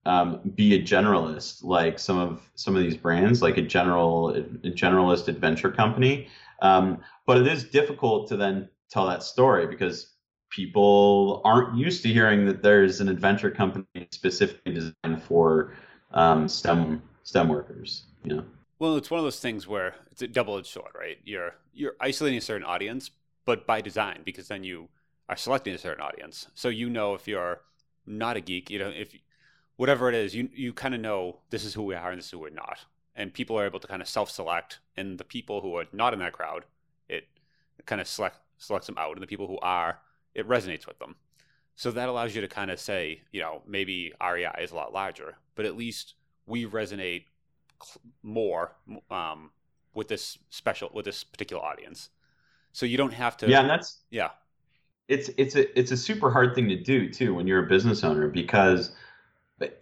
um, 0.04 0.40
be 0.54 0.74
a 0.74 0.82
generalist 0.82 1.62
like 1.62 1.98
some 1.98 2.18
of 2.18 2.50
some 2.54 2.74
of 2.74 2.82
these 2.82 2.96
brands, 2.96 3.42
like 3.42 3.58
a 3.58 3.62
general 3.62 4.30
a 4.30 4.42
generalist 4.70 5.28
adventure 5.28 5.70
company. 5.70 6.28
Um, 6.60 7.00
but 7.26 7.38
it 7.38 7.46
is 7.46 7.64
difficult 7.64 8.28
to 8.28 8.36
then 8.36 8.68
tell 8.90 9.06
that 9.06 9.22
story 9.22 9.66
because 9.66 10.11
people 10.54 11.40
aren't 11.44 11.76
used 11.76 12.02
to 12.02 12.12
hearing 12.12 12.46
that 12.46 12.62
there's 12.62 13.00
an 13.00 13.08
adventure 13.08 13.50
company 13.50 14.06
specifically 14.10 14.74
designed 14.74 15.22
for 15.22 15.74
um, 16.12 16.46
STEM 16.48 17.02
STEM 17.24 17.48
workers. 17.48 18.04
You 18.24 18.36
know. 18.36 18.44
Well, 18.78 18.96
it's 18.96 19.10
one 19.10 19.18
of 19.18 19.24
those 19.24 19.40
things 19.40 19.66
where 19.66 19.94
it's 20.10 20.22
a 20.22 20.28
double-edged 20.28 20.66
sword, 20.66 20.92
right? 20.94 21.18
You're 21.24 21.54
you're 21.72 21.94
isolating 22.00 22.38
a 22.38 22.42
certain 22.42 22.66
audience, 22.66 23.10
but 23.44 23.66
by 23.66 23.80
design, 23.80 24.20
because 24.24 24.48
then 24.48 24.64
you 24.64 24.88
are 25.28 25.36
selecting 25.36 25.74
a 25.74 25.78
certain 25.78 26.02
audience. 26.02 26.48
So 26.54 26.68
you 26.68 26.90
know 26.90 27.14
if 27.14 27.26
you're 27.26 27.60
not 28.06 28.36
a 28.36 28.40
geek, 28.40 28.70
you 28.70 28.78
know 28.78 28.90
if 28.90 29.14
whatever 29.76 30.08
it 30.08 30.14
is, 30.14 30.34
you 30.34 30.48
you 30.52 30.72
kind 30.72 30.94
of 30.94 31.00
know 31.00 31.38
this 31.50 31.64
is 31.64 31.74
who 31.74 31.82
we 31.82 31.94
are 31.94 32.10
and 32.10 32.18
this 32.18 32.26
is 32.26 32.32
who 32.32 32.40
we're 32.40 32.50
not, 32.50 32.80
and 33.16 33.32
people 33.32 33.58
are 33.58 33.66
able 33.66 33.80
to 33.80 33.88
kind 33.88 34.02
of 34.02 34.08
self-select. 34.08 34.80
And 34.96 35.18
the 35.18 35.24
people 35.24 35.62
who 35.62 35.76
are 35.76 35.86
not 35.92 36.12
in 36.12 36.18
that 36.18 36.32
crowd, 36.32 36.66
it 37.08 37.26
kind 37.86 38.00
of 38.00 38.06
select 38.06 38.36
selects 38.58 38.86
them 38.86 38.98
out, 38.98 39.14
and 39.14 39.22
the 39.22 39.26
people 39.26 39.48
who 39.48 39.58
are, 39.58 39.98
it 40.34 40.48
resonates 40.48 40.86
with 40.86 40.98
them. 40.98 41.16
So 41.74 41.90
that 41.90 42.08
allows 42.08 42.34
you 42.34 42.40
to 42.40 42.48
kind 42.48 42.70
of 42.70 42.78
say, 42.78 43.22
you 43.32 43.40
know, 43.40 43.62
maybe 43.66 44.12
REI 44.22 44.52
is 44.60 44.72
a 44.72 44.74
lot 44.74 44.92
larger, 44.92 45.36
but 45.54 45.64
at 45.64 45.76
least 45.76 46.14
we 46.46 46.66
resonate 46.66 47.24
more 48.22 48.72
um, 49.10 49.50
with 49.94 50.08
this 50.08 50.38
special 50.50 50.90
with 50.92 51.04
this 51.04 51.24
particular 51.24 51.62
audience. 51.62 52.10
So 52.72 52.86
you 52.86 52.96
don't 52.96 53.12
have 53.12 53.36
to. 53.38 53.48
Yeah, 53.48 53.60
and 53.60 53.70
that's 53.70 53.98
yeah. 54.10 54.30
It's 55.08 55.30
it's 55.36 55.56
a 55.56 55.78
it's 55.78 55.90
a 55.90 55.96
super 55.96 56.30
hard 56.30 56.54
thing 56.54 56.68
to 56.68 56.76
do 56.76 57.08
too 57.08 57.34
when 57.34 57.46
you're 57.46 57.64
a 57.64 57.68
business 57.68 58.04
owner 58.04 58.28
because 58.28 58.92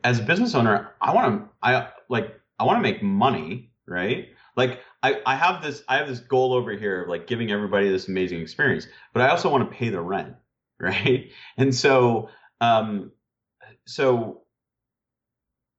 as 0.04 0.18
a 0.18 0.22
business 0.22 0.54
owner, 0.54 0.92
I 1.00 1.14
want 1.14 1.42
to 1.42 1.48
I 1.62 1.88
like 2.08 2.40
I 2.58 2.64
want 2.64 2.78
to 2.78 2.82
make 2.82 3.02
money, 3.02 3.70
right? 3.86 4.28
Like 4.56 4.80
I, 5.02 5.20
I 5.24 5.34
have 5.34 5.62
this 5.62 5.82
I 5.88 5.96
have 5.96 6.08
this 6.08 6.20
goal 6.20 6.52
over 6.52 6.72
here 6.72 7.02
of 7.02 7.08
like 7.08 7.26
giving 7.26 7.50
everybody 7.50 7.88
this 7.88 8.08
amazing 8.08 8.40
experience, 8.40 8.86
but 9.12 9.22
I 9.22 9.28
also 9.28 9.50
want 9.50 9.70
to 9.70 9.76
pay 9.76 9.88
the 9.88 10.00
rent, 10.00 10.34
right? 10.80 11.30
And 11.56 11.74
so 11.74 12.28
um 12.60 13.12
so 13.86 14.42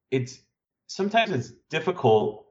it's 0.09 0.39
sometimes 0.87 1.31
it's 1.31 1.51
difficult 1.69 2.47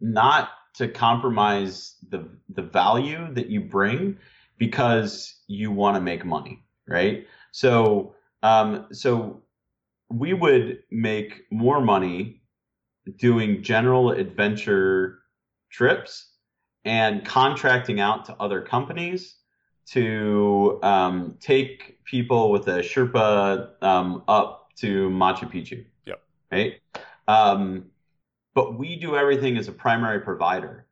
not 0.00 0.50
to 0.74 0.88
compromise 0.88 1.96
the 2.08 2.28
the 2.48 2.62
value 2.62 3.32
that 3.34 3.48
you 3.48 3.60
bring 3.60 4.18
because 4.58 5.36
you 5.46 5.70
want 5.70 5.96
to 5.96 6.00
make 6.00 6.24
money, 6.24 6.64
right? 6.86 7.26
So 7.52 8.14
um 8.42 8.86
so 8.92 9.42
we 10.10 10.32
would 10.32 10.78
make 10.90 11.42
more 11.50 11.80
money 11.82 12.40
doing 13.18 13.62
general 13.62 14.10
adventure 14.10 15.17
trips 15.70 16.30
and 16.84 17.24
contracting 17.24 18.00
out 18.00 18.24
to 18.26 18.36
other 18.40 18.60
companies 18.60 19.36
to 19.86 20.78
um, 20.82 21.36
take 21.40 22.04
people 22.04 22.50
with 22.50 22.68
a 22.68 22.80
Sherpa 22.80 23.82
um, 23.82 24.22
up 24.28 24.70
to 24.76 25.08
Machu 25.10 25.50
Picchu. 25.50 25.84
Yep. 26.06 26.22
Right. 26.52 26.80
Um, 27.26 27.86
but 28.54 28.78
we 28.78 28.96
do 28.96 29.16
everything 29.16 29.56
as 29.56 29.68
a 29.68 29.72
primary 29.72 30.20
provider, 30.20 30.86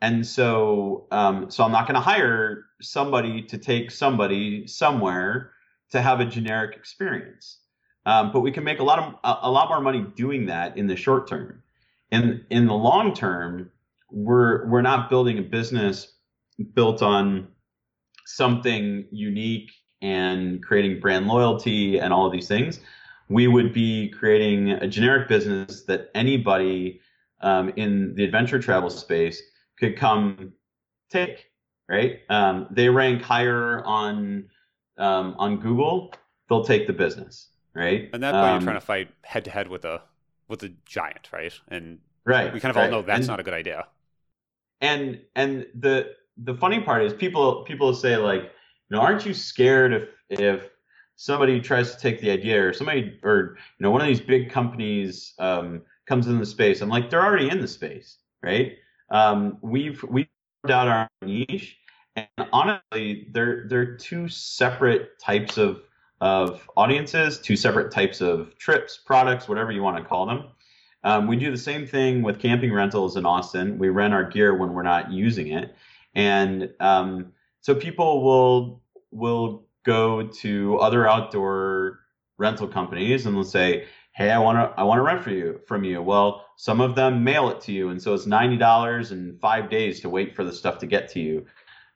and 0.00 0.26
so 0.26 1.06
um, 1.10 1.50
so 1.50 1.64
I'm 1.64 1.72
not 1.72 1.86
going 1.86 1.96
to 1.96 2.00
hire 2.00 2.64
somebody 2.80 3.42
to 3.42 3.58
take 3.58 3.90
somebody 3.90 4.66
somewhere 4.66 5.52
to 5.90 6.00
have 6.00 6.20
a 6.20 6.24
generic 6.24 6.76
experience. 6.76 7.58
Um, 8.06 8.32
but 8.32 8.40
we 8.40 8.50
can 8.50 8.64
make 8.64 8.78
a 8.78 8.84
lot 8.84 8.98
of 8.98 9.14
a, 9.24 9.48
a 9.48 9.50
lot 9.50 9.68
more 9.68 9.80
money 9.80 10.06
doing 10.16 10.46
that 10.46 10.78
in 10.78 10.86
the 10.86 10.96
short 10.96 11.28
term. 11.28 11.62
In 12.10 12.44
in 12.50 12.66
the 12.66 12.74
long 12.74 13.14
term, 13.14 13.70
we're 14.12 14.66
we're 14.66 14.82
not 14.82 15.10
building 15.10 15.38
a 15.38 15.42
business 15.42 16.12
built 16.74 17.02
on 17.02 17.48
something 18.26 19.06
unique 19.10 19.70
and 20.02 20.62
creating 20.62 21.00
brand 21.00 21.26
loyalty 21.26 21.98
and 21.98 22.12
all 22.12 22.26
of 22.26 22.32
these 22.32 22.48
things. 22.48 22.80
We 23.28 23.46
would 23.46 23.72
be 23.72 24.08
creating 24.08 24.70
a 24.70 24.88
generic 24.88 25.28
business 25.28 25.84
that 25.84 26.10
anybody 26.14 27.00
um, 27.40 27.72
in 27.76 28.14
the 28.14 28.24
adventure 28.24 28.58
travel 28.58 28.90
space 28.90 29.40
could 29.78 29.96
come 29.96 30.52
take. 31.10 31.46
Right? 31.88 32.20
Um, 32.28 32.68
they 32.70 32.88
rank 32.88 33.22
higher 33.22 33.84
on 33.84 34.48
um, 34.98 35.34
on 35.38 35.58
Google. 35.58 36.12
They'll 36.48 36.64
take 36.64 36.86
the 36.86 36.92
business 36.92 37.50
right? 37.74 38.10
And 38.12 38.22
that 38.22 38.34
way, 38.34 38.40
um, 38.40 38.54
you're 38.54 38.62
trying 38.62 38.80
to 38.80 38.86
fight 38.86 39.08
head 39.22 39.44
to 39.44 39.50
head 39.50 39.68
with 39.68 39.84
a 39.84 40.02
with 40.48 40.62
a 40.62 40.72
giant, 40.84 41.28
right? 41.32 41.52
And 41.68 41.98
right, 42.24 42.52
we 42.52 42.60
kind 42.60 42.70
of 42.70 42.76
right. 42.76 42.86
all 42.86 43.00
know 43.00 43.02
that's 43.02 43.20
and, 43.20 43.28
not 43.28 43.40
a 43.40 43.42
good 43.42 43.54
idea. 43.54 43.86
And 44.80 45.20
and 45.34 45.66
the 45.78 46.14
the 46.36 46.54
funny 46.54 46.80
part 46.80 47.02
is 47.02 47.12
people 47.12 47.64
people 47.64 47.94
say 47.94 48.16
like, 48.16 48.42
you 48.42 48.96
know, 48.96 49.00
aren't 49.00 49.26
you 49.26 49.34
scared 49.34 49.92
if 49.92 50.08
if 50.30 50.70
somebody 51.16 51.60
tries 51.60 51.94
to 51.94 52.00
take 52.00 52.20
the 52.20 52.30
idea 52.30 52.66
or 52.66 52.72
somebody 52.72 53.18
or 53.22 53.56
you 53.78 53.84
know 53.84 53.90
one 53.90 54.00
of 54.00 54.06
these 54.06 54.20
big 54.20 54.50
companies 54.50 55.34
um, 55.38 55.82
comes 56.06 56.26
in 56.26 56.38
the 56.38 56.46
space? 56.46 56.80
I'm 56.80 56.88
like, 56.88 57.10
they're 57.10 57.24
already 57.24 57.50
in 57.50 57.60
the 57.60 57.68
space, 57.68 58.18
right? 58.42 58.72
Um, 59.10 59.58
we've 59.60 60.02
we've 60.04 60.28
out 60.68 60.88
our 60.88 61.08
niche, 61.22 61.78
and 62.16 62.28
honestly, 62.52 63.28
they're 63.32 63.66
they're 63.68 63.96
two 63.96 64.28
separate 64.28 65.18
types 65.18 65.56
of 65.56 65.82
of 66.20 66.68
audiences, 66.76 67.38
two 67.38 67.56
separate 67.56 67.90
types 67.90 68.20
of 68.20 68.56
trips, 68.58 68.98
products, 68.98 69.48
whatever 69.48 69.72
you 69.72 69.82
want 69.82 69.96
to 69.96 70.04
call 70.04 70.26
them. 70.26 70.44
Um, 71.02 71.26
we 71.26 71.36
do 71.36 71.50
the 71.50 71.58
same 71.58 71.86
thing 71.86 72.22
with 72.22 72.38
camping 72.38 72.72
rentals 72.72 73.16
in 73.16 73.24
Austin. 73.24 73.78
We 73.78 73.88
rent 73.88 74.12
our 74.12 74.24
gear 74.24 74.56
when 74.56 74.72
we're 74.74 74.82
not 74.82 75.10
using 75.10 75.48
it, 75.48 75.74
and 76.14 76.70
um, 76.80 77.32
so 77.60 77.74
people 77.74 78.22
will 78.22 78.82
will 79.10 79.64
go 79.84 80.26
to 80.26 80.78
other 80.78 81.08
outdoor 81.08 82.00
rental 82.38 82.68
companies 82.68 83.26
and 83.26 83.34
they'll 83.34 83.44
say, 83.44 83.86
"Hey, 84.12 84.30
I 84.30 84.38
want 84.38 84.56
to 84.58 84.78
I 84.80 84.82
want 84.82 84.98
to 84.98 85.02
rent 85.02 85.22
for 85.22 85.30
you 85.30 85.60
from 85.66 85.84
you." 85.84 86.02
Well, 86.02 86.46
some 86.56 86.80
of 86.80 86.94
them 86.94 87.24
mail 87.24 87.48
it 87.50 87.60
to 87.62 87.72
you, 87.72 87.88
and 87.90 88.00
so 88.02 88.14
it's 88.14 88.26
ninety 88.26 88.56
dollars 88.56 89.10
and 89.12 89.40
five 89.40 89.70
days 89.70 90.00
to 90.00 90.08
wait 90.08 90.34
for 90.34 90.44
the 90.44 90.52
stuff 90.52 90.78
to 90.78 90.86
get 90.86 91.08
to 91.10 91.20
you. 91.20 91.46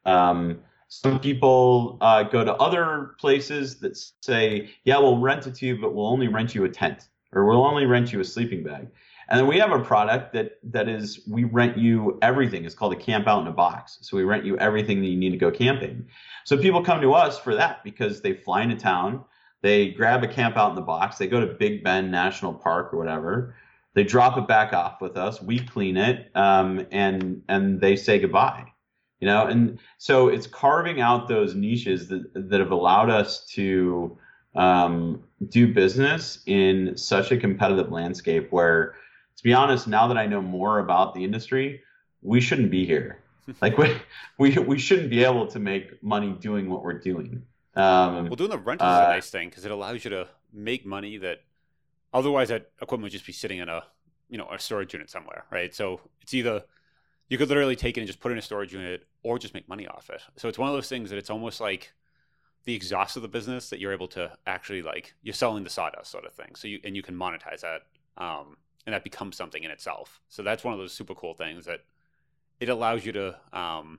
Um, 0.06 0.60
some 0.88 1.18
people 1.18 1.98
uh, 2.00 2.22
go 2.22 2.44
to 2.44 2.54
other 2.54 3.16
places 3.18 3.80
that 3.80 3.98
say, 4.22 4.70
"Yeah, 4.84 4.98
we'll 4.98 5.18
rent 5.18 5.46
it 5.46 5.56
to 5.56 5.66
you, 5.66 5.78
but 5.80 5.94
we'll 5.94 6.06
only 6.06 6.28
rent 6.28 6.54
you 6.54 6.64
a 6.64 6.68
tent." 6.68 7.08
Or 7.34 7.44
we'll 7.44 7.64
only 7.64 7.86
rent 7.86 8.12
you 8.12 8.20
a 8.20 8.24
sleeping 8.24 8.62
bag. 8.62 8.88
And 9.28 9.40
then 9.40 9.46
we 9.46 9.58
have 9.58 9.72
a 9.72 9.80
product 9.80 10.32
that 10.34 10.58
that 10.64 10.88
is 10.88 11.20
we 11.26 11.44
rent 11.44 11.78
you 11.78 12.18
everything. 12.20 12.64
It's 12.64 12.74
called 12.74 12.92
a 12.92 12.96
camp 12.96 13.26
out 13.26 13.40
in 13.40 13.48
a 13.48 13.52
box. 13.52 13.98
So 14.02 14.16
we 14.16 14.24
rent 14.24 14.44
you 14.44 14.58
everything 14.58 15.00
that 15.00 15.08
you 15.08 15.16
need 15.16 15.30
to 15.30 15.36
go 15.36 15.50
camping. 15.50 16.06
So 16.44 16.58
people 16.58 16.84
come 16.84 17.00
to 17.00 17.14
us 17.14 17.38
for 17.38 17.54
that 17.54 17.82
because 17.84 18.20
they 18.20 18.34
fly 18.34 18.62
into 18.62 18.76
town, 18.76 19.24
they 19.62 19.90
grab 19.90 20.22
a 20.22 20.28
camp 20.28 20.56
out 20.56 20.70
in 20.70 20.74
the 20.74 20.82
box, 20.82 21.16
they 21.16 21.26
go 21.26 21.40
to 21.40 21.54
Big 21.54 21.82
Bend 21.82 22.10
National 22.10 22.52
Park 22.52 22.92
or 22.92 22.98
whatever, 22.98 23.54
they 23.94 24.04
drop 24.04 24.36
it 24.36 24.46
back 24.46 24.74
off 24.74 25.00
with 25.00 25.16
us, 25.16 25.40
we 25.40 25.58
clean 25.58 25.96
it, 25.96 26.30
um, 26.34 26.86
and 26.90 27.42
and 27.48 27.80
they 27.80 27.96
say 27.96 28.18
goodbye. 28.18 28.66
You 29.20 29.28
know, 29.28 29.46
and 29.46 29.78
so 29.96 30.28
it's 30.28 30.46
carving 30.46 31.00
out 31.00 31.28
those 31.28 31.54
niches 31.54 32.08
that 32.08 32.24
that 32.34 32.60
have 32.60 32.72
allowed 32.72 33.08
us 33.08 33.46
to 33.54 34.18
um, 34.54 35.22
do 35.48 35.72
business 35.72 36.42
in 36.46 36.96
such 36.96 37.32
a 37.32 37.36
competitive 37.36 37.90
landscape 37.90 38.50
where, 38.50 38.94
to 39.36 39.42
be 39.42 39.52
honest, 39.52 39.86
now 39.88 40.06
that 40.06 40.16
I 40.16 40.26
know 40.26 40.40
more 40.40 40.78
about 40.78 41.14
the 41.14 41.24
industry, 41.24 41.82
we 42.22 42.40
shouldn't 42.40 42.70
be 42.70 42.84
here. 42.84 43.20
like 43.60 43.76
we, 43.76 43.94
we 44.38 44.56
we 44.58 44.78
shouldn't 44.78 45.10
be 45.10 45.22
able 45.22 45.46
to 45.48 45.58
make 45.58 46.02
money 46.02 46.32
doing 46.40 46.70
what 46.70 46.82
we're 46.82 46.98
doing. 46.98 47.42
Um, 47.76 48.26
well, 48.26 48.36
doing 48.36 48.50
the 48.50 48.58
rental 48.58 48.86
uh, 48.86 48.92
is 48.92 48.98
a 48.98 49.12
nice 49.12 49.30
thing 49.30 49.50
because 49.50 49.64
it 49.64 49.70
allows 49.70 50.02
you 50.04 50.10
to 50.10 50.28
make 50.52 50.86
money 50.86 51.18
that 51.18 51.42
otherwise 52.12 52.48
that 52.48 52.70
equipment 52.80 53.02
would 53.02 53.12
just 53.12 53.26
be 53.26 53.32
sitting 53.32 53.58
in 53.58 53.68
a 53.68 53.84
you 54.30 54.38
know 54.38 54.48
a 54.50 54.58
storage 54.58 54.94
unit 54.94 55.10
somewhere, 55.10 55.44
right? 55.50 55.74
So 55.74 56.00
it's 56.22 56.32
either 56.32 56.64
you 57.28 57.36
could 57.36 57.48
literally 57.48 57.76
take 57.76 57.96
it 57.96 58.00
and 58.00 58.06
just 58.06 58.20
put 58.20 58.30
it 58.30 58.34
in 58.34 58.38
a 58.38 58.42
storage 58.42 58.72
unit 58.72 59.06
or 59.22 59.38
just 59.38 59.54
make 59.54 59.68
money 59.68 59.86
off 59.86 60.08
it. 60.10 60.22
So 60.36 60.48
it's 60.48 60.58
one 60.58 60.68
of 60.68 60.74
those 60.74 60.88
things 60.88 61.10
that 61.10 61.16
it's 61.16 61.30
almost 61.30 61.60
like 61.60 61.92
the 62.64 62.74
exhaust 62.74 63.16
of 63.16 63.22
the 63.22 63.28
business 63.28 63.68
that 63.70 63.78
you're 63.78 63.92
able 63.92 64.08
to 64.08 64.32
actually 64.46 64.82
like 64.82 65.14
you're 65.22 65.34
selling 65.34 65.64
the 65.64 65.70
sawdust 65.70 66.10
sort 66.10 66.24
of 66.24 66.32
thing. 66.32 66.54
So 66.54 66.68
you 66.68 66.80
and 66.84 66.96
you 66.96 67.02
can 67.02 67.14
monetize 67.14 67.60
that, 67.60 67.82
um, 68.16 68.56
and 68.86 68.94
that 68.94 69.04
becomes 69.04 69.36
something 69.36 69.62
in 69.62 69.70
itself. 69.70 70.20
So 70.28 70.42
that's 70.42 70.64
one 70.64 70.72
of 70.72 70.80
those 70.80 70.92
super 70.92 71.14
cool 71.14 71.34
things 71.34 71.66
that 71.66 71.80
it 72.60 72.68
allows 72.68 73.04
you 73.04 73.12
to 73.12 73.36
um, 73.52 73.98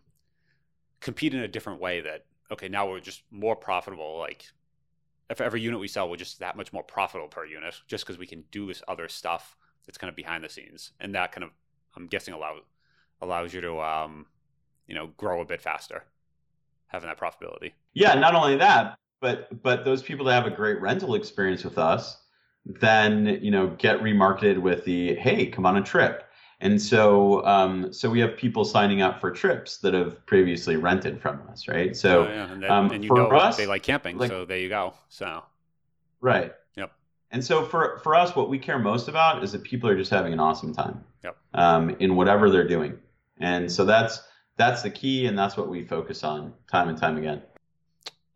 compete 1.00 1.34
in 1.34 1.42
a 1.42 1.48
different 1.48 1.80
way. 1.80 2.02
That 2.02 2.26
okay, 2.52 2.68
now 2.68 2.90
we're 2.90 3.00
just 3.00 3.22
more 3.30 3.56
profitable. 3.56 4.18
Like 4.18 4.46
if 5.30 5.42
every 5.42 5.62
unit 5.62 5.80
we 5.80 5.88
sell, 5.88 6.10
we're 6.10 6.18
just 6.18 6.40
that 6.40 6.58
much 6.58 6.74
more 6.74 6.84
profitable 6.84 7.28
per 7.28 7.46
unit, 7.46 7.76
just 7.88 8.06
because 8.06 8.18
we 8.18 8.28
can 8.28 8.44
do 8.52 8.66
this 8.68 8.82
other 8.88 9.08
stuff 9.08 9.56
that's 9.86 10.00
kind 10.00 10.10
of 10.10 10.16
behind 10.16 10.44
the 10.44 10.50
scenes, 10.50 10.92
and 11.00 11.14
that 11.14 11.32
kind 11.32 11.44
of 11.44 11.52
I'm 11.96 12.08
guessing 12.08 12.34
allow 12.34 12.62
allows 13.22 13.54
you 13.54 13.62
to 13.62 13.80
um, 13.82 14.26
you 14.88 14.96
know 14.96 15.12
grow 15.18 15.42
a 15.42 15.46
bit 15.46 15.62
faster 15.62 16.04
having 16.96 17.10
that 17.10 17.20
profitability. 17.20 17.74
Yeah, 17.94 18.16
not 18.16 18.36
only 18.36 18.58
that, 18.58 18.98
but 19.22 19.62
but 19.62 19.86
those 19.86 20.02
people 20.02 20.26
that 20.26 20.34
have 20.34 20.52
a 20.52 20.56
great 20.56 20.82
rental 20.82 21.16
experience 21.16 21.64
with 21.64 21.78
us 21.78 22.18
then 22.66 23.40
you 23.42 23.52
know 23.52 23.68
get 23.78 24.00
remarketed 24.00 24.58
with 24.58 24.84
the 24.86 25.16
hey 25.16 25.46
come 25.48 25.66
on 25.66 25.78
a 25.78 25.84
trip. 25.84 26.24
And 26.62 26.82
so 26.82 27.46
um, 27.46 27.94
so 27.94 28.10
we 28.10 28.20
have 28.22 28.38
people 28.38 28.66
signing 28.66 29.02
up 29.02 29.20
for 29.20 29.30
trips 29.30 29.78
that 29.80 29.94
have 29.94 30.26
previously 30.26 30.78
rented 30.78 31.22
from 31.22 31.42
us 31.50 31.68
right? 31.68 31.96
So 31.96 32.24
oh, 32.24 32.30
yeah. 32.30 32.52
and, 32.52 32.64
then, 32.64 32.72
um, 32.72 32.92
and 32.92 33.04
you 33.04 33.14
know 33.14 33.28
us, 33.28 33.58
they 33.58 33.68
like 33.68 33.84
camping 33.84 34.18
like, 34.18 34.30
so 34.30 34.46
there 34.46 34.58
you 34.58 34.70
go 34.70 34.94
so. 35.10 35.44
Right. 36.22 36.54
Yep. 36.76 36.92
And 37.32 37.44
so 37.44 37.66
for 37.66 38.00
for 38.04 38.16
us 38.16 38.36
what 38.36 38.50
we 38.50 38.58
care 38.58 38.80
most 38.80 39.08
about 39.08 39.44
is 39.44 39.52
that 39.52 39.64
people 39.64 39.90
are 39.90 39.98
just 39.98 40.10
having 40.10 40.34
an 40.34 40.40
awesome 40.40 40.74
time 40.74 41.04
yep. 41.24 41.38
um, 41.54 41.96
in 42.00 42.16
whatever 42.16 42.50
they're 42.50 42.68
doing. 42.68 42.98
And 43.38 43.72
so 43.72 43.86
that's 43.86 44.22
that's 44.58 44.82
the 44.82 44.90
key, 44.90 45.28
and 45.28 45.38
that's 45.38 45.58
what 45.58 45.70
we 45.70 45.84
focus 45.84 46.24
on 46.24 46.54
time 46.72 46.90
and 46.90 46.98
time 46.98 47.18
again. 47.18 47.42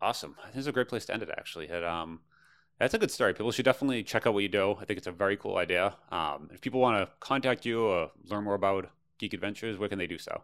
Awesome. 0.00 0.36
This 0.48 0.60
is 0.60 0.66
a 0.66 0.72
great 0.72 0.88
place 0.88 1.04
to 1.06 1.14
end 1.14 1.22
it, 1.22 1.30
actually. 1.36 1.66
It, 1.66 1.84
um, 1.84 2.20
that's 2.78 2.94
a 2.94 2.98
good 2.98 3.10
story. 3.10 3.34
People 3.34 3.52
should 3.52 3.64
definitely 3.64 4.02
check 4.02 4.26
out 4.26 4.34
what 4.34 4.42
you 4.42 4.48
do. 4.48 4.76
I 4.80 4.84
think 4.84 4.96
it's 4.96 5.06
a 5.06 5.12
very 5.12 5.36
cool 5.36 5.56
idea. 5.56 5.96
Um, 6.10 6.48
if 6.52 6.60
people 6.60 6.80
want 6.80 6.98
to 6.98 7.12
contact 7.20 7.66
you 7.66 7.82
or 7.82 8.10
learn 8.24 8.44
more 8.44 8.54
about 8.54 8.88
Geek 9.18 9.34
Adventures, 9.34 9.78
where 9.78 9.88
can 9.88 9.98
they 9.98 10.06
do 10.06 10.18
so? 10.18 10.42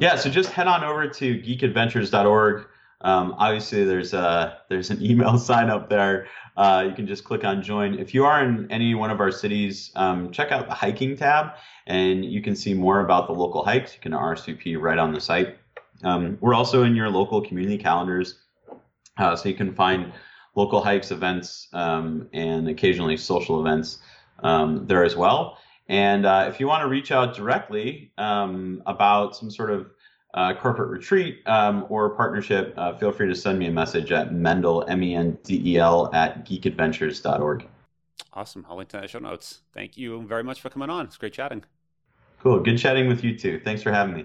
Yeah, 0.00 0.16
so 0.16 0.30
just 0.30 0.50
head 0.50 0.66
on 0.66 0.82
over 0.82 1.06
to 1.06 1.40
geekadventures.org. 1.40 2.66
Um, 3.02 3.34
obviously, 3.38 3.84
there's 3.84 4.14
a 4.14 4.58
there's 4.68 4.90
an 4.90 5.02
email 5.04 5.38
sign 5.38 5.70
up 5.70 5.88
there. 5.88 6.28
Uh, 6.56 6.84
you 6.88 6.94
can 6.94 7.06
just 7.06 7.24
click 7.24 7.44
on 7.44 7.62
join. 7.62 7.98
If 7.98 8.14
you 8.14 8.24
are 8.24 8.44
in 8.44 8.70
any 8.70 8.94
one 8.94 9.10
of 9.10 9.20
our 9.20 9.30
cities, 9.30 9.90
um, 9.96 10.30
check 10.30 10.52
out 10.52 10.68
the 10.68 10.74
hiking 10.74 11.16
tab, 11.16 11.52
and 11.86 12.24
you 12.24 12.42
can 12.42 12.54
see 12.54 12.74
more 12.74 13.00
about 13.00 13.26
the 13.26 13.32
local 13.32 13.64
hikes. 13.64 13.94
You 13.94 14.00
can 14.00 14.12
RSVP 14.12 14.80
right 14.80 14.98
on 14.98 15.12
the 15.12 15.20
site. 15.20 15.58
Um, 16.04 16.38
we're 16.40 16.54
also 16.54 16.84
in 16.84 16.96
your 16.96 17.08
local 17.08 17.40
community 17.40 17.78
calendars, 17.78 18.40
uh, 19.18 19.36
so 19.36 19.48
you 19.48 19.54
can 19.54 19.74
find 19.74 20.12
local 20.54 20.82
hikes, 20.82 21.10
events, 21.10 21.68
um, 21.72 22.28
and 22.32 22.68
occasionally 22.68 23.16
social 23.16 23.60
events 23.60 23.98
um, 24.42 24.86
there 24.86 25.04
as 25.04 25.16
well. 25.16 25.58
And 25.88 26.26
uh, 26.26 26.46
if 26.48 26.60
you 26.60 26.66
want 26.66 26.82
to 26.82 26.88
reach 26.88 27.12
out 27.12 27.34
directly 27.34 28.12
um, 28.18 28.82
about 28.86 29.36
some 29.36 29.50
sort 29.50 29.70
of 29.70 29.90
uh, 30.34 30.54
corporate 30.54 30.90
retreat 30.90 31.42
um, 31.46 31.86
or 31.88 32.10
partnership, 32.10 32.74
uh, 32.76 32.96
feel 32.96 33.12
free 33.12 33.28
to 33.28 33.34
send 33.34 33.58
me 33.58 33.66
a 33.66 33.70
message 33.70 34.12
at 34.12 34.32
Mendel, 34.32 34.84
M 34.88 35.02
E 35.02 35.14
N 35.14 35.38
D 35.44 35.62
E 35.64 35.78
L, 35.78 36.10
at 36.14 36.44
geekadventures.org. 36.46 37.68
Awesome. 38.34 38.66
I'll 38.68 38.76
link 38.76 38.88
to 38.90 38.96
that 38.98 39.10
show 39.10 39.18
notes. 39.18 39.60
Thank 39.74 39.96
you 39.96 40.22
very 40.22 40.42
much 40.42 40.60
for 40.60 40.70
coming 40.70 40.88
on. 40.88 41.06
It's 41.06 41.18
great 41.18 41.34
chatting. 41.34 41.64
Cool. 42.40 42.60
Good 42.60 42.78
chatting 42.78 43.08
with 43.08 43.22
you 43.22 43.38
too. 43.38 43.60
Thanks 43.62 43.82
for 43.82 43.92
having 43.92 44.14
me. 44.14 44.24